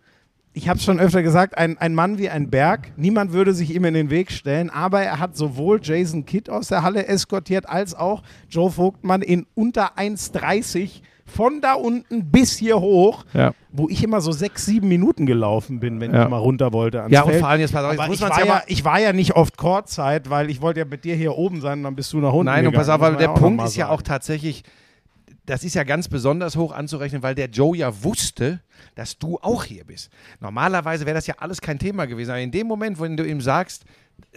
Ich 0.52 0.68
habe 0.70 0.78
es 0.78 0.84
schon 0.84 0.98
öfter 0.98 1.22
gesagt, 1.22 1.58
ein, 1.58 1.76
ein 1.76 1.94
Mann 1.94 2.16
wie 2.16 2.30
ein 2.30 2.48
Berg. 2.48 2.92
Niemand 2.96 3.32
würde 3.32 3.52
sich 3.52 3.74
ihm 3.74 3.84
in 3.84 3.92
den 3.92 4.08
Weg 4.08 4.30
stellen, 4.32 4.70
aber 4.70 5.02
er 5.02 5.18
hat 5.18 5.36
sowohl 5.36 5.80
Jason 5.82 6.24
Kidd 6.24 6.48
aus 6.50 6.68
der 6.68 6.82
Halle 6.82 7.06
eskortiert, 7.08 7.68
als 7.68 7.94
auch 7.94 8.22
Joe 8.48 8.70
Vogtmann 8.70 9.20
in 9.20 9.46
unter 9.54 9.98
1,30 9.98 11.02
von 11.26 11.60
da 11.60 11.74
unten 11.74 12.30
bis 12.30 12.56
hier 12.56 12.80
hoch, 12.80 13.24
Ja. 13.34 13.52
wo 13.72 13.88
ich 13.88 14.02
immer 14.04 14.20
so 14.20 14.30
sechs, 14.32 14.64
sieben 14.64 14.88
Minuten 14.88 15.26
gelaufen 15.26 15.80
bin, 15.80 16.00
wenn 16.00 16.14
Ja. 16.14 16.22
ich 16.24 16.28
mal 16.30 16.38
runter 16.38 16.72
wollte 16.72 17.04
Ja, 17.10 17.22
und 17.22 17.30
Feld. 17.30 17.40
vor 17.40 17.48
allem 17.48 17.60
jetzt, 17.60 17.72
pass 17.72 17.84
auf, 17.84 17.92
jetzt 17.92 18.06
muss 18.06 18.16
ich, 18.16 18.22
war 18.22 18.38
ja 18.38 18.46
mal- 18.46 18.62
ich 18.68 18.84
war 18.84 19.00
ja 19.00 19.12
nicht 19.12 19.34
oft 19.34 19.56
Kurzzeit, 19.56 20.30
weil 20.30 20.48
ich 20.50 20.60
wollte 20.62 20.80
ja 20.80 20.86
mit 20.86 21.04
dir 21.04 21.16
hier 21.16 21.36
oben 21.36 21.60
sein 21.60 21.78
und 21.78 21.82
dann 21.84 21.96
bist 21.96 22.12
du 22.12 22.18
nach 22.20 22.32
unten 22.32 22.46
Nein, 22.46 22.60
und 22.66 22.72
gegangen, 22.72 22.86
pass 22.86 22.88
auf, 22.94 23.00
man 23.00 23.18
der 23.18 23.28
Punkt 23.28 23.62
ist 23.64 23.76
ja 23.76 23.88
auch 23.88 24.02
tatsächlich, 24.02 24.62
das 25.46 25.62
ist 25.64 25.74
ja 25.74 25.84
ganz 25.84 26.08
besonders 26.08 26.56
hoch 26.56 26.72
anzurechnen, 26.72 27.22
weil 27.22 27.34
der 27.34 27.48
Joe 27.48 27.76
ja 27.76 28.02
wusste, 28.04 28.60
dass 28.94 29.18
du 29.18 29.38
auch 29.42 29.64
hier 29.64 29.84
bist. 29.84 30.10
Normalerweise 30.40 31.06
wäre 31.06 31.14
das 31.14 31.26
ja 31.26 31.34
alles 31.38 31.60
kein 31.60 31.78
Thema 31.78 32.06
gewesen. 32.06 32.30
Aber 32.30 32.40
in 32.40 32.50
dem 32.50 32.66
Moment, 32.66 33.00
wenn 33.00 33.16
du 33.16 33.24
ihm 33.24 33.40
sagst, 33.40 33.84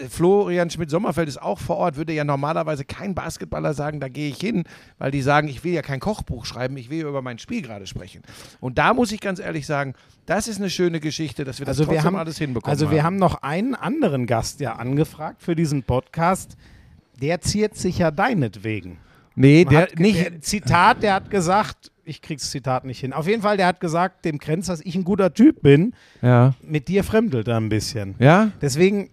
Florian 0.10 0.70
Schmidt-Sommerfeld 0.70 1.28
ist 1.28 1.42
auch 1.42 1.60
vor 1.60 1.78
Ort, 1.78 1.98
würde 1.98 2.14
ja 2.14 2.24
normalerweise 2.24 2.86
kein 2.86 3.16
Basketballer 3.16 3.74
sagen, 3.74 4.00
da 4.00 4.08
gehe 4.08 4.30
ich 4.30 4.38
hin, 4.38 4.64
weil 4.98 5.12
die 5.12 5.22
sagen, 5.22 5.48
ich 5.48 5.64
will 5.64 5.74
ja 5.74 5.82
kein 5.82 6.00
Kochbuch 6.00 6.46
schreiben, 6.46 6.78
ich 6.78 6.90
will 6.90 7.00
ja 7.00 7.08
über 7.08 7.22
mein 7.22 7.38
Spiel 7.38 7.62
gerade 7.62 7.86
sprechen. 7.86 8.22
Und 8.62 8.78
da 8.78 8.94
muss 8.94 9.12
ich 9.12 9.20
ganz 9.20 9.40
ehrlich 9.40 9.66
sagen, 9.66 9.94
das 10.26 10.48
ist 10.48 10.60
eine 10.60 10.70
schöne 10.70 11.00
Geschichte, 11.00 11.44
dass 11.44 11.60
wir 11.60 11.66
das 11.66 11.78
Also 11.78 11.90
wir 11.90 11.96
trotzdem 11.98 12.06
haben, 12.06 12.16
alles 12.16 12.38
hinbekommen 12.38 12.72
also 12.72 12.92
wir 12.92 13.00
haben. 13.00 13.06
haben 13.06 13.16
noch 13.18 13.42
einen 13.44 13.76
anderen 13.76 14.26
Gast 14.26 14.62
ja 14.62 14.74
angefragt 14.74 15.42
für 15.42 15.56
diesen 15.56 15.84
Podcast. 15.84 16.56
Der 17.22 17.42
ziert 17.42 17.76
sich 17.76 17.98
ja 17.98 18.12
deinetwegen. 18.12 18.98
Nee, 19.36 19.66
der 19.66 19.84
hat, 19.84 20.00
nicht. 20.00 20.20
Der, 20.20 20.42
Zitat, 20.42 21.04
der 21.04 21.14
hat 21.14 21.30
gesagt, 21.30 21.92
ich 22.04 22.22
krieg's 22.22 22.50
Zitat 22.52 22.86
nicht 22.86 23.00
hin. 23.00 23.14
Auf 23.14 23.28
jeden 23.28 23.42
Fall, 23.42 23.58
der 23.58 23.68
hat 23.68 23.80
gesagt, 23.80 24.26
dem 24.26 24.40
Krenz, 24.40 24.68
dass 24.68 24.82
ich 24.82 24.96
ein 24.96 25.04
guter 25.04 25.34
Typ 25.34 25.62
bin. 25.62 25.94
ja. 26.22 26.54
Mit 26.62 26.88
dir 26.88 27.04
fremdelt 27.04 27.48
er 27.48 27.58
ein 27.58 27.70
bisschen. 27.70 28.16
Ja? 28.20 28.52
Deswegen, 28.62 29.10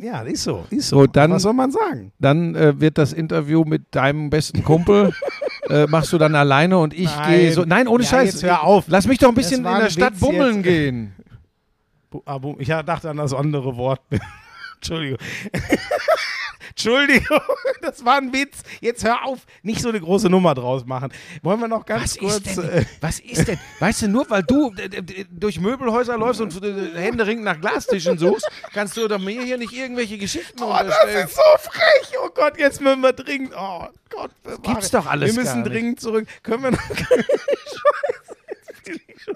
ja, 0.00 0.22
ist 0.22 0.42
so, 0.44 0.64
ist 0.70 0.88
so. 0.88 1.00
So, 1.00 1.06
dann- 1.06 1.30
Was 1.32 1.42
soll 1.42 1.52
man 1.52 1.70
sagen? 1.70 2.12
Dann 2.18 2.54
äh, 2.54 2.80
wird 2.80 2.98
das 2.98 3.12
Interview 3.12 3.64
mit 3.64 3.94
deinem 3.94 4.30
besten 4.30 4.64
Kumpel 4.64 5.12
äh, 5.68 5.86
machst 5.86 6.12
du 6.12 6.18
dann 6.18 6.34
alleine 6.34 6.78
und 6.78 6.94
ich 6.94 7.10
gehe 7.26 7.52
so. 7.52 7.64
Nein, 7.64 7.86
ohne 7.88 8.02
Ja, 8.04 8.10
Scheiß. 8.10 8.32
jetzt 8.32 8.42
hör 8.42 8.64
auf. 8.64 8.84
Lass 8.88 9.06
mich 9.06 9.18
doch 9.18 9.28
ein 9.28 9.34
bisschen 9.34 9.58
in 9.64 9.72
der 9.78 9.90
Stadt 9.90 10.12
Witz 10.14 10.20
bummeln 10.20 10.56
jetzt. 10.56 10.64
gehen. 10.64 11.12
Ah, 12.24 12.38
Ich 12.58 12.68
dachte 12.68 13.10
an 13.10 13.18
das 13.18 13.32
andere 13.34 13.76
Wort. 13.76 14.00
Entschuldigung. 14.76 15.18
Entschuldigung, 16.70 17.40
das 17.82 18.04
war 18.04 18.16
ein 18.16 18.32
Witz. 18.32 18.62
Jetzt 18.80 19.04
hör 19.04 19.24
auf, 19.26 19.40
nicht 19.62 19.80
so 19.82 19.88
eine 19.90 20.00
große 20.00 20.28
Nummer 20.30 20.54
draus 20.54 20.84
machen. 20.86 21.12
Wollen 21.42 21.60
wir 21.60 21.68
noch 21.68 21.84
ganz 21.86 22.02
Was 22.14 22.18
kurz. 22.18 22.36
ist 22.46 22.56
denn? 22.56 22.68
äh, 22.70 22.84
Was 23.00 23.20
ist 23.20 23.48
denn? 23.48 23.58
Weißt 23.78 24.02
du, 24.02 24.08
nur 24.08 24.28
weil 24.30 24.42
du 24.42 24.72
äh, 24.76 24.84
äh, 24.86 25.24
durch 25.30 25.60
Möbelhäuser 25.60 26.16
läufst 26.16 26.40
und 26.40 26.52
Händeringend 26.94 27.44
nach 27.44 27.60
Glastischen 27.60 28.18
suchst, 28.18 28.48
kannst 28.72 28.96
du 28.96 29.06
doch 29.08 29.18
mir 29.18 29.42
hier 29.44 29.58
nicht 29.58 29.72
irgendwelche 29.72 30.18
Geschichten 30.18 30.62
Oh, 30.62 30.70
das 30.70 30.80
unterstellen. 30.82 31.26
ist 31.26 31.34
so 31.36 31.70
frech. 31.70 32.12
Oh 32.24 32.30
Gott, 32.34 32.58
jetzt 32.58 32.80
müssen 32.80 33.00
wir 33.00 33.12
dringend. 33.12 33.52
Oh 33.56 33.86
Gott, 34.10 34.30
bewahre. 34.42 34.60
gibt's 34.62 34.90
doch 34.90 35.06
alles 35.06 35.34
Wir 35.34 35.42
müssen 35.42 35.64
dringend 35.64 36.00
zurück. 36.00 36.26
Können 36.42 36.62
wir 36.64 36.70
noch. 36.72 36.80
Scheiße, 36.96 38.36
jetzt 38.68 38.84
bin 38.84 39.00
ich 39.06 39.22
schon. 39.22 39.34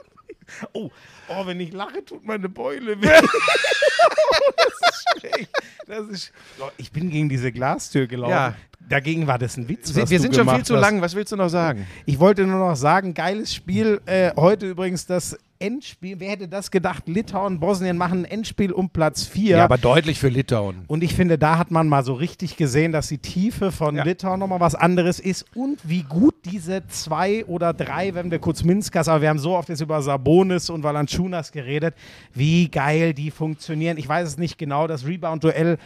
Oh, 0.75 0.91
oh, 1.29 1.47
wenn 1.47 1.61
ich 1.61 1.73
lache, 1.73 2.05
tut 2.05 2.25
meine 2.25 2.49
Beule 2.49 3.01
weh. 3.01 3.09
oh, 3.23 4.53
das 4.57 4.91
ist 4.91 5.05
schlecht. 5.21 5.51
Das 5.87 6.09
ist. 6.09 6.33
Ich 6.77 6.91
bin 6.91 7.11
gegen 7.11 7.29
diese 7.29 7.53
Glastür 7.53 8.09
gelaufen. 8.09 8.31
Ja. 8.33 8.57
Dagegen 8.95 9.27
war 9.27 9.41
das 9.41 9.57
ein 9.57 9.69
Witz. 9.69 9.93
Wir 9.93 10.07
sind 10.07 10.37
schon 10.37 10.49
viel 10.49 10.63
zu 10.65 10.77
hast. 10.77 10.81
lang. 10.81 11.01
Was 11.01 11.17
willst 11.17 11.33
du 11.33 11.37
noch 11.37 11.49
sagen? 11.49 11.85
Ich 12.07 12.21
wollte 12.21 12.47
nur 12.47 12.61
noch 12.61 12.77
sagen, 12.77 13.13
geiles 13.13 13.53
Spiel. 13.53 14.01
Äh, 14.07 14.31
heute 14.37 14.71
übrigens 14.71 15.05
das 15.05 15.37
Endspiel. 15.59 16.21
Wer 16.21 16.31
hätte 16.31 16.47
das 16.47 16.71
gedacht? 16.71 17.09
Litauen, 17.09 17.59
Bosnien 17.59 17.97
machen 17.97 18.21
ein 18.21 18.25
Endspiel 18.25 18.71
um 18.71 18.91
Platz 18.91 19.25
4. 19.25 19.57
Ja, 19.57 19.65
aber 19.65 19.79
deutlich 19.79 20.21
für 20.21 20.29
Litauen. 20.29 20.85
Und 20.87 21.03
ich 21.03 21.17
finde, 21.17 21.39
da 21.39 21.59
hat 21.59 21.73
man 21.73 21.89
mal 21.89 22.05
so 22.05 22.15
richtig 22.15 22.57
gesehen, 22.57 22.93
dass 22.93 23.09
die 23.09 23.19
Tiefe 23.19 23.73
von 23.73 23.97
Ja. 23.97 24.05
Litauen 24.05 24.39
nochmal 24.39 24.61
was 24.61 24.77
anderes 24.77 25.19
ist 25.19 25.45
und 25.57 25.81
wie 25.83 26.05
gut 26.05 26.37
diese 26.45 26.87
zwei 26.87 27.45
oder 27.47 27.73
drei, 27.73 28.15
wenn 28.15 28.31
wir 28.31 28.39
kurz 28.39 28.63
Minskas, 28.63 29.09
aber 29.09 29.23
wir 29.23 29.29
haben 29.29 29.41
so 29.41 29.57
oft 29.57 29.71
jetzt 29.71 29.81
über 29.81 30.03
Sabonis 30.03 30.71
und 30.71 30.85
Valanciunas 30.85 31.51
geredet, 31.51 31.97
wie 32.33 32.69
geil 32.69 33.13
die 33.13 33.33
funktionieren. 33.33 33.97
Ich 33.97 34.09
weiß 34.09 34.29
es 34.29 34.39
nicht 34.39 34.57
genau, 34.57 34.87
das 34.87 35.05
Rebound-Duell, 35.05 35.79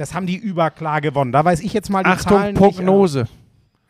das 0.00 0.14
haben 0.14 0.26
die 0.26 0.36
überklar 0.36 1.02
gewonnen. 1.02 1.30
Da 1.30 1.44
weiß 1.44 1.60
ich 1.60 1.74
jetzt 1.74 1.90
mal 1.90 2.02
die 2.02 2.08
Achtung, 2.08 2.38
Zahlen 2.38 2.54
Prognose. 2.54 3.20
nicht. 3.20 3.32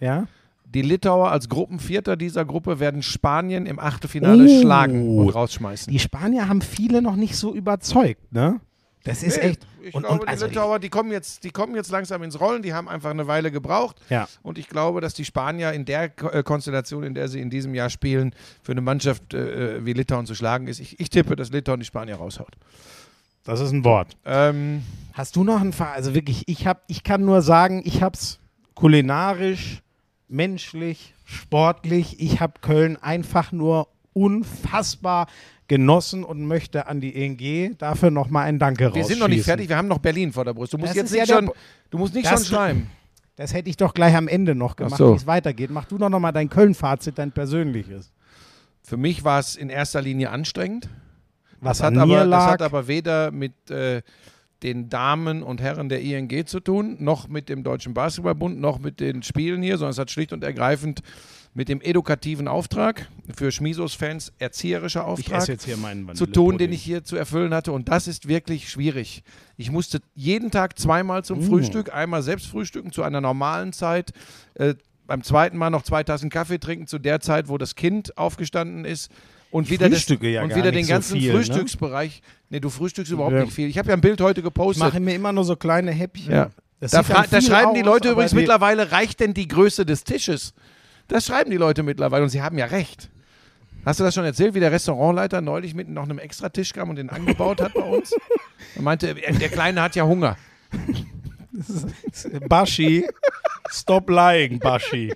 Ja? 0.01 0.27
Die 0.65 0.83
Litauer 0.83 1.31
als 1.31 1.49
Gruppenvierter 1.49 2.17
dieser 2.17 2.45
Gruppe 2.45 2.81
werden 2.81 3.03
Spanien 3.03 3.65
im 3.67 3.79
Achtelfinale 3.79 4.45
Oh. 4.45 4.61
schlagen 4.61 5.19
und 5.19 5.29
rausschmeißen. 5.31 5.93
Die 5.93 5.99
Spanier 6.01 6.49
haben 6.49 6.63
viele 6.63 7.01
noch 7.01 7.15
nicht 7.17 7.37
so 7.37 7.55
überzeugt, 7.55 8.33
ne? 8.33 8.61
Das 9.05 9.23
ist 9.23 9.37
Nee, 9.39 9.51
echt. 9.51 9.67
Ich 9.83 9.95
und, 9.95 10.03
glaube, 10.03 10.21
und 10.23 10.29
also 10.29 10.47
die 10.47 10.53
Litauer, 10.55 10.79
die 10.79 10.89
kommen, 10.91 11.11
jetzt, 11.11 11.43
die 11.45 11.51
kommen 11.51 11.75
jetzt 11.75 11.91
langsam 11.91 12.23
ins 12.23 12.39
Rollen, 12.39 12.63
die 12.63 12.75
haben 12.75 12.87
einfach 12.89 13.11
eine 13.11 13.27
Weile 13.29 13.51
gebraucht. 13.51 13.97
Ja. 14.11 14.29
Und 14.43 14.59
ich 14.59 14.69
glaube, 14.69 15.01
dass 15.01 15.15
die 15.15 15.25
Spanier 15.25 15.73
in 15.73 15.85
der 15.87 16.11
äh, 16.35 16.43
Konstellation, 16.43 17.03
in 17.05 17.15
der 17.15 17.29
sie 17.29 17.41
in 17.41 17.49
diesem 17.51 17.75
Jahr 17.75 17.89
spielen, 17.89 18.35
für 18.63 18.73
eine 18.73 18.81
Mannschaft 18.83 19.33
äh, 19.33 19.85
wie 19.87 19.93
Litauen 19.95 20.27
zu 20.27 20.35
schlagen 20.35 20.67
ist. 20.67 20.81
Ich, 20.81 21.01
ich 21.01 21.09
tippe, 21.09 21.35
dass 21.37 21.51
Litauen 21.51 21.81
die 21.81 21.87
Spanier 21.87 22.17
raushaut. 22.17 22.57
Das 23.45 23.61
ist 23.61 23.73
ein 23.73 23.85
Wort. 23.85 24.17
Ähm, 24.25 24.83
Hast 25.13 25.37
du 25.37 25.45
noch 25.45 25.61
einen 25.61 25.73
Fall? 25.73 25.93
Also 25.95 26.15
wirklich, 26.15 26.45
ich, 26.47 26.67
hab, 26.67 26.83
ich 26.87 27.03
kann 27.03 27.25
nur 27.25 27.43
sagen, 27.43 27.83
ich 27.85 28.03
habe 28.03 28.15
es 28.17 28.39
kulinarisch, 28.75 29.83
menschlich, 30.29 31.15
sportlich. 31.25 32.21
Ich 32.21 32.41
habe 32.41 32.55
Köln 32.61 32.97
einfach 32.97 33.53
nur 33.53 33.89
unfassbar 34.13 35.27
genossen 35.69 36.25
und 36.25 36.45
möchte 36.47 36.87
an 36.89 37.01
die 37.01 37.15
ENG 37.15 37.77
dafür 37.79 38.11
nochmal 38.11 38.47
ein 38.47 38.59
Danke 38.59 38.93
wir 38.95 39.05
sind 39.05 39.19
noch 39.21 39.29
nicht 39.29 39.37
rausschießen. 39.39 39.45
fertig, 39.45 39.69
wir 39.69 39.77
haben 39.77 39.89
noch 39.89 39.99
Berlin 39.99 40.33
vor 40.33 40.45
der 40.45 40.53
Brust. 40.55 40.73
Du 40.73 40.79
musst 40.79 40.91
Das 40.91 40.97
jetzt 40.97 41.15
ja 41.15 41.21
nicht 41.23 41.31
der 41.31 41.37
schon, 41.37 41.51
du 41.91 41.99
musst 41.99 42.15
nicht 42.15 42.27
Das- 42.27 42.47
schon 42.47 42.57
schreiben. 42.57 42.91
Das 43.37 43.55
hätte 43.55 43.71
ich 43.71 43.77
doch 43.79 43.95
gleich 43.95 44.15
am 44.17 44.29
Ende 44.29 44.55
noch 44.55 44.77
gemacht, 44.77 44.99
so. 44.99 45.13
wie 45.13 45.17
es 45.17 45.27
weitergeht. 45.27 45.71
Mach 45.71 45.87
du 45.87 45.97
doch 45.97 46.11
nochmal 46.11 46.33
dein 46.33 46.51
Köln-Fazit, 46.51 47.17
dein 47.19 47.33
persönliches. 47.33 48.13
Für 48.83 48.99
mich 48.99 49.25
war 49.25 49.39
es 49.41 49.57
in 49.57 49.71
erster 49.71 50.03
Linie 50.03 50.31
anstrengend. 50.31 50.91
Was 51.61 51.79
Das 51.79 51.87
hat, 51.87 51.97
aber, 51.97 52.27
das 52.27 52.45
hat 52.45 52.63
aber 52.63 52.89
weder 52.89 53.31
mit 53.31 53.71
äh, 53.71 54.03
den 54.63 54.89
Damen 54.89 55.43
und 55.43 55.61
Herren 55.61 55.89
der 55.89 56.03
ING 56.03 56.47
zu 56.47 56.61
tun, 56.61 56.97
noch 57.01 57.29
mit 57.29 57.49
dem 57.49 57.63
Deutschen 57.63 57.95
Basketballbund, 57.95 58.61
noch 58.61 58.79
mit 58.79 59.01
den 59.01 59.23
Spielen 59.23 59.63
hier, 59.63 59.79
sondern 59.79 59.93
es 59.93 59.99
hat 59.99 60.11
schlicht 60.11 60.33
und 60.33 60.45
ergreifend 60.45 61.01
mit 61.53 61.69
dem 61.69 61.81
edukativen 61.81 62.47
Auftrag, 62.47 63.09
für 63.35 63.51
Schmisos-Fans 63.51 64.33
erzieherischer 64.39 65.05
Auftrag 65.05 65.43
zu 66.15 66.27
tun, 66.27 66.59
den 66.59 66.73
ich 66.73 66.83
hier 66.83 67.03
zu 67.03 67.17
erfüllen 67.17 67.53
hatte. 67.53 67.73
Und 67.73 67.89
das 67.89 68.07
ist 68.07 68.29
wirklich 68.29 68.71
schwierig. 68.71 69.25
Ich 69.57 69.71
musste 69.71 70.01
jeden 70.15 70.51
Tag 70.53 70.79
zweimal 70.79 71.25
zum 71.25 71.41
Mm. 71.41 71.43
Frühstück, 71.43 71.93
einmal 71.93 72.23
selbst 72.23 72.47
frühstücken 72.47 72.93
zu 72.93 73.03
einer 73.03 73.21
normalen 73.21 73.73
Zeit, 73.73 74.13
äh, 74.55 74.75
beim 75.07 75.25
zweiten 75.25 75.57
Mal 75.59 75.71
noch 75.71 75.83
zwei 75.83 76.05
Tassen 76.05 76.31
Kaffee 76.31 76.59
trinken 76.59 76.87
zu 76.87 77.01
der 77.01 77.19
Zeit, 77.19 77.49
wo 77.49 77.59
das 77.59 77.75
Kind 77.75 78.17
aufgestanden 78.17 78.85
ist. 78.85 79.11
Und 79.51 79.65
Ich 79.65 79.71
wieder, 79.71 79.89
das, 79.91 80.07
ja 80.09 80.43
und 80.43 80.55
wieder 80.55 80.71
den 80.71 80.85
so 80.85 80.93
ganzen 80.93 81.19
viel, 81.19 81.33
ne? 81.33 81.39
Frühstücksbereich. 81.39 82.23
Nee, 82.51 82.61
du 82.61 82.71
frühstückst 82.71 83.13
überhaupt 83.13 83.35
Ja. 83.35 83.43
nicht 83.43 83.53
viel. 83.53 83.69
Ich 83.69 83.79
habe 83.79 83.89
ja 83.89 83.95
ein 83.95 84.01
Bild 84.01 84.21
heute 84.21 84.41
Ich 84.41 84.45
gepostet. 84.45 84.85
mache 84.85 85.01
mir 85.01 85.15
immer 85.15 85.33
nur 85.33 85.45
so 85.45 85.57
kleine 85.57 85.91
Häppchen. 85.91 86.33
Ja. 86.33 86.51
Das 86.79 86.93
Da, 86.93 87.03
da 87.03 87.41
schreiben 87.43 87.75
die 87.75 87.81
aus, 87.81 87.87
Leute 87.87 88.09
aber 88.09 88.13
übrigens 88.13 88.31
die- 88.31 88.37
mittlerweile, 88.37 88.93
reicht 88.93 89.21
denn 89.21 89.35
die 89.35 89.49
Größe 89.49 89.85
des 89.85 90.05
Tisches? 90.05 90.55
Das 91.09 91.27
schreiben 91.27 91.51
die 91.51 91.57
Leute 91.57 91.83
mittlerweile 91.83 92.23
und 92.23 92.31
sie 92.31 92.41
haben 92.43 92.57
ja 92.59 92.67
recht. 92.67 93.11
Hast 93.85 93.99
du 93.99 94.05
das 94.05 94.15
schon 94.15 94.25
erzählt, 94.25 94.55
wie 94.55 94.61
der 94.61 94.71
Restaurantleiter 94.73 95.41
neulich 95.41 95.75
mit 95.75 95.89
noch 95.89 96.05
einem 96.05 96.19
extra 96.19 96.49
Tisch 96.51 96.73
kam 96.73 96.89
und 96.91 96.97
den 96.97 97.11
angebaut 97.11 97.61
hat 97.61 97.75
bei 97.75 97.83
uns? 97.83 98.13
Er 98.77 98.83
meinte, 98.83 99.15
der 99.15 99.49
Kleine 99.49 99.83
hat 99.83 99.97
ja 99.97 100.05
Hunger. 100.05 100.37
Bashi, 102.49 103.07
stop 103.71 104.09
lying, 104.11 104.59
Bashi. 104.59 105.13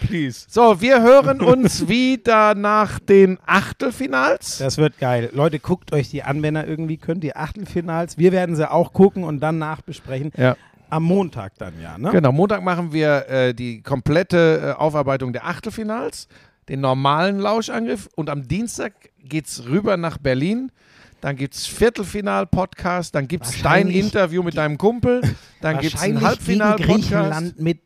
Please. 0.00 0.46
So, 0.48 0.80
wir 0.80 1.02
hören 1.02 1.40
uns 1.40 1.88
wieder 1.88 2.54
nach 2.54 2.98
den 2.98 3.38
Achtelfinals. 3.46 4.58
Das 4.58 4.78
wird 4.78 4.98
geil. 4.98 5.30
Leute, 5.32 5.58
guckt 5.58 5.92
euch 5.92 6.10
die 6.10 6.22
an, 6.22 6.42
wenn 6.42 6.56
ihr 6.56 6.66
irgendwie 6.66 6.96
könnt, 6.96 7.22
die 7.22 7.34
Achtelfinals. 7.34 8.18
Wir 8.18 8.32
werden 8.32 8.56
sie 8.56 8.70
auch 8.70 8.92
gucken 8.92 9.24
und 9.24 9.40
dann 9.40 9.58
nachbesprechen. 9.58 10.32
Ja. 10.36 10.56
Am 10.88 11.02
Montag 11.02 11.54
dann 11.58 11.74
ja, 11.82 11.98
ne? 11.98 12.10
Genau, 12.10 12.30
Montag 12.30 12.62
machen 12.62 12.92
wir 12.92 13.28
äh, 13.28 13.54
die 13.54 13.82
komplette 13.82 14.76
äh, 14.76 14.80
Aufarbeitung 14.80 15.32
der 15.32 15.44
Achtelfinals, 15.44 16.28
den 16.68 16.80
normalen 16.80 17.40
Lauschangriff 17.40 18.08
und 18.14 18.30
am 18.30 18.46
Dienstag 18.46 18.92
geht 19.18 19.46
es 19.46 19.66
rüber 19.66 19.96
nach 19.96 20.18
Berlin. 20.18 20.70
Dann 21.20 21.34
gibt 21.34 21.54
es 21.54 21.66
Viertelfinal-Podcast, 21.66 23.14
dann 23.14 23.26
gibt 23.26 23.46
es 23.46 23.62
dein 23.62 23.88
Interview 23.88 24.42
mit 24.44 24.56
deinem 24.56 24.78
Kumpel, 24.78 25.22
dann 25.60 25.80
gibt 25.80 25.94
es 25.94 26.02
gegen 26.02 26.20
Halbfinal-Podcast. 26.20 26.88
Griechenland 26.88 27.60
mit 27.60 27.80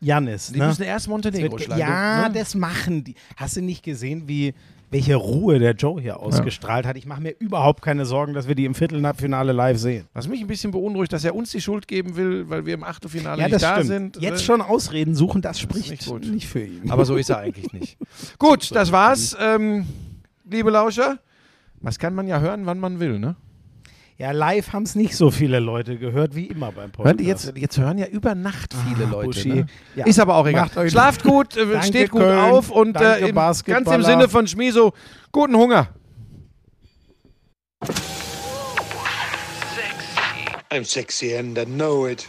Janis. 0.00 0.52
Die 0.52 0.58
Ne? 0.58 0.66
müssen 0.68 0.82
erst 0.82 1.06
Das 1.06 1.10
Montenegro 1.10 1.52
wird, 1.52 1.62
schlagen. 1.62 1.80
ja, 1.80 2.28
ne? 2.28 2.34
das 2.34 2.54
machen 2.54 3.04
die. 3.04 3.14
Hast 3.36 3.56
du 3.56 3.60
nicht 3.62 3.82
gesehen, 3.82 4.26
wie 4.28 4.54
welche 4.92 5.14
Ruhe 5.14 5.60
der 5.60 5.74
Joe 5.74 6.00
hier 6.00 6.18
ausgestrahlt 6.18 6.84
hat? 6.84 6.96
Ich 6.96 7.06
mache 7.06 7.20
mir 7.20 7.30
überhaupt 7.38 7.80
keine 7.80 8.04
Sorgen, 8.06 8.34
dass 8.34 8.48
wir 8.48 8.56
die 8.56 8.64
im 8.64 8.74
Viertelfinale 8.74 9.52
live 9.52 9.78
sehen. 9.78 10.06
Was 10.14 10.26
mich 10.26 10.40
ein 10.40 10.48
bisschen 10.48 10.72
beunruhigt, 10.72 11.12
dass 11.12 11.22
er 11.24 11.36
uns 11.36 11.52
die 11.52 11.60
Schuld 11.60 11.86
geben 11.86 12.16
will, 12.16 12.48
weil 12.50 12.66
wir 12.66 12.74
im 12.74 12.82
Achtelfinale 12.82 13.40
Ja, 13.40 13.46
nicht 13.46 13.54
das 13.54 13.62
da 13.62 13.74
stimmt. 13.74 13.86
sind. 13.86 14.16
Jetzt 14.20 14.40
Äh, 14.40 14.44
schon 14.46 14.60
Ausreden 14.62 15.14
suchen, 15.14 15.42
das 15.42 15.60
spricht 15.60 15.90
nicht 15.90 16.06
gut. 16.06 16.26
nicht 16.26 16.48
für 16.48 16.64
ihn. 16.64 16.90
Aber 16.90 17.04
so 17.04 17.14
ist 17.16 17.30
er 17.30 17.38
eigentlich 17.38 17.72
nicht. 17.72 17.98
Gut, 18.38 18.74
das 18.74 18.90
war's. 18.90 19.36
Ähm, 19.40 19.86
liebe 20.50 20.70
Lauscher, 20.70 21.18
was 21.80 22.00
kann 22.00 22.14
man 22.14 22.26
ja 22.26 22.40
hören, 22.40 22.66
wann 22.66 22.80
man 22.80 22.98
will, 22.98 23.20
ne? 23.20 23.36
Ja, 24.20 24.32
live 24.32 24.74
haben 24.74 24.82
es 24.82 24.94
nicht 24.96 25.16
so 25.16 25.30
viele 25.30 25.60
Leute 25.60 25.96
gehört 25.96 26.34
wie 26.34 26.44
immer 26.44 26.72
beim 26.72 26.92
Podcast. 26.92 27.16
Hören 27.16 27.26
jetzt, 27.26 27.52
jetzt 27.56 27.78
hören 27.78 27.96
ja 27.96 28.04
über 28.06 28.34
Nacht 28.34 28.74
viele 28.86 29.06
Ah, 29.06 29.10
Leute. 29.12 29.26
Buschi. 29.28 29.48
Ne? 29.48 29.66
Ja. 29.96 30.04
Ist 30.04 30.20
aber 30.20 30.34
auch 30.36 30.46
egal. 30.46 30.64
Macht 30.66 30.76
euch- 30.76 30.92
Schlaft 30.92 31.22
gut, 31.24 31.56
äh, 31.56 31.64
Danke, 31.64 31.86
steht 31.86 32.10
gut 32.10 32.20
Köln. 32.20 32.38
auf 32.38 32.68
und 32.70 32.92
Danke, 32.92 33.24
äh, 33.24 33.28
im, 33.30 33.34
ganz 33.34 33.64
im. 33.90 34.02
Sinne 34.02 34.28
von 34.28 34.46
Schmiso, 34.46 34.92
guten 35.32 35.56
Hunger. 35.56 35.88
I'm 40.70 40.84
sexy 40.84 41.34
and 41.34 41.56
I 41.56 41.64
know 41.64 42.06
it. 42.06 42.28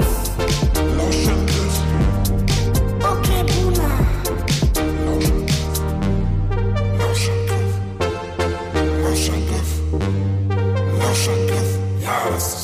hours. 12.31 12.60